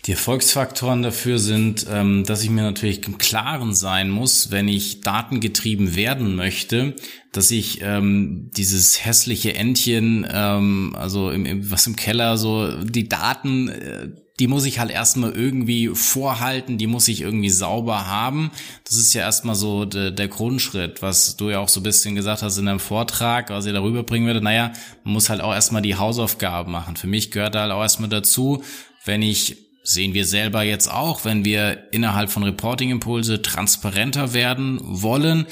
Die 0.05 0.13
Erfolgsfaktoren 0.13 1.01
dafür 1.01 1.37
sind, 1.37 1.85
ähm, 1.89 2.23
dass 2.23 2.41
ich 2.41 2.49
mir 2.49 2.61
natürlich 2.61 3.05
im 3.05 3.17
Klaren 3.17 3.75
sein 3.75 4.09
muss, 4.09 4.51
wenn 4.51 4.69
ich 4.69 5.01
datengetrieben 5.01 5.95
werden 5.97 6.33
möchte, 6.37 6.95
dass 7.33 7.51
ich 7.51 7.81
ähm, 7.81 8.49
dieses 8.55 9.03
hässliche 9.03 9.55
Entchen, 9.55 10.25
ähm, 10.31 10.95
also 10.97 11.29
im, 11.29 11.45
im, 11.45 11.69
was 11.69 11.87
im 11.87 11.97
Keller 11.97 12.37
so 12.37 12.83
die 12.83 13.09
Daten, 13.09 13.67
äh, 13.67 14.09
die 14.39 14.47
muss 14.47 14.65
ich 14.65 14.79
halt 14.79 14.91
erstmal 14.91 15.31
irgendwie 15.31 15.87
vorhalten, 15.87 16.77
die 16.77 16.87
muss 16.87 17.07
ich 17.07 17.21
irgendwie 17.21 17.49
sauber 17.49 18.07
haben. 18.07 18.51
Das 18.83 18.97
ist 18.97 19.13
ja 19.13 19.21
erstmal 19.21 19.55
so 19.55 19.85
de, 19.85 20.11
der 20.11 20.27
Grundschritt, 20.27 21.01
was 21.01 21.37
du 21.37 21.49
ja 21.49 21.59
auch 21.59 21.69
so 21.69 21.79
ein 21.79 21.83
bisschen 21.83 22.15
gesagt 22.15 22.43
hast 22.43 22.57
in 22.57 22.67
deinem 22.67 22.79
Vortrag, 22.79 23.49
was 23.49 23.65
ihr 23.65 23.73
darüber 23.73 24.03
bringen 24.03 24.27
würde. 24.27 24.41
Naja, 24.41 24.73
man 25.03 25.13
muss 25.13 25.29
halt 25.29 25.41
auch 25.41 25.53
erstmal 25.53 25.81
die 25.81 25.95
Hausaufgaben 25.95 26.71
machen. 26.71 26.97
Für 26.97 27.07
mich 27.07 27.31
gehört 27.31 27.55
halt 27.55 27.71
auch 27.71 27.81
erstmal 27.81 28.09
dazu, 28.09 28.63
wenn 29.05 29.21
ich 29.21 29.57
sehen 29.87 30.13
wir 30.13 30.25
selber 30.25 30.63
jetzt 30.63 30.91
auch, 30.91 31.23
wenn 31.23 31.45
wir 31.45 31.93
innerhalb 31.93 32.29
von 32.29 32.43
Reporting 32.43 32.91
Impulse 32.91 33.41
transparenter 33.41 34.33
werden 34.33 34.79
wollen, 34.83 35.47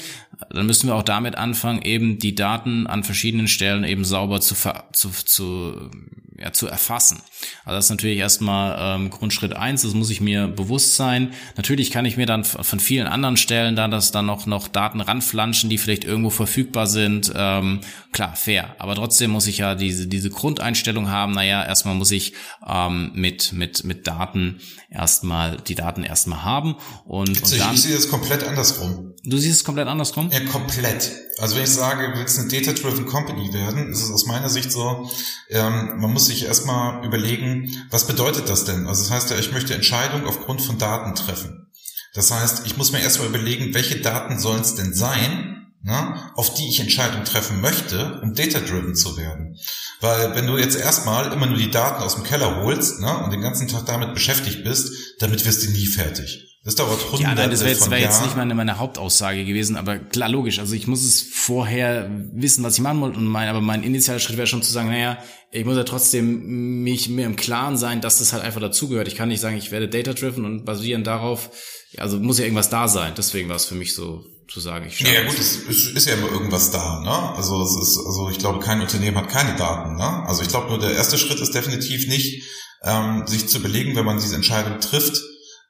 dann 0.50 0.66
müssen 0.66 0.88
wir 0.88 0.94
auch 0.94 1.02
damit 1.02 1.36
anfangen, 1.36 1.80
eben 1.80 2.18
die 2.18 2.34
Daten 2.34 2.86
an 2.86 3.02
verschiedenen 3.02 3.48
Stellen 3.48 3.82
eben 3.84 4.04
sauber 4.04 4.42
zu, 4.42 4.54
zu, 4.92 5.10
zu 5.10 5.90
ja, 6.38 6.52
zu 6.52 6.66
erfassen. 6.66 7.22
Also 7.64 7.76
das 7.76 7.86
ist 7.86 7.90
natürlich 7.90 8.18
erstmal 8.18 8.76
ähm, 8.78 9.10
Grundschritt 9.10 9.54
eins. 9.54 9.82
das 9.82 9.94
muss 9.94 10.10
ich 10.10 10.20
mir 10.20 10.48
bewusst 10.48 10.96
sein. 10.96 11.32
Natürlich 11.56 11.90
kann 11.90 12.04
ich 12.04 12.16
mir 12.16 12.26
dann 12.26 12.44
von 12.44 12.80
vielen 12.80 13.06
anderen 13.06 13.36
Stellen 13.36 13.76
da 13.76 13.88
das 13.88 14.12
dann 14.12 14.26
noch, 14.26 14.46
noch 14.46 14.68
Daten 14.68 15.00
ranflanschen, 15.00 15.70
die 15.70 15.78
vielleicht 15.78 16.04
irgendwo 16.04 16.30
verfügbar 16.30 16.86
sind. 16.86 17.32
Ähm, 17.34 17.80
klar, 18.12 18.36
fair. 18.36 18.76
Aber 18.78 18.94
trotzdem 18.94 19.30
muss 19.30 19.46
ich 19.46 19.58
ja 19.58 19.74
diese, 19.74 20.06
diese 20.06 20.30
Grundeinstellung 20.30 21.10
haben. 21.10 21.32
Naja, 21.32 21.64
erstmal 21.64 21.94
muss 21.94 22.10
ich 22.10 22.34
ähm, 22.66 23.12
mit, 23.14 23.52
mit, 23.52 23.84
mit 23.84 24.06
Daten 24.06 24.60
erstmal, 24.90 25.56
die 25.56 25.74
Daten 25.74 26.02
erstmal 26.02 26.44
haben. 26.44 26.76
Und, 27.04 27.42
und 27.42 27.60
dann, 27.60 27.74
ich 27.74 27.82
sehe 27.82 27.94
das 27.94 28.08
komplett 28.08 28.44
andersrum. 28.44 29.14
Du 29.28 29.38
siehst 29.38 29.56
es 29.56 29.64
komplett 29.64 29.88
andersrum? 29.88 30.30
Ja, 30.30 30.38
komplett. 30.44 31.10
Also 31.38 31.56
wenn 31.56 31.64
ich 31.64 31.70
sage, 31.70 32.12
du 32.12 32.18
willst 32.18 32.38
eine 32.38 32.48
Data-Driven 32.48 33.06
Company 33.06 33.52
werden, 33.52 33.90
ist 33.90 34.04
es 34.04 34.10
aus 34.12 34.26
meiner 34.26 34.48
Sicht 34.48 34.70
so, 34.70 35.10
ähm, 35.50 35.98
man 35.98 36.12
muss 36.12 36.26
sich 36.26 36.44
erstmal 36.44 37.04
überlegen, 37.04 37.74
was 37.90 38.06
bedeutet 38.06 38.48
das 38.48 38.64
denn? 38.66 38.86
Also 38.86 39.02
das 39.02 39.10
heißt 39.10 39.30
ja, 39.30 39.38
ich 39.38 39.50
möchte 39.50 39.74
Entscheidungen 39.74 40.26
aufgrund 40.26 40.62
von 40.62 40.78
Daten 40.78 41.16
treffen. 41.16 41.66
Das 42.14 42.30
heißt, 42.30 42.66
ich 42.66 42.76
muss 42.76 42.92
mir 42.92 43.00
erstmal 43.00 43.28
überlegen, 43.28 43.74
welche 43.74 44.00
Daten 44.00 44.38
sollen 44.38 44.62
es 44.62 44.76
denn 44.76 44.94
sein, 44.94 45.55
ne, 45.86 46.32
auf 46.34 46.52
die 46.54 46.68
ich 46.68 46.80
Entscheidungen 46.80 47.24
treffen 47.24 47.60
möchte, 47.60 48.20
um 48.20 48.34
data-driven 48.34 48.96
zu 48.96 49.16
werden. 49.16 49.56
Weil 50.00 50.34
wenn 50.34 50.48
du 50.48 50.58
jetzt 50.58 50.76
erstmal 50.76 51.32
immer 51.32 51.46
nur 51.46 51.56
die 51.56 51.70
Daten 51.70 52.02
aus 52.02 52.16
dem 52.16 52.24
Keller 52.24 52.62
holst 52.62 53.00
ne, 53.00 53.18
und 53.24 53.32
den 53.32 53.40
ganzen 53.40 53.68
Tag 53.68 53.86
damit 53.86 54.12
beschäftigt 54.12 54.64
bist, 54.64 54.90
damit 55.20 55.46
wirst 55.46 55.64
du 55.64 55.70
nie 55.70 55.86
fertig. 55.86 56.42
Das 56.64 56.74
dauert 56.74 57.00
hunderte 57.04 57.22
Ja, 57.22 57.34
nein, 57.36 57.50
das 57.52 57.60
wäre 57.60 57.70
jetzt, 57.70 57.88
wär 57.88 58.00
jetzt 58.00 58.22
nicht 58.22 58.36
meine, 58.36 58.52
meine 58.56 58.78
Hauptaussage 58.78 59.44
gewesen, 59.44 59.76
aber 59.76 59.98
klar, 59.98 60.28
logisch. 60.28 60.58
Also 60.58 60.74
ich 60.74 60.88
muss 60.88 61.04
es 61.04 61.22
vorher 61.22 62.10
wissen, 62.32 62.64
was 62.64 62.74
ich 62.74 62.80
machen 62.80 63.00
wollte 63.00 63.18
und 63.18 63.26
mein, 63.26 63.48
aber 63.48 63.60
mein 63.60 63.84
initialer 63.84 64.18
Schritt 64.18 64.36
wäre 64.36 64.48
schon 64.48 64.64
zu 64.64 64.72
sagen, 64.72 64.88
naja, 64.88 65.18
ich 65.52 65.64
muss 65.64 65.76
ja 65.76 65.84
trotzdem 65.84 66.82
mich 66.82 67.08
mir 67.08 67.26
im 67.26 67.36
Klaren 67.36 67.76
sein, 67.76 68.00
dass 68.00 68.18
das 68.18 68.32
halt 68.32 68.42
einfach 68.42 68.60
dazugehört. 68.60 69.06
Ich 69.06 69.14
kann 69.14 69.28
nicht 69.28 69.40
sagen, 69.40 69.56
ich 69.56 69.70
werde 69.70 69.88
data-driven 69.88 70.44
und 70.44 70.64
basierend 70.64 71.06
darauf, 71.06 71.50
also 71.96 72.18
muss 72.18 72.40
ja 72.40 72.44
irgendwas 72.44 72.70
da 72.70 72.88
sein. 72.88 73.12
Deswegen 73.16 73.48
war 73.48 73.54
es 73.54 73.66
für 73.66 73.76
mich 73.76 73.94
so 73.94 74.24
zu 74.48 74.60
sagen, 74.60 74.86
ich 74.86 75.00
Ja, 75.00 75.24
gut, 75.24 75.38
es 75.38 75.56
ist, 75.56 75.96
ist 75.96 76.08
ja 76.08 76.14
immer 76.14 76.30
irgendwas 76.30 76.70
da, 76.70 77.00
ne? 77.00 77.36
Also 77.36 77.62
es 77.62 77.88
ist, 77.88 77.98
also 78.06 78.28
ich 78.30 78.38
glaube, 78.38 78.60
kein 78.60 78.80
Unternehmen 78.80 79.16
hat 79.16 79.28
keine 79.28 79.56
Daten, 79.56 79.96
ne? 79.96 80.24
Also 80.26 80.42
ich 80.42 80.48
glaube 80.48 80.68
nur 80.68 80.78
der 80.78 80.92
erste 80.92 81.18
Schritt 81.18 81.40
ist 81.40 81.54
definitiv 81.54 82.08
nicht, 82.08 82.44
ähm, 82.82 83.26
sich 83.26 83.48
zu 83.48 83.58
überlegen, 83.58 83.96
wenn 83.96 84.04
man 84.04 84.20
diese 84.20 84.36
Entscheidung 84.36 84.80
trifft, 84.80 85.20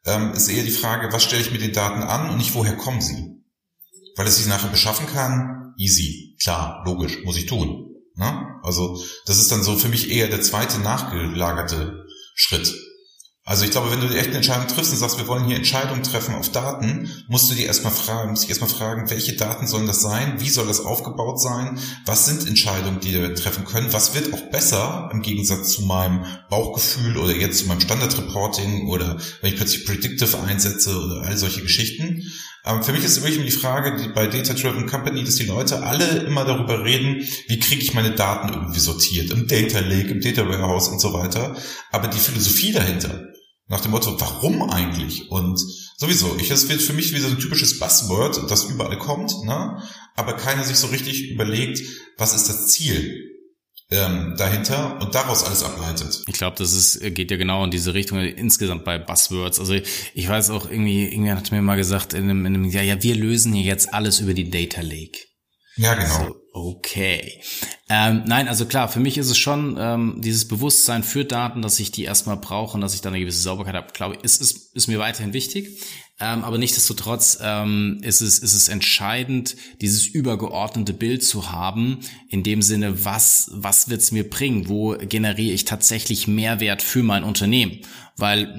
ähm, 0.04 0.32
ist 0.32 0.48
eher 0.48 0.64
die 0.64 0.70
Frage, 0.70 1.12
was 1.12 1.24
stelle 1.24 1.42
ich 1.42 1.50
mit 1.50 1.62
den 1.62 1.72
Daten 1.72 2.02
an 2.02 2.30
und 2.30 2.36
nicht, 2.36 2.54
woher 2.54 2.76
kommen 2.76 3.00
sie? 3.00 3.42
Weil 4.16 4.26
es 4.26 4.36
sich 4.36 4.46
nachher 4.46 4.68
beschaffen 4.68 5.06
kann, 5.06 5.74
easy, 5.78 6.36
klar, 6.42 6.82
logisch, 6.86 7.18
muss 7.24 7.36
ich 7.36 7.46
tun. 7.46 7.86
Ne? 8.14 8.60
Also 8.62 9.02
das 9.26 9.38
ist 9.38 9.50
dann 9.52 9.62
so 9.62 9.76
für 9.76 9.88
mich 9.88 10.10
eher 10.10 10.28
der 10.28 10.42
zweite 10.42 10.78
nachgelagerte 10.80 12.06
Schritt. 12.34 12.74
Also 13.48 13.64
ich 13.64 13.70
glaube, 13.70 13.92
wenn 13.92 14.00
du 14.00 14.08
die 14.08 14.16
echte 14.16 14.34
Entscheidung 14.34 14.66
triffst 14.66 14.90
und 14.90 14.98
sagst, 14.98 15.18
wir 15.18 15.28
wollen 15.28 15.44
hier 15.44 15.54
Entscheidungen 15.54 16.02
treffen 16.02 16.34
auf 16.34 16.50
Daten, 16.50 17.08
musst 17.28 17.48
du 17.48 17.54
dir 17.54 17.66
erstmal 17.66 17.92
fragen, 17.92 18.30
musst 18.30 18.42
dich 18.42 18.50
erstmal 18.50 18.70
fragen, 18.70 19.08
welche 19.08 19.36
Daten 19.36 19.68
sollen 19.68 19.86
das 19.86 20.02
sein? 20.02 20.40
Wie 20.40 20.50
soll 20.50 20.66
das 20.66 20.80
aufgebaut 20.80 21.40
sein? 21.40 21.78
Was 22.06 22.26
sind 22.26 22.44
Entscheidungen, 22.44 22.98
die 22.98 23.12
wir 23.12 23.32
treffen 23.36 23.64
können? 23.64 23.92
Was 23.92 24.16
wird 24.16 24.34
auch 24.34 24.50
besser 24.50 25.10
im 25.12 25.22
Gegensatz 25.22 25.70
zu 25.70 25.82
meinem 25.82 26.24
Bauchgefühl 26.50 27.18
oder 27.18 27.36
jetzt 27.36 27.58
zu 27.58 27.66
meinem 27.66 27.80
Standardreporting 27.80 28.88
oder 28.88 29.16
wenn 29.40 29.52
ich 29.52 29.56
plötzlich 29.56 29.86
Predictive 29.86 30.40
einsetze 30.40 30.98
oder 30.98 31.22
all 31.22 31.36
solche 31.36 31.62
Geschichten? 31.62 32.24
Ähm, 32.64 32.82
für 32.82 32.90
mich 32.90 33.04
ist 33.04 33.22
wirklich 33.22 33.44
die 33.46 33.56
Frage 33.56 33.96
die 33.96 34.08
bei 34.08 34.26
Data 34.26 34.54
Driven 34.54 34.86
Company, 34.86 35.22
dass 35.22 35.36
die 35.36 35.46
Leute 35.46 35.84
alle 35.84 36.24
immer 36.24 36.44
darüber 36.44 36.84
reden, 36.84 37.24
wie 37.46 37.60
kriege 37.60 37.80
ich 37.80 37.94
meine 37.94 38.10
Daten 38.10 38.52
irgendwie 38.52 38.80
sortiert, 38.80 39.30
im 39.30 39.46
Data 39.46 39.78
Lake, 39.78 40.08
im 40.08 40.20
Data 40.20 40.48
Warehouse 40.48 40.88
und 40.88 41.00
so 41.00 41.12
weiter. 41.12 41.54
Aber 41.92 42.08
die 42.08 42.18
Philosophie 42.18 42.72
dahinter, 42.72 43.35
nach 43.68 43.80
dem 43.80 43.90
Motto, 43.90 44.18
warum 44.20 44.62
eigentlich? 44.70 45.30
Und 45.30 45.58
sowieso, 45.96 46.36
ich, 46.38 46.50
es 46.50 46.68
wird 46.68 46.80
für 46.80 46.92
mich 46.92 47.12
wie 47.14 47.20
so 47.20 47.28
ein 47.28 47.38
typisches 47.38 47.78
Buzzword, 47.78 48.50
das 48.50 48.64
überall 48.64 48.98
kommt, 48.98 49.44
ne? 49.44 49.82
aber 50.14 50.34
keiner 50.34 50.64
sich 50.64 50.76
so 50.76 50.86
richtig 50.88 51.30
überlegt, 51.30 51.80
was 52.16 52.34
ist 52.34 52.48
das 52.48 52.68
Ziel 52.68 53.32
ähm, 53.90 54.34
dahinter 54.36 55.00
und 55.00 55.14
daraus 55.14 55.44
alles 55.44 55.62
ableitet. 55.62 56.22
Ich 56.26 56.34
glaube, 56.34 56.56
das 56.58 56.72
ist, 56.72 57.00
geht 57.14 57.30
ja 57.30 57.36
genau 57.36 57.64
in 57.64 57.70
diese 57.70 57.94
Richtung 57.94 58.18
insgesamt 58.18 58.84
bei 58.84 58.98
Buzzwords. 58.98 59.60
Also 59.60 59.74
ich 59.74 60.28
weiß 60.28 60.50
auch 60.50 60.70
irgendwie, 60.70 61.04
irgendwer 61.04 61.36
hat 61.36 61.52
mir 61.52 61.62
mal 61.62 61.76
gesagt 61.76 62.12
in 62.12 62.24
einem, 62.24 62.46
in 62.46 62.54
einem 62.54 62.64
ja, 62.64 62.82
ja, 62.82 63.02
wir 63.02 63.14
lösen 63.14 63.52
hier 63.52 63.64
jetzt 63.64 63.92
alles 63.92 64.20
über 64.20 64.34
die 64.34 64.50
Data 64.50 64.80
Lake. 64.80 65.18
Ja, 65.76 65.94
genau. 65.94 66.24
So, 66.24 66.36
okay. 66.52 67.40
Ähm, 67.88 68.22
nein, 68.26 68.48
also 68.48 68.66
klar, 68.66 68.88
für 68.88 69.00
mich 69.00 69.18
ist 69.18 69.30
es 69.30 69.36
schon 69.36 69.76
ähm, 69.78 70.20
dieses 70.24 70.48
Bewusstsein 70.48 71.02
für 71.02 71.24
Daten, 71.24 71.60
dass 71.60 71.78
ich 71.78 71.90
die 71.90 72.04
erstmal 72.04 72.38
brauche 72.38 72.74
und 72.74 72.80
dass 72.80 72.94
ich 72.94 73.02
da 73.02 73.10
eine 73.10 73.20
gewisse 73.20 73.42
Sauberkeit 73.42 73.74
habe, 73.74 73.92
glaube 73.92 74.16
ich, 74.16 74.24
ist, 74.24 74.40
ist, 74.40 74.74
ist 74.74 74.86
mir 74.86 74.98
weiterhin 74.98 75.32
wichtig. 75.34 75.82
Ähm, 76.18 76.44
aber 76.44 76.56
nichtsdestotrotz 76.56 77.38
ähm, 77.42 77.98
ist, 78.02 78.22
es, 78.22 78.38
ist 78.38 78.54
es 78.54 78.68
entscheidend, 78.68 79.54
dieses 79.82 80.06
übergeordnete 80.06 80.94
Bild 80.94 81.22
zu 81.22 81.52
haben, 81.52 81.98
in 82.30 82.42
dem 82.42 82.62
Sinne, 82.62 83.04
was, 83.04 83.50
was 83.52 83.90
wird's 83.90 84.12
mir 84.12 84.28
bringen? 84.28 84.68
Wo 84.68 84.96
generiere 84.96 85.52
ich 85.52 85.66
tatsächlich 85.66 86.26
Mehrwert 86.26 86.80
für 86.80 87.02
mein 87.02 87.22
Unternehmen? 87.22 87.80
Weil, 88.16 88.54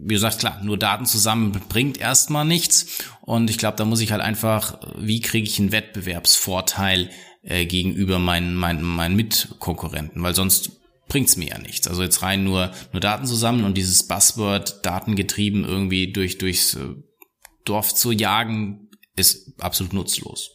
wie 0.00 0.14
gesagt, 0.14 0.40
klar, 0.40 0.62
nur 0.62 0.76
Daten 0.76 1.06
zusammen 1.06 1.52
bringt 1.70 1.98
erstmal 1.98 2.44
nichts. 2.44 2.86
Und 3.22 3.48
ich 3.48 3.56
glaube, 3.56 3.78
da 3.78 3.86
muss 3.86 4.00
ich 4.00 4.12
halt 4.12 4.20
einfach, 4.20 4.78
wie 4.98 5.20
kriege 5.20 5.48
ich 5.48 5.58
einen 5.58 5.72
Wettbewerbsvorteil 5.72 7.08
äh, 7.42 7.64
gegenüber 7.64 8.18
meinen, 8.18 8.54
meinen, 8.54 8.82
meinen 8.82 9.16
Mitkonkurrenten? 9.16 10.22
Weil 10.22 10.34
sonst 10.34 10.77
bringt's 11.08 11.36
mir 11.36 11.48
ja 11.48 11.58
nichts. 11.58 11.88
Also 11.88 12.02
jetzt 12.02 12.22
rein 12.22 12.44
nur, 12.44 12.70
nur 12.92 13.00
Daten 13.00 13.26
zusammen 13.26 13.64
und 13.64 13.76
dieses 13.76 14.06
Buzzword 14.06 14.84
datengetrieben 14.84 15.64
irgendwie 15.64 16.12
durch, 16.12 16.38
durchs 16.38 16.74
äh, 16.74 16.94
Dorf 17.64 17.94
zu 17.94 18.12
jagen, 18.12 18.88
ist 19.16 19.52
absolut 19.60 19.92
nutzlos. 19.92 20.50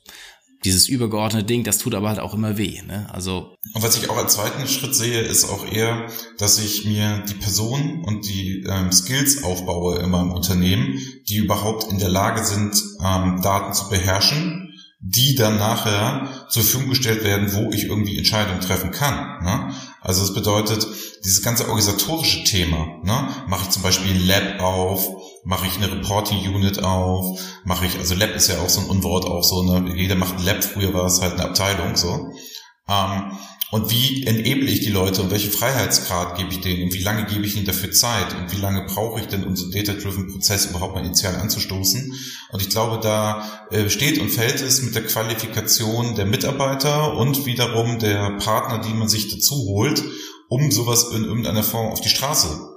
Dieses 0.63 0.87
übergeordnete 0.87 1.45
Ding, 1.45 1.65
das 1.65 1.77
tut 1.77 1.93
aber 1.93 2.07
halt 2.07 2.19
auch 2.19 2.33
immer 2.33 2.57
weh. 2.57 2.81
Ne? 2.83 3.09
Also 3.11 3.53
und 3.73 3.83
was 3.83 3.97
ich 3.97 4.09
auch 4.09 4.15
als 4.15 4.35
zweiten 4.35 4.65
Schritt 4.65 4.95
sehe, 4.95 5.19
ist 5.19 5.43
auch 5.43 5.69
eher, 5.69 6.07
dass 6.37 6.57
ich 6.57 6.85
mir 6.85 7.21
die 7.27 7.33
Person 7.33 8.01
und 8.05 8.25
die 8.25 8.63
ähm, 8.65 8.91
Skills 8.93 9.43
aufbaue 9.43 9.99
in 9.99 10.09
meinem 10.09 10.31
Unternehmen, 10.31 10.97
die 11.27 11.35
überhaupt 11.35 11.91
in 11.91 11.99
der 11.99 12.07
Lage 12.07 12.45
sind, 12.45 12.81
ähm, 13.03 13.41
Daten 13.41 13.73
zu 13.73 13.89
beherrschen 13.89 14.62
die 15.05 15.35
dann 15.35 15.57
nachher 15.57 16.47
zur 16.47 16.63
Verfügung 16.63 16.91
gestellt 16.91 17.25
werden, 17.25 17.53
wo 17.53 17.71
ich 17.71 17.85
irgendwie 17.85 18.17
Entscheidungen 18.17 18.61
treffen 18.61 18.91
kann. 18.91 19.43
Ne? 19.43 19.73
Also 19.99 20.21
das 20.21 20.33
bedeutet, 20.33 20.87
dieses 21.25 21.41
ganze 21.41 21.67
organisatorische 21.67 22.45
Thema, 22.45 22.87
ne? 23.03 23.27
mache 23.47 23.63
ich 23.63 23.69
zum 23.71 23.83
Beispiel 23.83 24.15
ein 24.15 24.25
Lab 24.25 24.61
auf, 24.61 25.09
mache 25.43 25.67
ich 25.67 25.75
eine 25.75 25.91
Reporting 25.91 26.55
Unit 26.55 26.81
auf, 26.81 27.37
mache 27.65 27.85
ich, 27.85 27.99
also 27.99 28.15
Lab 28.15 28.33
ist 28.33 28.47
ja 28.47 28.59
auch 28.59 28.69
so 28.69 28.79
ein 28.79 28.87
Unwort, 28.87 29.25
auch 29.25 29.43
so, 29.43 29.63
ne? 29.63 29.93
jeder 29.93 30.15
macht 30.15 30.37
ein 30.37 30.45
Lab, 30.45 30.63
früher 30.63 30.93
war 30.93 31.05
es 31.05 31.21
halt 31.21 31.33
eine 31.33 31.49
Abteilung, 31.49 31.97
so. 31.97 32.29
Ähm, 32.87 33.31
und 33.73 33.89
wie 33.89 34.23
enable 34.27 34.69
ich 34.69 34.81
die 34.81 34.91
Leute 34.91 35.23
und 35.23 35.31
welchen 35.31 35.51
Freiheitsgrad 35.51 36.37
gebe 36.37 36.51
ich 36.51 36.61
denen 36.61 36.83
und 36.83 36.93
wie 36.93 37.01
lange 37.01 37.25
gebe 37.25 37.43
ich 37.43 37.55
ihnen 37.55 37.65
dafür 37.65 37.91
Zeit 37.91 38.31
und 38.35 38.51
wie 38.51 38.61
lange 38.61 38.85
brauche 38.85 39.19
ich 39.19 39.25
denn, 39.25 39.43
um 39.43 39.55
so 39.55 39.63
einen 39.63 39.71
Data-Driven 39.71 40.31
Prozess 40.31 40.67
überhaupt 40.67 40.93
mal 40.93 41.03
initial 41.03 41.37
anzustoßen? 41.37 42.13
Und 42.51 42.61
ich 42.61 42.69
glaube, 42.69 42.99
da 43.01 43.65
äh, 43.71 43.89
steht 43.89 44.19
und 44.19 44.29
fällt 44.29 44.61
es 44.61 44.83
mit 44.83 44.93
der 44.93 45.05
Qualifikation 45.05 46.13
der 46.13 46.27
Mitarbeiter 46.27 47.17
und 47.17 47.47
wiederum 47.47 47.97
der 47.97 48.37
Partner, 48.37 48.77
die 48.77 48.93
man 48.93 49.07
sich 49.07 49.33
dazu 49.33 49.55
holt, 49.55 50.03
um 50.49 50.69
sowas 50.69 51.09
in 51.11 51.23
irgendeiner 51.23 51.63
Form 51.63 51.87
auf 51.87 51.99
die 51.99 52.09
Straße 52.09 52.72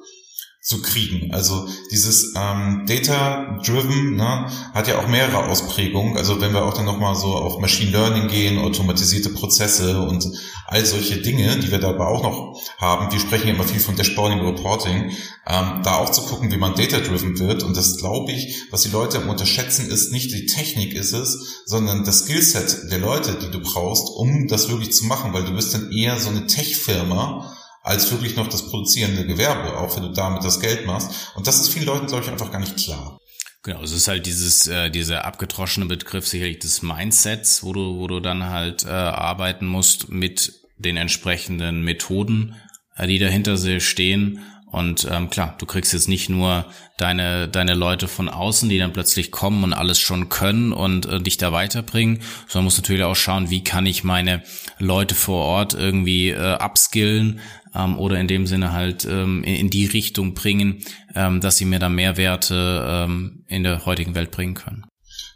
zu 0.67 0.83
kriegen. 0.83 1.33
Also 1.33 1.69
dieses 1.93 2.35
ähm, 2.37 2.87
Data-Driven 2.89 4.17
ne, 4.17 4.51
hat 4.75 4.89
ja 4.89 4.99
auch 4.99 5.07
mehrere 5.07 5.45
Ausprägungen. 5.49 6.17
Also 6.17 6.41
wenn 6.41 6.53
wir 6.53 6.65
auch 6.65 6.75
dann 6.75 6.87
nochmal 6.87 7.15
so 7.15 7.29
auf 7.29 7.61
Machine 7.61 7.93
Learning 7.93 8.27
gehen, 8.27 8.59
automatisierte 8.59 9.31
Prozesse 9.31 10.03
und 10.03 10.27
all 10.67 10.85
solche 10.85 11.19
Dinge, 11.19 11.57
die 11.59 11.71
wir 11.71 11.79
dabei 11.79 12.07
auch 12.07 12.25
noch 12.25 12.61
haben. 12.79 13.13
Wir 13.13 13.21
sprechen 13.21 13.47
ja 13.47 13.55
immer 13.55 13.63
viel 13.63 13.79
von 13.79 13.95
Dashboarding 13.95 14.41
Reporting. 14.41 15.13
Ähm, 15.47 15.83
da 15.85 15.99
auch 15.99 16.11
zu 16.11 16.23
gucken, 16.23 16.51
wie 16.51 16.57
man 16.57 16.75
Data-Driven 16.75 17.39
wird. 17.39 17.63
Und 17.63 17.77
das 17.77 17.99
glaube 17.99 18.33
ich, 18.33 18.65
was 18.73 18.83
die 18.83 18.91
Leute 18.91 19.21
unterschätzen, 19.21 19.89
ist 19.89 20.11
nicht 20.11 20.33
die 20.33 20.47
Technik 20.47 20.95
ist 20.95 21.13
es, 21.13 21.63
sondern 21.65 22.05
das 22.05 22.25
Skillset 22.25 22.91
der 22.91 22.99
Leute, 22.99 23.39
die 23.41 23.53
du 23.53 23.61
brauchst, 23.61 24.09
um 24.17 24.49
das 24.49 24.69
wirklich 24.69 24.91
zu 24.91 25.05
machen. 25.05 25.33
Weil 25.33 25.45
du 25.45 25.55
bist 25.55 25.75
dann 25.75 25.93
eher 25.93 26.19
so 26.19 26.31
eine 26.31 26.49
Tech-Firma, 26.49 27.57
als 27.87 28.11
wirklich 28.11 28.35
noch 28.35 28.49
das 28.49 28.69
produzierende 28.69 29.25
Gewerbe, 29.25 29.79
auch 29.79 29.95
wenn 29.95 30.03
du 30.03 30.13
damit 30.13 30.43
das 30.43 30.59
Geld 30.59 30.87
machst. 30.87 31.31
Und 31.37 31.47
das 31.47 31.61
ist 31.61 31.69
vielen 31.69 31.87
Leuten, 31.87 32.09
glaube 32.09 32.25
ich, 32.25 32.31
einfach 32.31 32.51
gar 32.51 32.59
nicht 32.59 32.77
klar. 32.77 33.21
Genau, 33.63 33.81
es 33.83 33.93
ist 33.93 34.09
halt 34.09 34.27
dieses, 34.27 34.67
äh, 34.67 34.91
dieser 34.91 35.25
abgetroschene 35.25 35.87
Begriff 35.87 36.27
sicherlich 36.27 36.59
des 36.59 36.83
Mindsets, 36.83 37.63
wo 37.63 37.73
du, 37.73 37.97
wo 37.97 38.09
du 38.09 38.19
dann 38.19 38.47
halt 38.47 38.85
äh, 38.85 38.89
arbeiten 38.89 39.67
musst 39.67 40.09
mit 40.09 40.53
den 40.79 40.97
entsprechenden 40.97 41.83
Methoden, 41.83 42.57
äh, 42.97 43.07
die 43.07 43.21
dahinter 43.21 43.57
stehen 43.81 44.41
und 44.77 45.07
ähm, 45.11 45.31
klar, 45.31 45.55
du 45.59 45.65
kriegst 45.65 45.93
jetzt 45.93 46.09
nicht 46.09 46.29
nur 46.29 46.67
deine, 46.99 47.49
deine 47.49 47.75
Leute 47.75 48.09
von 48.09 48.29
außen, 48.29 48.69
die 48.69 48.79
dann 48.79 48.93
plötzlich 48.93 49.31
kommen 49.31 49.65
und 49.65 49.73
alles 49.73 50.01
schon 50.01 50.29
können 50.29 50.73
und 50.73 51.07
äh, 51.07 51.21
dich 51.21 51.37
da 51.39 51.53
weiterbringen, 51.53 52.21
sondern 52.49 52.65
musst 52.65 52.79
natürlich 52.79 53.05
auch 53.05 53.15
schauen, 53.15 53.49
wie 53.49 53.63
kann 53.63 53.87
ich 53.87 54.05
meine 54.05 54.43
Leute 54.79 55.15
vor 55.15 55.45
Ort 55.45 55.73
irgendwie 55.73 56.31
äh, 56.31 56.59
upskillen 56.63 57.41
ähm, 57.77 57.99
oder 57.99 58.19
in 58.19 58.29
dem 58.29 58.47
Sinne 58.47 58.73
halt 58.73 59.05
ähm, 59.05 59.43
in, 59.45 59.57
in 59.57 59.71
die 59.71 59.87
Richtung 59.87 60.35
bringen, 60.35 60.83
ähm, 61.15 61.41
dass 61.41 61.57
sie 61.57 61.65
mir 61.65 61.79
da 61.79 61.89
Mehrwerte 61.89 62.87
ähm, 62.89 63.45
in 63.49 63.63
der 63.63 63.87
heutigen 63.87 64.15
Welt 64.15 64.31
bringen 64.31 64.55
können. 64.55 64.87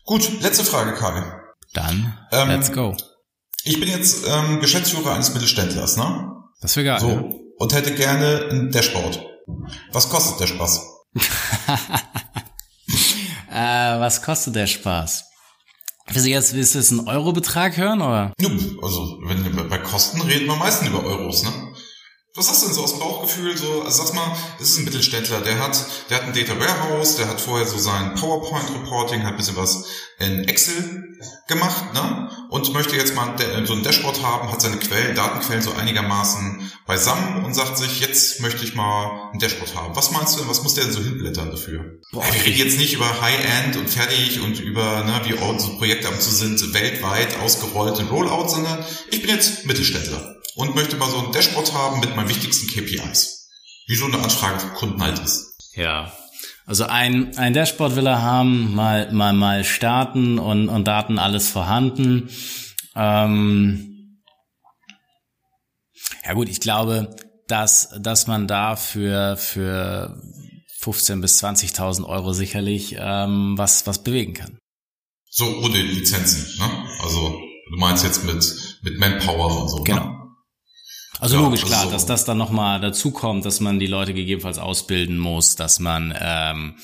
Gut, 0.05 0.43
letzte 0.43 0.65
Frage, 0.65 0.95
Karin. 0.95 1.25
Dann, 1.73 2.19
ähm, 2.33 2.49
let's 2.49 2.73
go. 2.73 2.97
Ich 3.65 3.79
bin 3.79 3.89
jetzt 3.89 4.27
ähm, 4.27 4.61
Geschäftsführer 4.61 5.15
eines 5.15 5.33
Mittelständlers, 5.35 5.97
ne? 5.97 6.33
Das 6.61 6.77
wäre 6.77 6.87
geil. 6.87 7.01
So, 7.01 7.09
ja. 7.09 7.25
und 7.59 7.75
hätte 7.75 7.95
gerne 7.95 8.49
ein 8.51 8.71
Dashboard. 8.71 9.25
Was 9.93 10.09
kostet 10.09 10.41
der 10.41 10.47
Spaß? 10.47 10.83
äh, 13.53 14.01
was 14.01 14.23
kostet 14.23 14.55
der 14.55 14.67
Spaß? 14.67 15.25
Willst 16.13 16.27
du 16.27 16.31
jetzt 16.31 16.55
willst 16.55 16.75
du 16.75 16.79
jetzt 16.79 16.91
einen 16.91 17.07
Eurobetrag 17.07 17.77
hören, 17.77 18.01
oder? 18.01 18.33
Ja, 18.41 18.49
also, 18.83 19.19
wenn 19.25 19.45
wir 19.45 19.69
bei 19.69 19.79
Kosten 19.79 20.21
reden 20.23 20.47
wir 20.47 20.57
meistens 20.57 20.89
über 20.89 21.05
Euros, 21.05 21.45
ne? 21.45 21.53
Was 22.37 22.49
hast 22.49 22.63
du 22.63 22.67
denn 22.67 22.77
so 22.77 22.85
aus 22.85 22.93
dem 22.93 23.01
Bauchgefühl? 23.01 23.57
So, 23.57 23.83
also 23.83 24.05
sag 24.05 24.15
mal, 24.15 24.37
es 24.61 24.71
ist 24.71 24.79
ein 24.79 24.85
Mittelständler, 24.85 25.41
der 25.41 25.59
hat, 25.59 25.85
der 26.09 26.19
hat 26.19 26.25
ein 26.25 26.33
Data 26.33 26.61
Warehouse, 26.61 27.17
der 27.17 27.29
hat 27.29 27.41
vorher 27.41 27.67
so 27.67 27.77
sein 27.77 28.15
PowerPoint 28.15 28.71
Reporting, 28.73 29.25
hat 29.25 29.33
ein 29.33 29.37
bisschen 29.37 29.57
was 29.57 29.87
in 30.21 30.45
Excel 30.45 31.19
gemacht, 31.49 31.93
ne? 31.93 32.31
Und 32.51 32.73
möchte 32.73 32.95
jetzt 32.95 33.17
mal 33.17 33.35
so 33.65 33.73
ein 33.73 33.83
Dashboard 33.83 34.23
haben, 34.23 34.53
hat 34.53 34.63
seine 34.63 34.77
Quellen, 34.77 35.17
Datenquellen 35.17 35.61
so 35.61 35.73
einigermaßen 35.73 36.71
beisammen 36.87 37.45
und 37.45 37.55
sagt 37.55 37.79
sich, 37.79 37.99
jetzt 37.99 38.41
möchte 38.41 38.65
ich 38.65 38.77
mal 38.77 39.31
ein 39.33 39.41
Dashboard 39.41 39.75
haben. 39.75 39.97
Was 39.97 40.13
meinst 40.13 40.35
du 40.35 40.41
denn, 40.41 40.49
was 40.49 40.63
muss 40.63 40.75
der 40.75 40.85
denn 40.85 40.93
so 40.93 41.01
hinblättern 41.01 41.51
dafür? 41.51 41.99
Boah, 42.13 42.25
wir 42.33 42.45
reden 42.45 42.59
jetzt 42.59 42.79
nicht 42.79 42.95
über 42.95 43.21
High-End 43.21 43.77
und 43.77 43.91
fertig 43.91 44.41
und 44.41 44.61
über, 44.61 45.03
ne, 45.03 45.21
wie 45.25 45.35
unsere 45.35 45.77
Projekte 45.79 46.07
am 46.07 46.21
zu 46.21 46.31
sind, 46.31 46.75
weltweit 46.75 47.41
ausgerollt 47.41 47.99
in 47.99 48.07
Rollout, 48.07 48.49
sondern 48.49 48.85
ich 49.11 49.21
bin 49.21 49.31
jetzt 49.31 49.67
Mittelständler 49.67 50.40
und 50.55 50.75
möchte 50.75 50.97
mal 50.97 51.11
so 51.11 51.19
ein 51.19 51.33
Dashboard 51.33 51.73
haben 51.73 52.01
mit 52.01 52.15
meinen 52.17 52.29
wichtigsten 52.29 52.69
KPIs. 52.69 53.49
Wie 53.87 53.97
so 53.97 54.07
eine 54.07 54.19
Anfrage 54.19 54.61
von 54.61 54.75
Kunden 54.75 55.03
halt 55.03 55.19
ist. 55.19 55.57
Ja. 55.75 56.13
Also 56.67 56.85
ein, 56.85 57.37
ein 57.37 57.53
Dashboard 57.53 57.97
will 57.97 58.07
er 58.07 58.23
haben, 58.23 58.75
mal, 58.75 59.11
mal, 59.13 59.33
mal 59.33 59.65
starten 59.65 60.39
und, 60.39 60.69
und 60.69 60.87
Daten 60.87 61.19
alles 61.19 61.49
vorhanden. 61.49 62.29
Ähm 62.95 64.21
ja 66.25 66.35
gut, 66.35 66.49
ich 66.49 66.61
glaube, 66.61 67.17
dass, 67.49 67.91
dass 67.99 68.27
man 68.27 68.47
da 68.47 68.77
für, 68.77 69.37
für 69.37 70.21
15 70.79 71.21
bis 71.21 71.43
20.000 71.43 72.05
Euro 72.05 72.33
sicherlich 72.33 72.97
ähm, 72.99 73.59
was, 73.59 73.87
was 73.87 74.03
bewegen 74.03 74.35
kann. 74.35 74.59
So 75.29 75.45
ohne 75.59 75.81
Lizenzen, 75.81 76.47
ne? 76.59 76.71
Also 77.03 77.31
du 77.71 77.79
meinst 77.79 78.05
jetzt 78.05 78.25
mit, 78.25 78.45
mit 78.83 78.99
Manpower 78.99 79.61
und 79.61 79.69
so, 79.69 79.79
ne? 79.79 79.85
Genau. 79.85 80.05
Ne? 80.05 80.20
Also 81.21 81.37
ja, 81.37 81.43
logisch, 81.43 81.65
klar, 81.65 81.81
also, 81.81 81.93
dass 81.93 82.07
das 82.07 82.25
dann 82.25 82.39
nochmal 82.39 82.81
dazu 82.81 83.11
kommt, 83.11 83.45
dass 83.45 83.61
man 83.61 83.79
die 83.79 83.87
Leute 83.87 84.15
gegebenenfalls 84.15 84.59
ausbilden 84.59 85.19
muss, 85.19 85.55
dass 85.55 85.79
man 85.79 86.15
ähm, 86.19 86.77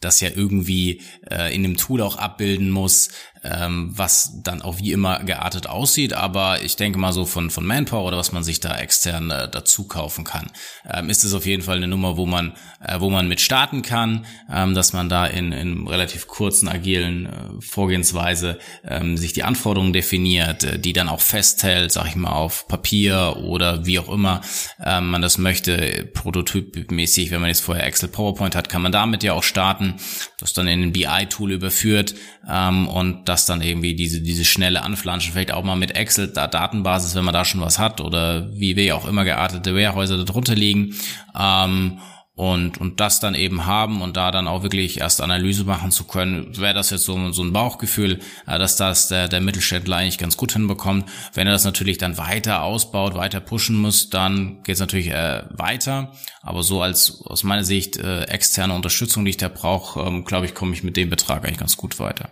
das 0.00 0.20
ja 0.20 0.30
irgendwie 0.34 1.02
äh, 1.30 1.54
in 1.54 1.62
dem 1.62 1.76
Tool 1.76 2.02
auch 2.02 2.16
abbilden 2.16 2.70
muss, 2.70 3.10
ähm, 3.42 3.90
was 3.94 4.42
dann 4.42 4.62
auch 4.62 4.78
wie 4.78 4.92
immer 4.92 5.20
geartet 5.20 5.68
aussieht. 5.68 6.12
Aber 6.12 6.62
ich 6.62 6.76
denke 6.76 6.98
mal 6.98 7.12
so 7.12 7.24
von, 7.24 7.50
von 7.50 7.64
Manpower 7.64 8.04
oder 8.04 8.16
was 8.16 8.32
man 8.32 8.44
sich 8.44 8.60
da 8.60 8.76
extern 8.76 9.30
äh, 9.30 9.48
dazu 9.48 9.86
kaufen 9.86 10.24
kann, 10.24 10.50
ähm, 10.90 11.08
ist 11.08 11.24
es 11.24 11.34
auf 11.34 11.46
jeden 11.46 11.62
Fall 11.62 11.76
eine 11.76 11.88
Nummer, 11.88 12.16
wo 12.16 12.26
man, 12.26 12.52
äh, 12.80 13.00
wo 13.00 13.10
man 13.10 13.28
mit 13.28 13.40
starten 13.40 13.82
kann, 13.82 14.26
ähm, 14.52 14.74
dass 14.74 14.92
man 14.92 15.08
da 15.08 15.26
in, 15.26 15.52
in 15.52 15.86
relativ 15.86 16.26
kurzen, 16.26 16.68
agilen 16.68 17.26
äh, 17.26 17.30
Vorgehensweise 17.60 18.58
ähm, 18.84 19.16
sich 19.16 19.32
die 19.32 19.44
Anforderungen 19.44 19.92
definiert, 19.92 20.64
äh, 20.64 20.78
die 20.78 20.92
dann 20.92 21.08
auch 21.08 21.20
festhält, 21.20 21.92
sag 21.92 22.08
ich 22.08 22.16
mal, 22.16 22.32
auf 22.32 22.66
Papier 22.68 23.36
oder 23.38 23.86
wie 23.86 23.98
auch 23.98 24.08
immer 24.08 24.40
ähm, 24.84 25.10
man 25.10 25.22
das 25.22 25.38
möchte, 25.38 26.08
prototypmäßig, 26.14 27.30
wenn 27.30 27.40
man 27.40 27.48
jetzt 27.48 27.62
vorher 27.62 27.86
Excel 27.86 28.08
PowerPoint 28.08 28.54
hat, 28.54 28.68
kann 28.68 28.82
man 28.82 28.92
damit 28.92 29.22
ja 29.22 29.32
auch 29.32 29.42
starten, 29.42 29.94
das 30.38 30.52
dann 30.52 30.66
in 30.66 30.82
ein 30.82 30.92
BI-Tool 31.16 31.52
überführt 31.52 32.14
ähm, 32.48 32.88
und 32.88 33.28
das 33.28 33.46
dann 33.46 33.62
irgendwie 33.62 33.94
diese, 33.94 34.20
diese 34.20 34.44
schnelle 34.44 34.82
Anflanschen, 34.82 35.32
vielleicht 35.32 35.52
auch 35.52 35.64
mal 35.64 35.76
mit 35.76 35.96
Excel, 35.96 36.28
da 36.28 36.46
Datenbasis, 36.46 37.14
wenn 37.14 37.24
man 37.24 37.34
da 37.34 37.44
schon 37.44 37.60
was 37.60 37.78
hat 37.78 38.00
oder 38.00 38.48
wie 38.52 38.76
wir 38.76 38.96
auch 38.96 39.06
immer 39.06 39.24
geartete 39.24 39.74
Warehäuser 39.74 40.24
darunter 40.24 40.54
liegen. 40.54 40.94
Ähm, 41.38 41.98
und, 42.36 42.78
und 42.78 43.00
das 43.00 43.18
dann 43.18 43.34
eben 43.34 43.64
haben 43.64 44.02
und 44.02 44.18
da 44.18 44.30
dann 44.30 44.46
auch 44.46 44.62
wirklich 44.62 45.00
erst 45.00 45.22
Analyse 45.22 45.64
machen 45.64 45.90
zu 45.90 46.04
können, 46.04 46.54
wäre 46.58 46.74
das 46.74 46.90
jetzt 46.90 47.04
so, 47.04 47.32
so 47.32 47.42
ein 47.42 47.54
Bauchgefühl, 47.54 48.20
äh, 48.46 48.58
dass 48.58 48.76
das 48.76 49.08
der, 49.08 49.26
der 49.28 49.40
Mittelständler 49.40 49.96
eigentlich 49.96 50.18
ganz 50.18 50.36
gut 50.36 50.52
hinbekommt. 50.52 51.08
Wenn 51.32 51.46
er 51.46 51.54
das 51.54 51.64
natürlich 51.64 51.96
dann 51.96 52.18
weiter 52.18 52.62
ausbaut, 52.62 53.14
weiter 53.14 53.40
pushen 53.40 53.76
muss, 53.76 54.10
dann 54.10 54.62
geht 54.64 54.74
es 54.74 54.80
natürlich 54.80 55.08
äh, 55.08 55.44
weiter. 55.48 56.12
Aber 56.42 56.62
so 56.62 56.82
als 56.82 57.22
aus 57.24 57.42
meiner 57.42 57.64
Sicht 57.64 57.96
äh, 57.96 58.24
externe 58.24 58.74
Unterstützung, 58.74 59.24
die 59.24 59.30
ich 59.30 59.38
da 59.38 59.48
brauche, 59.48 60.00
ähm, 60.00 60.26
glaube 60.26 60.44
ich, 60.44 60.54
komme 60.54 60.74
ich 60.74 60.82
mit 60.82 60.98
dem 60.98 61.08
Betrag 61.08 61.42
eigentlich 61.42 61.58
ganz 61.58 61.78
gut 61.78 61.98
weiter. 61.98 62.28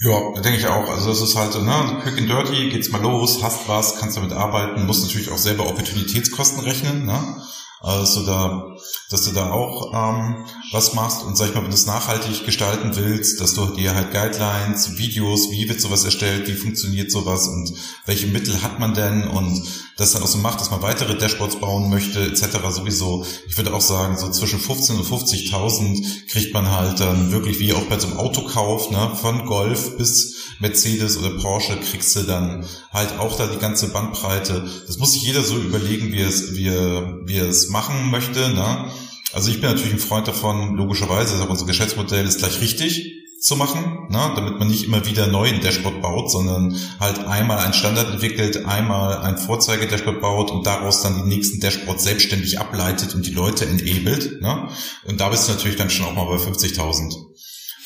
Ja, 0.00 0.40
denke 0.40 0.58
ich 0.58 0.66
auch. 0.66 0.88
Also 0.88 1.10
das 1.10 1.20
ist 1.20 1.36
halt, 1.36 1.54
ne, 1.62 2.00
quick 2.02 2.18
and 2.18 2.30
dirty, 2.30 2.70
geht's 2.70 2.90
mal 2.90 3.02
los, 3.02 3.42
hast 3.42 3.68
was, 3.68 3.96
kannst 3.96 4.16
damit 4.16 4.32
arbeiten, 4.32 4.86
musst 4.86 5.04
natürlich 5.04 5.30
auch 5.30 5.38
selber 5.38 5.68
Opportunitätskosten 5.68 6.64
rechnen, 6.64 7.04
ne? 7.04 7.36
Also 7.84 8.24
da, 8.24 8.74
dass 9.10 9.24
du 9.24 9.32
da 9.32 9.50
auch 9.50 9.92
ähm, 9.92 10.46
was 10.72 10.94
machst 10.94 11.22
und 11.22 11.36
sag 11.36 11.48
ich 11.48 11.54
mal, 11.54 11.62
wenn 11.62 11.70
du 11.70 11.76
es 11.76 11.84
nachhaltig 11.84 12.46
gestalten 12.46 12.96
willst, 12.96 13.42
dass 13.42 13.52
du 13.52 13.66
dir 13.66 13.94
halt 13.94 14.10
Guidelines, 14.10 14.96
Videos, 14.96 15.50
wie 15.50 15.68
wird 15.68 15.82
sowas 15.82 16.02
erstellt, 16.02 16.48
wie 16.48 16.54
funktioniert 16.54 17.12
sowas 17.12 17.46
und 17.46 17.74
welche 18.06 18.26
Mittel 18.28 18.62
hat 18.62 18.80
man 18.80 18.94
denn 18.94 19.28
und 19.28 19.62
das 19.98 20.12
dann 20.12 20.22
auch 20.22 20.28
so 20.28 20.38
macht, 20.38 20.60
dass 20.60 20.70
man 20.70 20.80
weitere 20.80 21.16
Dashboards 21.16 21.60
bauen 21.60 21.90
möchte, 21.90 22.24
etc. 22.24 22.56
sowieso. 22.70 23.26
Ich 23.46 23.56
würde 23.58 23.74
auch 23.74 23.82
sagen, 23.82 24.16
so 24.16 24.30
zwischen 24.30 24.58
15 24.58 24.96
und 24.96 25.06
50.000 25.06 26.26
kriegt 26.28 26.54
man 26.54 26.70
halt 26.70 27.00
dann 27.00 27.32
wirklich 27.32 27.60
wie 27.60 27.74
auch 27.74 27.84
bei 27.84 27.98
so 27.98 28.08
einem 28.08 28.16
Autokauf, 28.16 28.90
ne, 28.90 29.12
von 29.20 29.44
Golf 29.44 29.98
bis 29.98 30.34
Mercedes 30.58 31.18
oder 31.18 31.38
Porsche 31.38 31.76
kriegst 31.76 32.16
du 32.16 32.22
dann 32.22 32.66
halt 32.92 33.18
auch 33.18 33.36
da 33.36 33.46
die 33.46 33.58
ganze 33.58 33.88
Bandbreite. 33.88 34.68
Das 34.86 34.98
muss 34.98 35.12
sich 35.12 35.22
jeder 35.22 35.42
so 35.42 35.56
überlegen, 35.56 36.12
wie 36.12 36.22
es, 36.22 36.54
wie 36.54 36.64
wie 36.64 37.38
es 37.38 37.68
machen 37.74 38.10
möchte. 38.10 38.48
Ne? 38.48 38.86
Also 39.32 39.50
ich 39.50 39.60
bin 39.60 39.68
natürlich 39.68 39.92
ein 39.92 39.98
Freund 39.98 40.28
davon, 40.28 40.76
logischerweise, 40.76 41.44
unser 41.46 41.66
Geschäftsmodell 41.66 42.24
ist 42.24 42.38
gleich 42.38 42.60
richtig 42.60 43.10
zu 43.40 43.56
machen, 43.56 44.06
ne? 44.08 44.32
damit 44.36 44.58
man 44.58 44.68
nicht 44.68 44.84
immer 44.84 45.04
wieder 45.04 45.26
neu 45.26 45.48
ein 45.48 45.60
Dashboard 45.60 46.00
baut, 46.00 46.30
sondern 46.30 46.80
halt 46.98 47.18
einmal 47.26 47.58
ein 47.58 47.74
Standard 47.74 48.08
entwickelt, 48.10 48.64
einmal 48.64 49.18
ein 49.18 49.36
Vorzeigedashboard 49.36 50.20
baut 50.20 50.50
und 50.50 50.64
daraus 50.66 51.02
dann 51.02 51.16
die 51.16 51.28
nächsten 51.28 51.60
Dashboards 51.60 52.04
selbstständig 52.04 52.58
ableitet 52.58 53.14
und 53.14 53.26
die 53.26 53.32
Leute 53.32 53.66
enabled. 53.66 54.40
Ne? 54.40 54.68
Und 55.04 55.20
da 55.20 55.28
bist 55.28 55.48
du 55.48 55.52
natürlich 55.52 55.76
dann 55.76 55.90
schon 55.90 56.06
auch 56.06 56.14
mal 56.14 56.24
bei 56.24 56.42
50.000. 56.42 57.16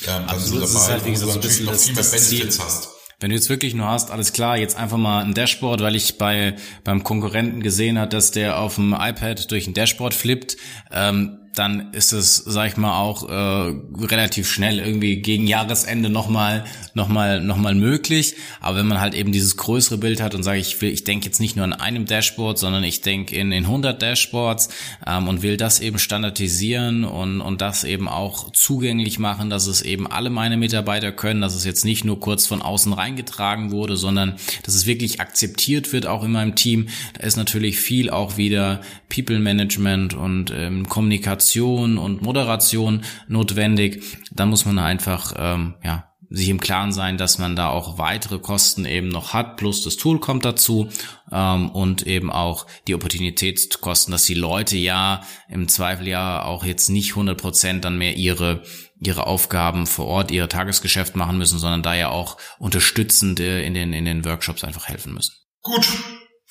Ja, 0.07 0.19
Absolut, 0.27 0.63
das 0.63 0.75
ist 0.75 0.89
halt, 0.89 1.05
wie 1.07 1.11
gesagt, 1.11 1.33
so 1.33 1.39
ein 1.39 1.43
bisschen 1.43 1.67
das, 1.67 1.85
viel 1.87 1.95
mehr 1.95 2.05
Benefits 2.05 2.61
hast. 2.61 2.89
Wenn 3.21 3.31
du 3.31 3.35
jetzt 3.35 3.49
wirklich 3.49 3.75
nur 3.75 3.89
hast, 3.89 4.13
alles 4.13 4.33
klar, 4.33 4.57
jetzt 4.57 4.77
einfach 4.77 4.97
mal 4.97 5.25
ein 5.25 5.35
Dashboard, 5.35 5.81
weil 5.81 5.97
ich 5.97 6.19
bei 6.19 6.55
beim 6.85 7.03
Konkurrenten 7.03 7.65
gesehen 7.65 7.99
hat, 7.99 8.13
dass 8.13 8.31
der 8.31 8.61
auf 8.61 8.77
dem 8.77 8.93
iPad 8.93 9.51
durch 9.51 9.67
ein 9.67 9.75
Dashboard 9.75 10.15
flippt, 10.15 10.57
ähm, 10.93 11.41
dann 11.59 11.93
ist 11.93 12.13
es, 12.13 12.37
sag 12.37 12.69
ich 12.69 12.77
mal, 12.77 12.99
auch 12.99 13.29
äh, 13.29 13.75
relativ 14.05 14.51
schnell 14.51 14.79
irgendwie 14.79 15.17
gegen 15.17 15.47
Jahresende 15.47 16.09
nochmal 16.09 16.65
noch 16.95 17.09
mal, 17.09 17.41
noch 17.41 17.57
mal 17.57 17.75
möglich. 17.75 18.35
Aber 18.61 18.79
wenn 18.79 18.87
man 18.87 19.01
halt 19.01 19.15
eben 19.15 19.33
dieses 19.33 19.57
größere 19.57 19.99
Bild 19.99 20.21
hat 20.21 20.35
und 20.35 20.43
sage, 20.43 20.59
ich 20.59 20.81
will, 20.81 20.91
ich 20.91 21.05
denke 21.05 21.27
jetzt 21.27 21.41
nicht 21.41 21.57
nur 21.57 21.65
an 21.65 21.73
einem 21.73 22.05
Dashboard, 22.05 22.59
sondern 22.59 22.85
ich 22.85 23.01
denke 23.01 23.35
in, 23.35 23.51
in 23.53 23.65
100 23.65 24.01
Dashboards 24.01 24.69
ähm, 25.07 25.29
und 25.29 25.43
will 25.43 25.57
das 25.57 25.81
eben 25.81 25.99
standardisieren 25.99 27.05
und, 27.05 27.41
und 27.41 27.61
das 27.61 27.85
eben 27.85 28.09
auch 28.09 28.53
zugänglich 28.53 29.19
machen, 29.19 29.51
dass 29.51 29.67
es 29.67 29.83
eben 29.83 30.07
alle 30.07 30.31
meine 30.31 30.57
Mitarbeiter 30.57 31.13
können, 31.13 31.41
dass 31.41 31.55
es 31.55 31.65
jetzt 31.65 31.85
nicht 31.85 32.05
nur 32.05 32.21
kurz 32.21 32.47
von 32.47 32.63
außen 32.63 32.93
reingetragen 32.93 33.71
wurde, 33.73 33.97
sondern 33.97 34.37
dass 34.63 34.75
es 34.75 34.87
wirklich 34.87 35.21
akzeptiert 35.21 35.93
wird, 35.93 36.07
auch 36.07 36.23
in 36.23 36.33
meinem 36.33 36.55
Team. 36.55 36.89
Da 37.15 37.27
ist 37.27 37.37
natürlich 37.37 37.79
viel 37.79 38.11
auch 38.11 38.37
wieder 38.37 38.81
People 39.09 39.39
Management 39.39 40.15
und 40.15 40.53
ähm, 40.55 40.89
Kommunikation 40.89 41.48
Kommunikation 41.49 41.99
und 41.99 42.23
Moderation 42.23 43.05
notwendig, 43.27 44.19
dann 44.31 44.51
muss 44.51 44.65
man 44.65 44.79
einfach 44.79 45.35
ähm, 45.37 45.77
ja 45.83 46.05
sich 46.31 46.51
im 46.51 46.61
Klaren 46.61 46.93
sein, 46.93 47.17
dass 47.17 47.39
man 47.39 47.57
da 47.57 47.71
auch 47.71 47.97
weitere 47.97 48.39
Kosten 48.39 48.85
eben 48.85 49.09
noch 49.09 49.33
hat, 49.33 49.57
plus 49.57 49.83
das 49.83 49.97
Tool 49.97 50.21
kommt 50.21 50.45
dazu 50.45 50.91
ähm, 51.33 51.71
und 51.71 52.07
eben 52.07 52.31
auch 52.31 52.67
die 52.87 52.95
Opportunitätskosten, 52.95 54.13
dass 54.13 54.25
die 54.25 54.35
Leute 54.35 54.77
ja 54.77 55.23
im 55.49 55.69
Zweifel 55.69 56.07
ja 56.07 56.43
auch 56.43 56.65
jetzt 56.65 56.91
nicht 56.91 57.13
100 57.13 57.41
Prozent 57.41 57.85
dann 57.85 57.97
mehr 57.97 58.17
ihre 58.17 58.63
ihre 59.01 59.29
Aufgaben 59.29 59.87
vor 59.87 60.07
Ort, 60.07 60.33
ihr 60.33 60.49
Tagesgeschäft 60.49 61.15
machen 61.15 61.39
müssen, 61.39 61.59
sondern 61.59 61.85
da 61.85 61.95
ja 61.95 62.09
auch 62.09 62.37
unterstützend 62.59 63.41
äh, 63.41 63.63
in 63.63 63.73
den 63.73 63.95
in 63.95 64.05
den 64.05 64.25
Workshops 64.25 64.65
einfach 64.65 64.89
helfen 64.89 65.15
müssen. 65.15 65.35
Gut, 65.63 65.89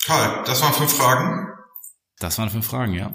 Karl, 0.04 0.42
das 0.44 0.60
waren 0.62 0.72
fünf 0.72 0.92
Fragen. 0.92 1.46
Das 2.18 2.36
waren 2.38 2.50
fünf 2.50 2.66
Fragen, 2.66 2.94
ja 2.94 3.14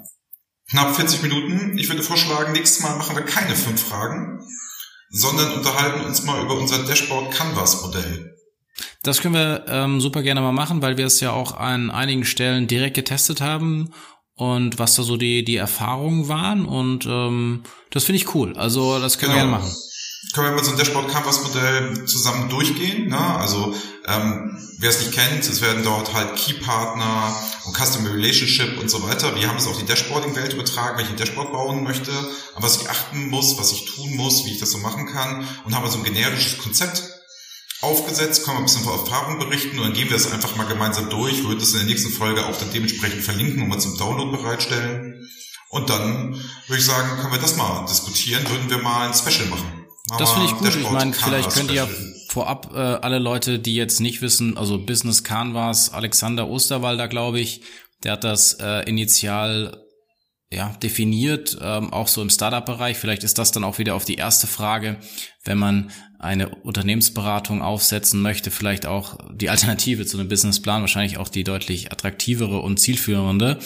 knapp 0.70 0.96
40 0.96 1.22
Minuten. 1.22 1.78
Ich 1.78 1.88
würde 1.88 2.02
vorschlagen, 2.02 2.52
nächstes 2.52 2.82
Mal 2.82 2.96
machen 2.96 3.16
wir 3.16 3.24
keine 3.24 3.54
fünf 3.54 3.82
Fragen, 3.82 4.40
sondern 5.10 5.52
unterhalten 5.52 6.04
uns 6.04 6.22
mal 6.24 6.42
über 6.42 6.56
unser 6.56 6.84
Dashboard 6.84 7.32
Canvas 7.32 7.82
Modell. 7.82 8.36
Das 9.02 9.20
können 9.20 9.34
wir 9.34 9.64
ähm, 9.68 10.00
super 10.00 10.22
gerne 10.22 10.40
mal 10.40 10.52
machen, 10.52 10.82
weil 10.82 10.96
wir 10.96 11.06
es 11.06 11.20
ja 11.20 11.30
auch 11.30 11.56
an 11.56 11.90
einigen 11.90 12.24
Stellen 12.24 12.66
direkt 12.66 12.94
getestet 12.94 13.40
haben 13.40 13.92
und 14.34 14.78
was 14.78 14.96
da 14.96 15.02
so 15.02 15.16
die, 15.16 15.44
die 15.44 15.56
Erfahrungen 15.56 16.28
waren 16.28 16.66
und 16.66 17.06
ähm, 17.06 17.62
das 17.90 18.04
finde 18.04 18.16
ich 18.16 18.34
cool. 18.34 18.56
Also 18.56 18.98
das 18.98 19.18
können 19.18 19.32
genau. 19.32 19.44
wir 19.44 19.50
gerne 19.50 19.64
machen 19.64 19.76
können 20.32 20.48
wir 20.48 20.54
mit 20.54 20.64
so 20.64 20.70
einem 20.70 20.78
Dashboard 20.78 21.08
Canvas 21.08 21.42
Modell 21.42 22.06
zusammen 22.06 22.48
durchgehen. 22.48 23.08
Ne? 23.08 23.18
Also 23.18 23.74
ähm, 24.06 24.58
wer 24.78 24.90
es 24.90 25.00
nicht 25.00 25.12
kennt, 25.12 25.44
es 25.44 25.60
werden 25.60 25.82
dort 25.84 26.12
halt 26.12 26.36
Key 26.36 26.54
Partner 26.54 27.34
und 27.64 27.76
Customer 27.76 28.12
Relationship 28.12 28.78
und 28.78 28.90
so 28.90 29.02
weiter. 29.02 29.34
Wir 29.36 29.48
haben 29.48 29.58
es 29.58 29.66
auf 29.66 29.78
die 29.78 29.86
Dashboarding-Welt 29.86 30.54
übertragen, 30.54 30.98
wenn 30.98 31.04
ich 31.06 31.10
ein 31.10 31.16
Dashboard 31.16 31.52
bauen 31.52 31.84
möchte, 31.84 32.10
an 32.10 32.62
was 32.62 32.82
ich 32.82 32.90
achten 32.90 33.28
muss, 33.28 33.58
was 33.58 33.72
ich 33.72 33.84
tun 33.94 34.16
muss, 34.16 34.44
wie 34.44 34.52
ich 34.52 34.60
das 34.60 34.72
so 34.72 34.78
machen 34.78 35.06
kann 35.06 35.46
und 35.64 35.74
haben 35.74 35.88
so 35.90 35.98
ein 35.98 36.04
generisches 36.04 36.58
Konzept 36.58 37.02
aufgesetzt, 37.80 38.44
können 38.44 38.56
wir 38.56 38.60
ein 38.62 38.64
bisschen 38.64 38.84
von 38.84 38.98
Erfahrung 38.98 39.38
berichten 39.38 39.78
und 39.78 39.84
dann 39.84 39.92
gehen 39.92 40.08
wir 40.08 40.16
es 40.16 40.30
einfach 40.30 40.56
mal 40.56 40.66
gemeinsam 40.66 41.10
durch, 41.10 41.38
wir 41.38 41.48
würden 41.48 41.60
das 41.60 41.72
in 41.72 41.80
der 41.80 41.86
nächsten 41.86 42.10
Folge 42.10 42.46
auch 42.46 42.56
dann 42.56 42.72
dementsprechend 42.72 43.22
verlinken 43.22 43.62
und 43.62 43.68
mal 43.68 43.78
zum 43.78 43.96
Download 43.98 44.36
bereitstellen. 44.36 45.28
Und 45.68 45.90
dann 45.90 46.34
würde 46.68 46.78
ich 46.78 46.84
sagen, 46.84 47.20
können 47.20 47.32
wir 47.32 47.40
das 47.40 47.56
mal 47.56 47.84
diskutieren, 47.86 48.48
würden 48.48 48.70
wir 48.70 48.78
mal 48.78 49.08
ein 49.08 49.14
Special 49.14 49.48
machen. 49.48 49.83
Das 50.18 50.32
finde 50.32 50.46
ich 50.48 50.56
gut. 50.56 50.76
Ich 50.76 50.90
meine, 50.90 51.12
vielleicht 51.12 51.50
könnt 51.50 51.70
ihr 51.70 51.76
ja 51.76 51.88
vorab 52.28 52.72
äh, 52.74 52.78
alle 52.78 53.18
Leute, 53.18 53.58
die 53.58 53.74
jetzt 53.74 54.00
nicht 54.00 54.20
wissen, 54.20 54.58
also 54.58 54.78
Business 54.78 55.24
Canvas, 55.24 55.92
Alexander 55.92 56.48
Osterwalder, 56.48 57.08
glaube 57.08 57.40
ich, 57.40 57.62
der 58.02 58.12
hat 58.12 58.24
das 58.24 58.54
äh, 58.54 58.88
initial 58.88 59.83
ja, 60.54 60.70
definiert, 60.82 61.58
ähm, 61.60 61.92
auch 61.92 62.08
so 62.08 62.22
im 62.22 62.30
Startup-Bereich. 62.30 62.96
Vielleicht 62.96 63.24
ist 63.24 63.38
das 63.38 63.52
dann 63.52 63.64
auch 63.64 63.78
wieder 63.78 63.94
auf 63.94 64.04
die 64.04 64.14
erste 64.14 64.46
Frage, 64.46 64.96
wenn 65.44 65.58
man 65.58 65.90
eine 66.18 66.48
Unternehmensberatung 66.48 67.62
aufsetzen 67.62 68.22
möchte, 68.22 68.50
vielleicht 68.50 68.86
auch 68.86 69.18
die 69.32 69.50
Alternative 69.50 70.06
zu 70.06 70.18
einem 70.18 70.28
Businessplan, 70.28 70.80
wahrscheinlich 70.80 71.18
auch 71.18 71.28
die 71.28 71.44
deutlich 71.44 71.92
attraktivere 71.92 72.60
und 72.60 72.80
zielführende, 72.80 73.58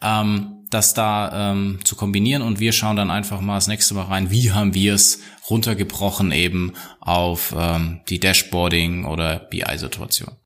ähm, 0.00 0.64
das 0.70 0.94
da 0.94 1.52
ähm, 1.52 1.80
zu 1.84 1.94
kombinieren. 1.94 2.42
Und 2.42 2.58
wir 2.58 2.72
schauen 2.72 2.96
dann 2.96 3.10
einfach 3.10 3.40
mal 3.40 3.56
das 3.56 3.68
nächste 3.68 3.94
Mal 3.94 4.04
rein, 4.04 4.30
wie 4.30 4.52
haben 4.52 4.74
wir 4.74 4.94
es 4.94 5.20
runtergebrochen 5.50 6.32
eben 6.32 6.72
auf 7.00 7.54
ähm, 7.56 8.00
die 8.08 8.18
Dashboarding 8.18 9.04
oder 9.04 9.38
BI-Situation. 9.38 10.36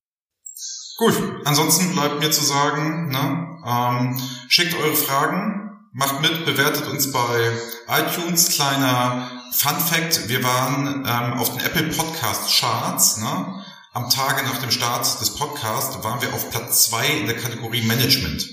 Gut, 0.98 1.14
ansonsten 1.46 1.94
bleibt 1.94 2.20
mir 2.20 2.30
zu 2.30 2.44
sagen, 2.44 3.08
ne, 3.08 3.58
ähm, 3.66 4.20
schickt 4.48 4.74
eure 4.74 4.94
Fragen, 4.94 5.69
macht 5.92 6.20
mit, 6.20 6.44
bewertet 6.44 6.86
uns 6.86 7.10
bei 7.12 7.52
iTunes. 7.88 8.50
Kleiner 8.50 9.30
Fun 9.52 9.78
Fact, 9.78 10.28
wir 10.28 10.42
waren 10.44 11.04
ähm, 11.06 11.38
auf 11.38 11.50
den 11.50 11.60
Apple 11.60 11.84
Podcast 11.84 12.58
Charts. 12.58 13.18
Ne? 13.18 13.64
Am 13.92 14.08
Tage 14.08 14.44
nach 14.44 14.58
dem 14.58 14.70
Start 14.70 15.20
des 15.20 15.34
Podcasts 15.34 16.02
waren 16.04 16.22
wir 16.22 16.32
auf 16.32 16.50
Platz 16.50 16.84
zwei 16.84 17.06
in 17.06 17.26
der 17.26 17.36
Kategorie 17.36 17.82
Management. 17.82 18.48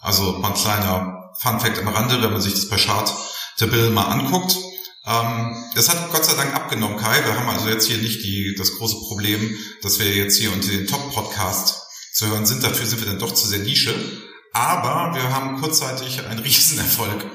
Also 0.00 0.38
mal 0.38 0.48
ein 0.48 0.54
kleiner 0.54 1.32
Fun 1.40 1.60
Fact 1.60 1.78
am 1.78 1.88
Rande, 1.88 2.22
wenn 2.22 2.32
man 2.32 2.40
sich 2.40 2.54
das 2.54 2.68
bei 2.68 2.76
Chart 2.76 3.12
Bill 3.58 3.90
mal 3.90 4.04
anguckt. 4.04 4.56
Ähm, 5.06 5.56
das 5.74 5.90
hat 5.90 6.10
Gott 6.10 6.24
sei 6.24 6.34
Dank 6.34 6.54
abgenommen, 6.54 6.96
Kai. 6.96 7.24
Wir 7.24 7.38
haben 7.38 7.48
also 7.48 7.68
jetzt 7.68 7.86
hier 7.86 7.98
nicht 7.98 8.24
die, 8.24 8.54
das 8.56 8.78
große 8.78 8.96
Problem, 9.06 9.56
dass 9.82 9.98
wir 9.98 10.10
jetzt 10.14 10.38
hier 10.38 10.52
unter 10.52 10.68
den 10.68 10.86
Top-Podcast 10.86 11.82
zu 12.12 12.26
hören 12.28 12.46
sind. 12.46 12.62
Dafür 12.62 12.86
sind 12.86 13.00
wir 13.00 13.06
dann 13.06 13.18
doch 13.18 13.34
zu 13.34 13.46
sehr 13.46 13.58
Nische. 13.58 13.94
Aber 14.54 15.14
wir 15.14 15.34
haben 15.34 15.60
kurzzeitig 15.60 16.24
einen 16.26 16.38
Riesenerfolg 16.38 17.26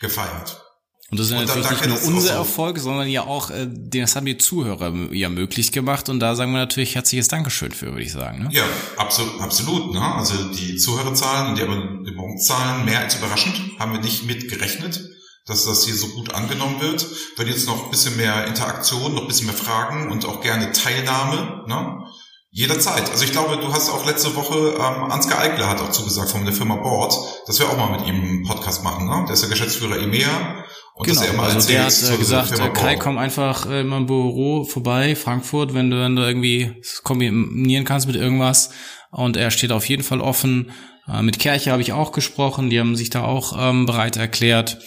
gefeiert. 0.00 0.64
Und 1.10 1.18
das 1.18 1.26
ist 1.26 1.32
ja 1.32 1.40
natürlich 1.40 1.70
nicht 1.70 1.86
nur 1.88 2.04
unser 2.04 2.34
Erfolg, 2.34 2.78
sondern 2.78 3.08
ja 3.08 3.24
auch, 3.24 3.50
äh, 3.50 3.66
das 3.68 4.14
haben 4.14 4.26
die 4.26 4.38
Zuhörer 4.38 5.12
ja 5.12 5.28
möglich 5.28 5.72
gemacht. 5.72 6.08
Und 6.08 6.20
da 6.20 6.36
sagen 6.36 6.52
wir 6.52 6.58
natürlich 6.58 6.94
herzliches 6.94 7.26
Dankeschön 7.26 7.72
für, 7.72 7.86
würde 7.86 8.02
ich 8.02 8.12
sagen. 8.12 8.44
Ne? 8.44 8.48
Ja, 8.52 8.62
absolut, 8.96 9.40
absolut. 9.40 9.92
Ne? 9.92 10.00
Also 10.00 10.34
die 10.52 10.76
Zuhörerzahlen 10.76 11.48
und 11.48 11.58
die 11.58 11.62
Abonnementzahlen, 11.64 12.84
mehr 12.84 13.00
als 13.00 13.16
überraschend, 13.16 13.60
haben 13.80 13.92
wir 13.92 14.00
nicht 14.00 14.24
mit 14.24 14.48
gerechnet 14.48 15.00
dass 15.46 15.64
das 15.64 15.84
hier 15.84 15.94
so 15.94 16.08
gut 16.08 16.32
angenommen 16.32 16.80
wird. 16.80 17.04
Wenn 17.36 17.48
jetzt 17.48 17.66
noch 17.66 17.84
ein 17.84 17.90
bisschen 17.90 18.16
mehr 18.16 18.46
Interaktion, 18.46 19.14
noch 19.14 19.22
ein 19.22 19.26
bisschen 19.26 19.46
mehr 19.46 19.56
Fragen 19.56 20.10
und 20.12 20.24
auch 20.24 20.40
gerne 20.40 20.70
Teilnahme, 20.70 21.64
ne? 21.66 22.04
Jederzeit. 22.52 23.08
Also 23.10 23.24
ich 23.24 23.30
glaube, 23.30 23.58
du 23.58 23.72
hast 23.72 23.90
auch 23.90 24.04
letzte 24.04 24.34
Woche, 24.34 24.74
ähm, 24.74 25.10
Ansgar 25.10 25.38
Eigler 25.40 25.68
hat 25.68 25.80
auch 25.80 25.90
zugesagt 25.90 26.30
von 26.30 26.44
der 26.44 26.52
Firma 26.52 26.76
Board, 26.76 27.14
dass 27.46 27.60
wir 27.60 27.68
auch 27.68 27.76
mal 27.76 27.96
mit 27.96 28.08
ihm 28.08 28.16
einen 28.16 28.42
Podcast 28.42 28.82
machen. 28.82 29.06
Ne? 29.06 29.24
Der 29.26 29.34
ist 29.34 29.42
der 29.42 29.50
Geschäftsführer 29.50 29.98
EMEA. 29.98 30.64
Und 30.94 31.06
genau, 31.06 31.22
er 31.22 31.38
also 31.38 31.68
der 31.68 31.84
hat 31.84 32.02
äh, 32.02 32.16
gesagt, 32.16 32.58
äh, 32.58 32.68
Kai, 32.70 32.96
komm 32.96 33.18
einfach 33.18 33.66
äh, 33.70 33.82
in 33.82 33.86
mein 33.86 34.06
Büro 34.06 34.64
vorbei, 34.64 35.14
Frankfurt, 35.14 35.74
wenn 35.74 35.90
du, 35.90 36.00
wenn 36.00 36.16
du 36.16 36.22
irgendwie 36.22 36.82
kombinieren 37.04 37.84
kannst 37.84 38.08
mit 38.08 38.16
irgendwas. 38.16 38.70
Und 39.12 39.36
er 39.36 39.52
steht 39.52 39.70
auf 39.70 39.88
jeden 39.88 40.02
Fall 40.02 40.20
offen. 40.20 40.72
Äh, 41.06 41.22
mit 41.22 41.38
Kerche 41.38 41.70
habe 41.70 41.82
ich 41.82 41.92
auch 41.92 42.10
gesprochen, 42.10 42.68
die 42.68 42.80
haben 42.80 42.96
sich 42.96 43.10
da 43.10 43.22
auch 43.22 43.54
ähm, 43.56 43.86
bereit 43.86 44.16
erklärt. 44.16 44.78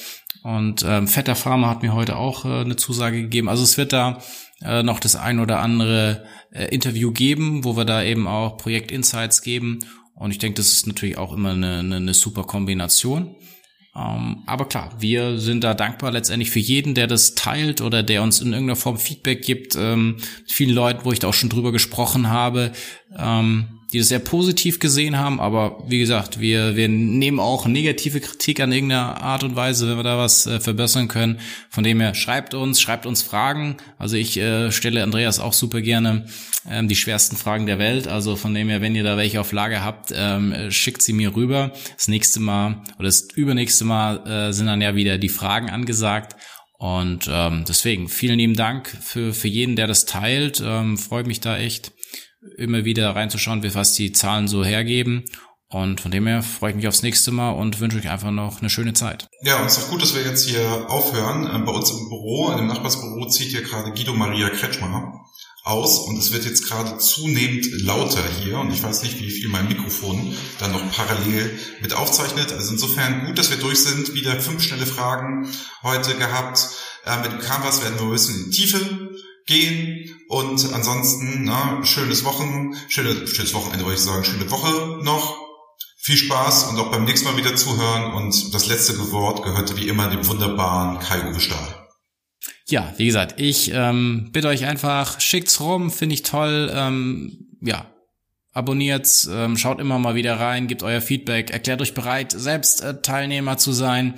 Und 0.43 0.83
ähm, 0.85 1.07
Vetter 1.07 1.35
Pharma 1.35 1.69
hat 1.69 1.81
mir 1.81 1.93
heute 1.93 2.17
auch 2.17 2.43
äh, 2.43 2.49
eine 2.49 2.75
Zusage 2.75 3.21
gegeben. 3.21 3.47
Also 3.47 3.63
es 3.63 3.77
wird 3.77 3.93
da 3.93 4.19
äh, 4.63 4.83
noch 4.83 4.99
das 4.99 5.15
ein 5.15 5.39
oder 5.39 5.59
andere 5.59 6.25
äh, 6.51 6.65
Interview 6.73 7.11
geben, 7.11 7.63
wo 7.63 7.75
wir 7.75 7.85
da 7.85 8.03
eben 8.03 8.27
auch 8.27 8.57
Projektinsights 8.57 9.41
geben. 9.41 9.79
Und 10.15 10.31
ich 10.31 10.37
denke, 10.37 10.57
das 10.57 10.69
ist 10.69 10.87
natürlich 10.87 11.17
auch 11.17 11.33
immer 11.33 11.51
eine, 11.51 11.79
eine, 11.79 11.95
eine 11.97 12.13
super 12.13 12.43
Kombination. 12.43 13.35
Ähm, 13.95 14.43
aber 14.47 14.67
klar, 14.67 14.91
wir 14.99 15.37
sind 15.39 15.63
da 15.63 15.73
dankbar 15.73 16.11
letztendlich 16.11 16.49
für 16.49 16.59
jeden, 16.59 16.95
der 16.95 17.07
das 17.07 17.35
teilt 17.35 17.81
oder 17.81 18.01
der 18.01 18.23
uns 18.23 18.41
in 18.41 18.53
irgendeiner 18.53 18.75
Form 18.75 18.97
Feedback 18.97 19.43
gibt. 19.43 19.75
Ähm, 19.75 20.17
vielen 20.47 20.73
Leuten, 20.73 21.05
wo 21.05 21.11
ich 21.11 21.19
da 21.19 21.27
auch 21.27 21.33
schon 21.33 21.49
drüber 21.49 21.71
gesprochen 21.71 22.29
habe. 22.29 22.71
Ähm, 23.15 23.72
die 23.93 23.99
das 23.99 24.07
sehr 24.07 24.19
positiv 24.19 24.79
gesehen 24.79 25.19
haben, 25.19 25.39
aber 25.39 25.83
wie 25.87 25.99
gesagt, 25.99 26.39
wir, 26.39 26.75
wir 26.75 26.89
nehmen 26.89 27.39
auch 27.39 27.67
negative 27.67 28.19
Kritik 28.19 28.59
an 28.59 28.71
irgendeiner 28.71 29.21
Art 29.21 29.43
und 29.43 29.55
Weise, 29.55 29.87
wenn 29.87 29.97
wir 29.97 30.03
da 30.03 30.17
was 30.17 30.47
äh, 30.47 30.59
verbessern 30.59 31.07
können. 31.07 31.39
Von 31.69 31.83
dem 31.83 32.01
her 32.01 32.15
schreibt 32.15 32.55
uns, 32.55 32.81
schreibt 32.81 33.05
uns 33.05 33.21
Fragen. 33.21 33.77
Also 33.99 34.15
ich 34.15 34.37
äh, 34.37 34.71
stelle 34.71 35.03
Andreas 35.03 35.39
auch 35.39 35.53
super 35.53 35.81
gerne 35.81 36.25
ähm, 36.67 36.87
die 36.87 36.95
schwersten 36.95 37.35
Fragen 37.35 37.67
der 37.67 37.77
Welt. 37.77 38.07
Also 38.07 38.35
von 38.35 38.55
dem 38.55 38.67
her, 38.67 38.81
wenn 38.81 38.95
ihr 38.95 39.03
da 39.03 39.15
welche 39.15 39.39
auf 39.39 39.51
Lager 39.51 39.83
habt, 39.83 40.11
ähm, 40.15 40.71
schickt 40.71 41.03
sie 41.03 41.13
mir 41.13 41.35
rüber. 41.35 41.71
Das 41.95 42.07
nächste 42.07 42.39
Mal 42.39 42.81
oder 42.97 43.05
das 43.05 43.27
übernächste 43.35 43.85
Mal 43.85 44.25
äh, 44.27 44.53
sind 44.53 44.65
dann 44.65 44.81
ja 44.81 44.95
wieder 44.95 45.19
die 45.19 45.29
Fragen 45.29 45.69
angesagt. 45.69 46.35
Und 46.79 47.29
ähm, 47.31 47.63
deswegen 47.67 48.09
vielen 48.09 48.39
lieben 48.39 48.55
Dank 48.55 48.89
für, 48.89 49.33
für 49.33 49.47
jeden, 49.47 49.75
der 49.75 49.85
das 49.85 50.05
teilt. 50.05 50.63
Ähm, 50.65 50.97
Freue 50.97 51.25
mich 51.25 51.41
da 51.41 51.57
echt 51.57 51.91
immer 52.57 52.85
wieder 52.85 53.15
reinzuschauen, 53.15 53.63
was 53.73 53.93
die 53.93 54.11
Zahlen 54.11 54.47
so 54.47 54.63
hergeben. 54.63 55.25
Und 55.73 56.01
von 56.01 56.11
dem 56.11 56.27
her 56.27 56.43
freue 56.43 56.69
ich 56.69 56.75
mich 56.75 56.87
aufs 56.87 57.01
nächste 57.01 57.31
Mal 57.31 57.49
und 57.51 57.79
wünsche 57.79 57.97
euch 57.97 58.09
einfach 58.09 58.29
noch 58.29 58.59
eine 58.59 58.69
schöne 58.69 58.93
Zeit. 58.93 59.27
Ja, 59.41 59.59
und 59.59 59.65
es 59.65 59.77
ist 59.77 59.85
auch 59.85 59.89
gut, 59.89 60.03
dass 60.03 60.13
wir 60.13 60.21
jetzt 60.21 60.47
hier 60.47 60.87
aufhören. 60.87 61.49
Ähm, 61.51 61.65
bei 61.65 61.71
uns 61.71 61.89
im 61.89 62.09
Büro, 62.09 62.51
im 62.51 62.67
Nachbarsbüro, 62.67 63.27
zieht 63.27 63.49
hier 63.49 63.63
gerade 63.63 63.91
Guido 63.91 64.13
Maria 64.13 64.49
Kretschmer 64.49 65.25
aus 65.63 65.99
und 66.07 66.17
es 66.19 66.31
wird 66.31 66.45
jetzt 66.45 66.67
gerade 66.67 66.97
zunehmend 66.97 67.65
lauter 67.83 68.23
hier 68.41 68.59
und 68.59 68.71
ich 68.71 68.83
weiß 68.83 69.01
nicht, 69.03 69.19
wie 69.21 69.31
viel 69.31 69.47
mein 69.47 69.67
Mikrofon 69.67 70.35
dann 70.59 70.73
noch 70.73 70.91
parallel 70.91 71.57
mit 71.81 71.93
aufzeichnet. 71.93 72.51
Also 72.51 72.73
insofern 72.73 73.25
gut, 73.25 73.37
dass 73.39 73.49
wir 73.49 73.57
durch 73.57 73.79
sind. 73.79 74.13
Wieder 74.13 74.39
fünf 74.39 74.61
schnelle 74.61 74.85
Fragen 74.85 75.47
heute 75.81 76.15
gehabt. 76.15 76.67
Äh, 77.05 77.17
mit 77.23 77.31
dem 77.31 77.39
Canvas 77.39 77.81
werden 77.81 77.97
wir 77.97 78.05
ein 78.05 78.11
bisschen 78.11 78.45
in 78.45 78.51
die 78.51 78.57
Tiefe 78.57 79.09
gehen 79.47 80.12
und 80.33 80.73
ansonsten 80.73 81.43
na, 81.43 81.85
schönes 81.85 82.25
Wochen, 82.25 82.73
schöne, 82.87 83.27
schönes 83.27 83.53
Wochenende 83.53 83.85
wollte 83.85 83.99
ich 83.99 84.03
sagen, 84.03 84.23
schöne 84.23 84.49
Woche 84.49 85.03
noch. 85.03 85.37
Viel 85.97 86.17
Spaß 86.17 86.69
und 86.69 86.79
auch 86.79 86.89
beim 86.89 87.05
nächsten 87.05 87.27
Mal 87.27 87.37
wieder 87.37 87.55
zuhören 87.55 88.13
und 88.13 88.51
das 88.51 88.65
letzte 88.65 88.97
Wort 89.11 89.43
gehörte 89.43 89.77
wie 89.77 89.87
immer 89.87 90.09
dem 90.09 90.27
wunderbaren 90.27 90.97
Kai-Uwe 90.97 91.39
Stahl. 91.39 91.87
Ja, 92.67 92.91
wie 92.97 93.05
gesagt, 93.05 93.39
ich 93.39 93.71
ähm, 93.73 94.29
bitte 94.31 94.47
euch 94.47 94.65
einfach, 94.65 95.21
schickt's 95.21 95.59
rum, 95.59 95.91
finde 95.91 96.15
ich 96.15 96.23
toll. 96.23 96.71
Ähm, 96.73 97.49
ja, 97.61 97.85
abonniert's, 98.53 99.29
ähm, 99.31 99.55
schaut 99.55 99.79
immer 99.79 99.99
mal 99.99 100.15
wieder 100.15 100.39
rein, 100.39 100.67
gebt 100.67 100.81
euer 100.81 101.01
Feedback, 101.01 101.51
erklärt 101.51 101.81
euch 101.81 101.93
bereit, 101.93 102.33
selbst 102.35 102.81
äh, 102.81 103.01
Teilnehmer 103.01 103.59
zu 103.59 103.71
sein. 103.71 104.15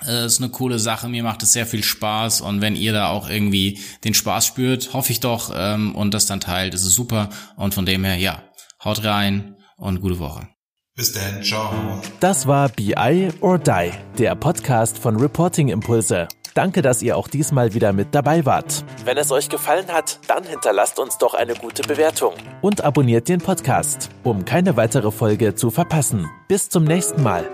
Das 0.00 0.34
ist 0.34 0.40
eine 0.40 0.50
coole 0.50 0.78
Sache, 0.78 1.08
mir 1.08 1.22
macht 1.22 1.42
es 1.42 1.52
sehr 1.52 1.66
viel 1.66 1.82
Spaß 1.82 2.40
und 2.40 2.60
wenn 2.60 2.76
ihr 2.76 2.92
da 2.92 3.08
auch 3.08 3.28
irgendwie 3.28 3.80
den 4.04 4.14
Spaß 4.14 4.46
spürt, 4.46 4.92
hoffe 4.92 5.12
ich 5.12 5.20
doch 5.20 5.52
ähm, 5.54 5.94
und 5.94 6.14
das 6.14 6.26
dann 6.26 6.40
teilt, 6.40 6.74
ist 6.74 6.84
es 6.84 6.94
super 6.94 7.30
und 7.56 7.74
von 7.74 7.84
dem 7.84 8.04
her, 8.04 8.16
ja, 8.16 8.42
haut 8.84 9.04
rein 9.04 9.56
und 9.76 10.00
gute 10.00 10.18
Woche. 10.18 10.48
Bis 10.94 11.12
dann, 11.12 11.42
ciao. 11.42 11.72
Das 12.20 12.46
war 12.46 12.68
BI 12.68 13.30
or 13.40 13.58
Die, 13.58 13.92
der 14.18 14.34
Podcast 14.34 14.98
von 14.98 15.16
Reporting 15.16 15.68
Impulse. 15.68 16.26
Danke, 16.54 16.82
dass 16.82 17.02
ihr 17.02 17.16
auch 17.16 17.28
diesmal 17.28 17.72
wieder 17.72 17.92
mit 17.92 18.08
dabei 18.16 18.44
wart. 18.44 18.84
Wenn 19.04 19.16
es 19.16 19.30
euch 19.30 19.48
gefallen 19.48 19.86
hat, 19.92 20.18
dann 20.26 20.42
hinterlasst 20.42 20.98
uns 20.98 21.16
doch 21.16 21.34
eine 21.34 21.54
gute 21.54 21.82
Bewertung 21.82 22.34
und 22.62 22.82
abonniert 22.82 23.28
den 23.28 23.40
Podcast, 23.40 24.10
um 24.24 24.44
keine 24.44 24.76
weitere 24.76 25.12
Folge 25.12 25.54
zu 25.54 25.70
verpassen. 25.70 26.28
Bis 26.48 26.68
zum 26.68 26.82
nächsten 26.82 27.22
Mal. 27.22 27.48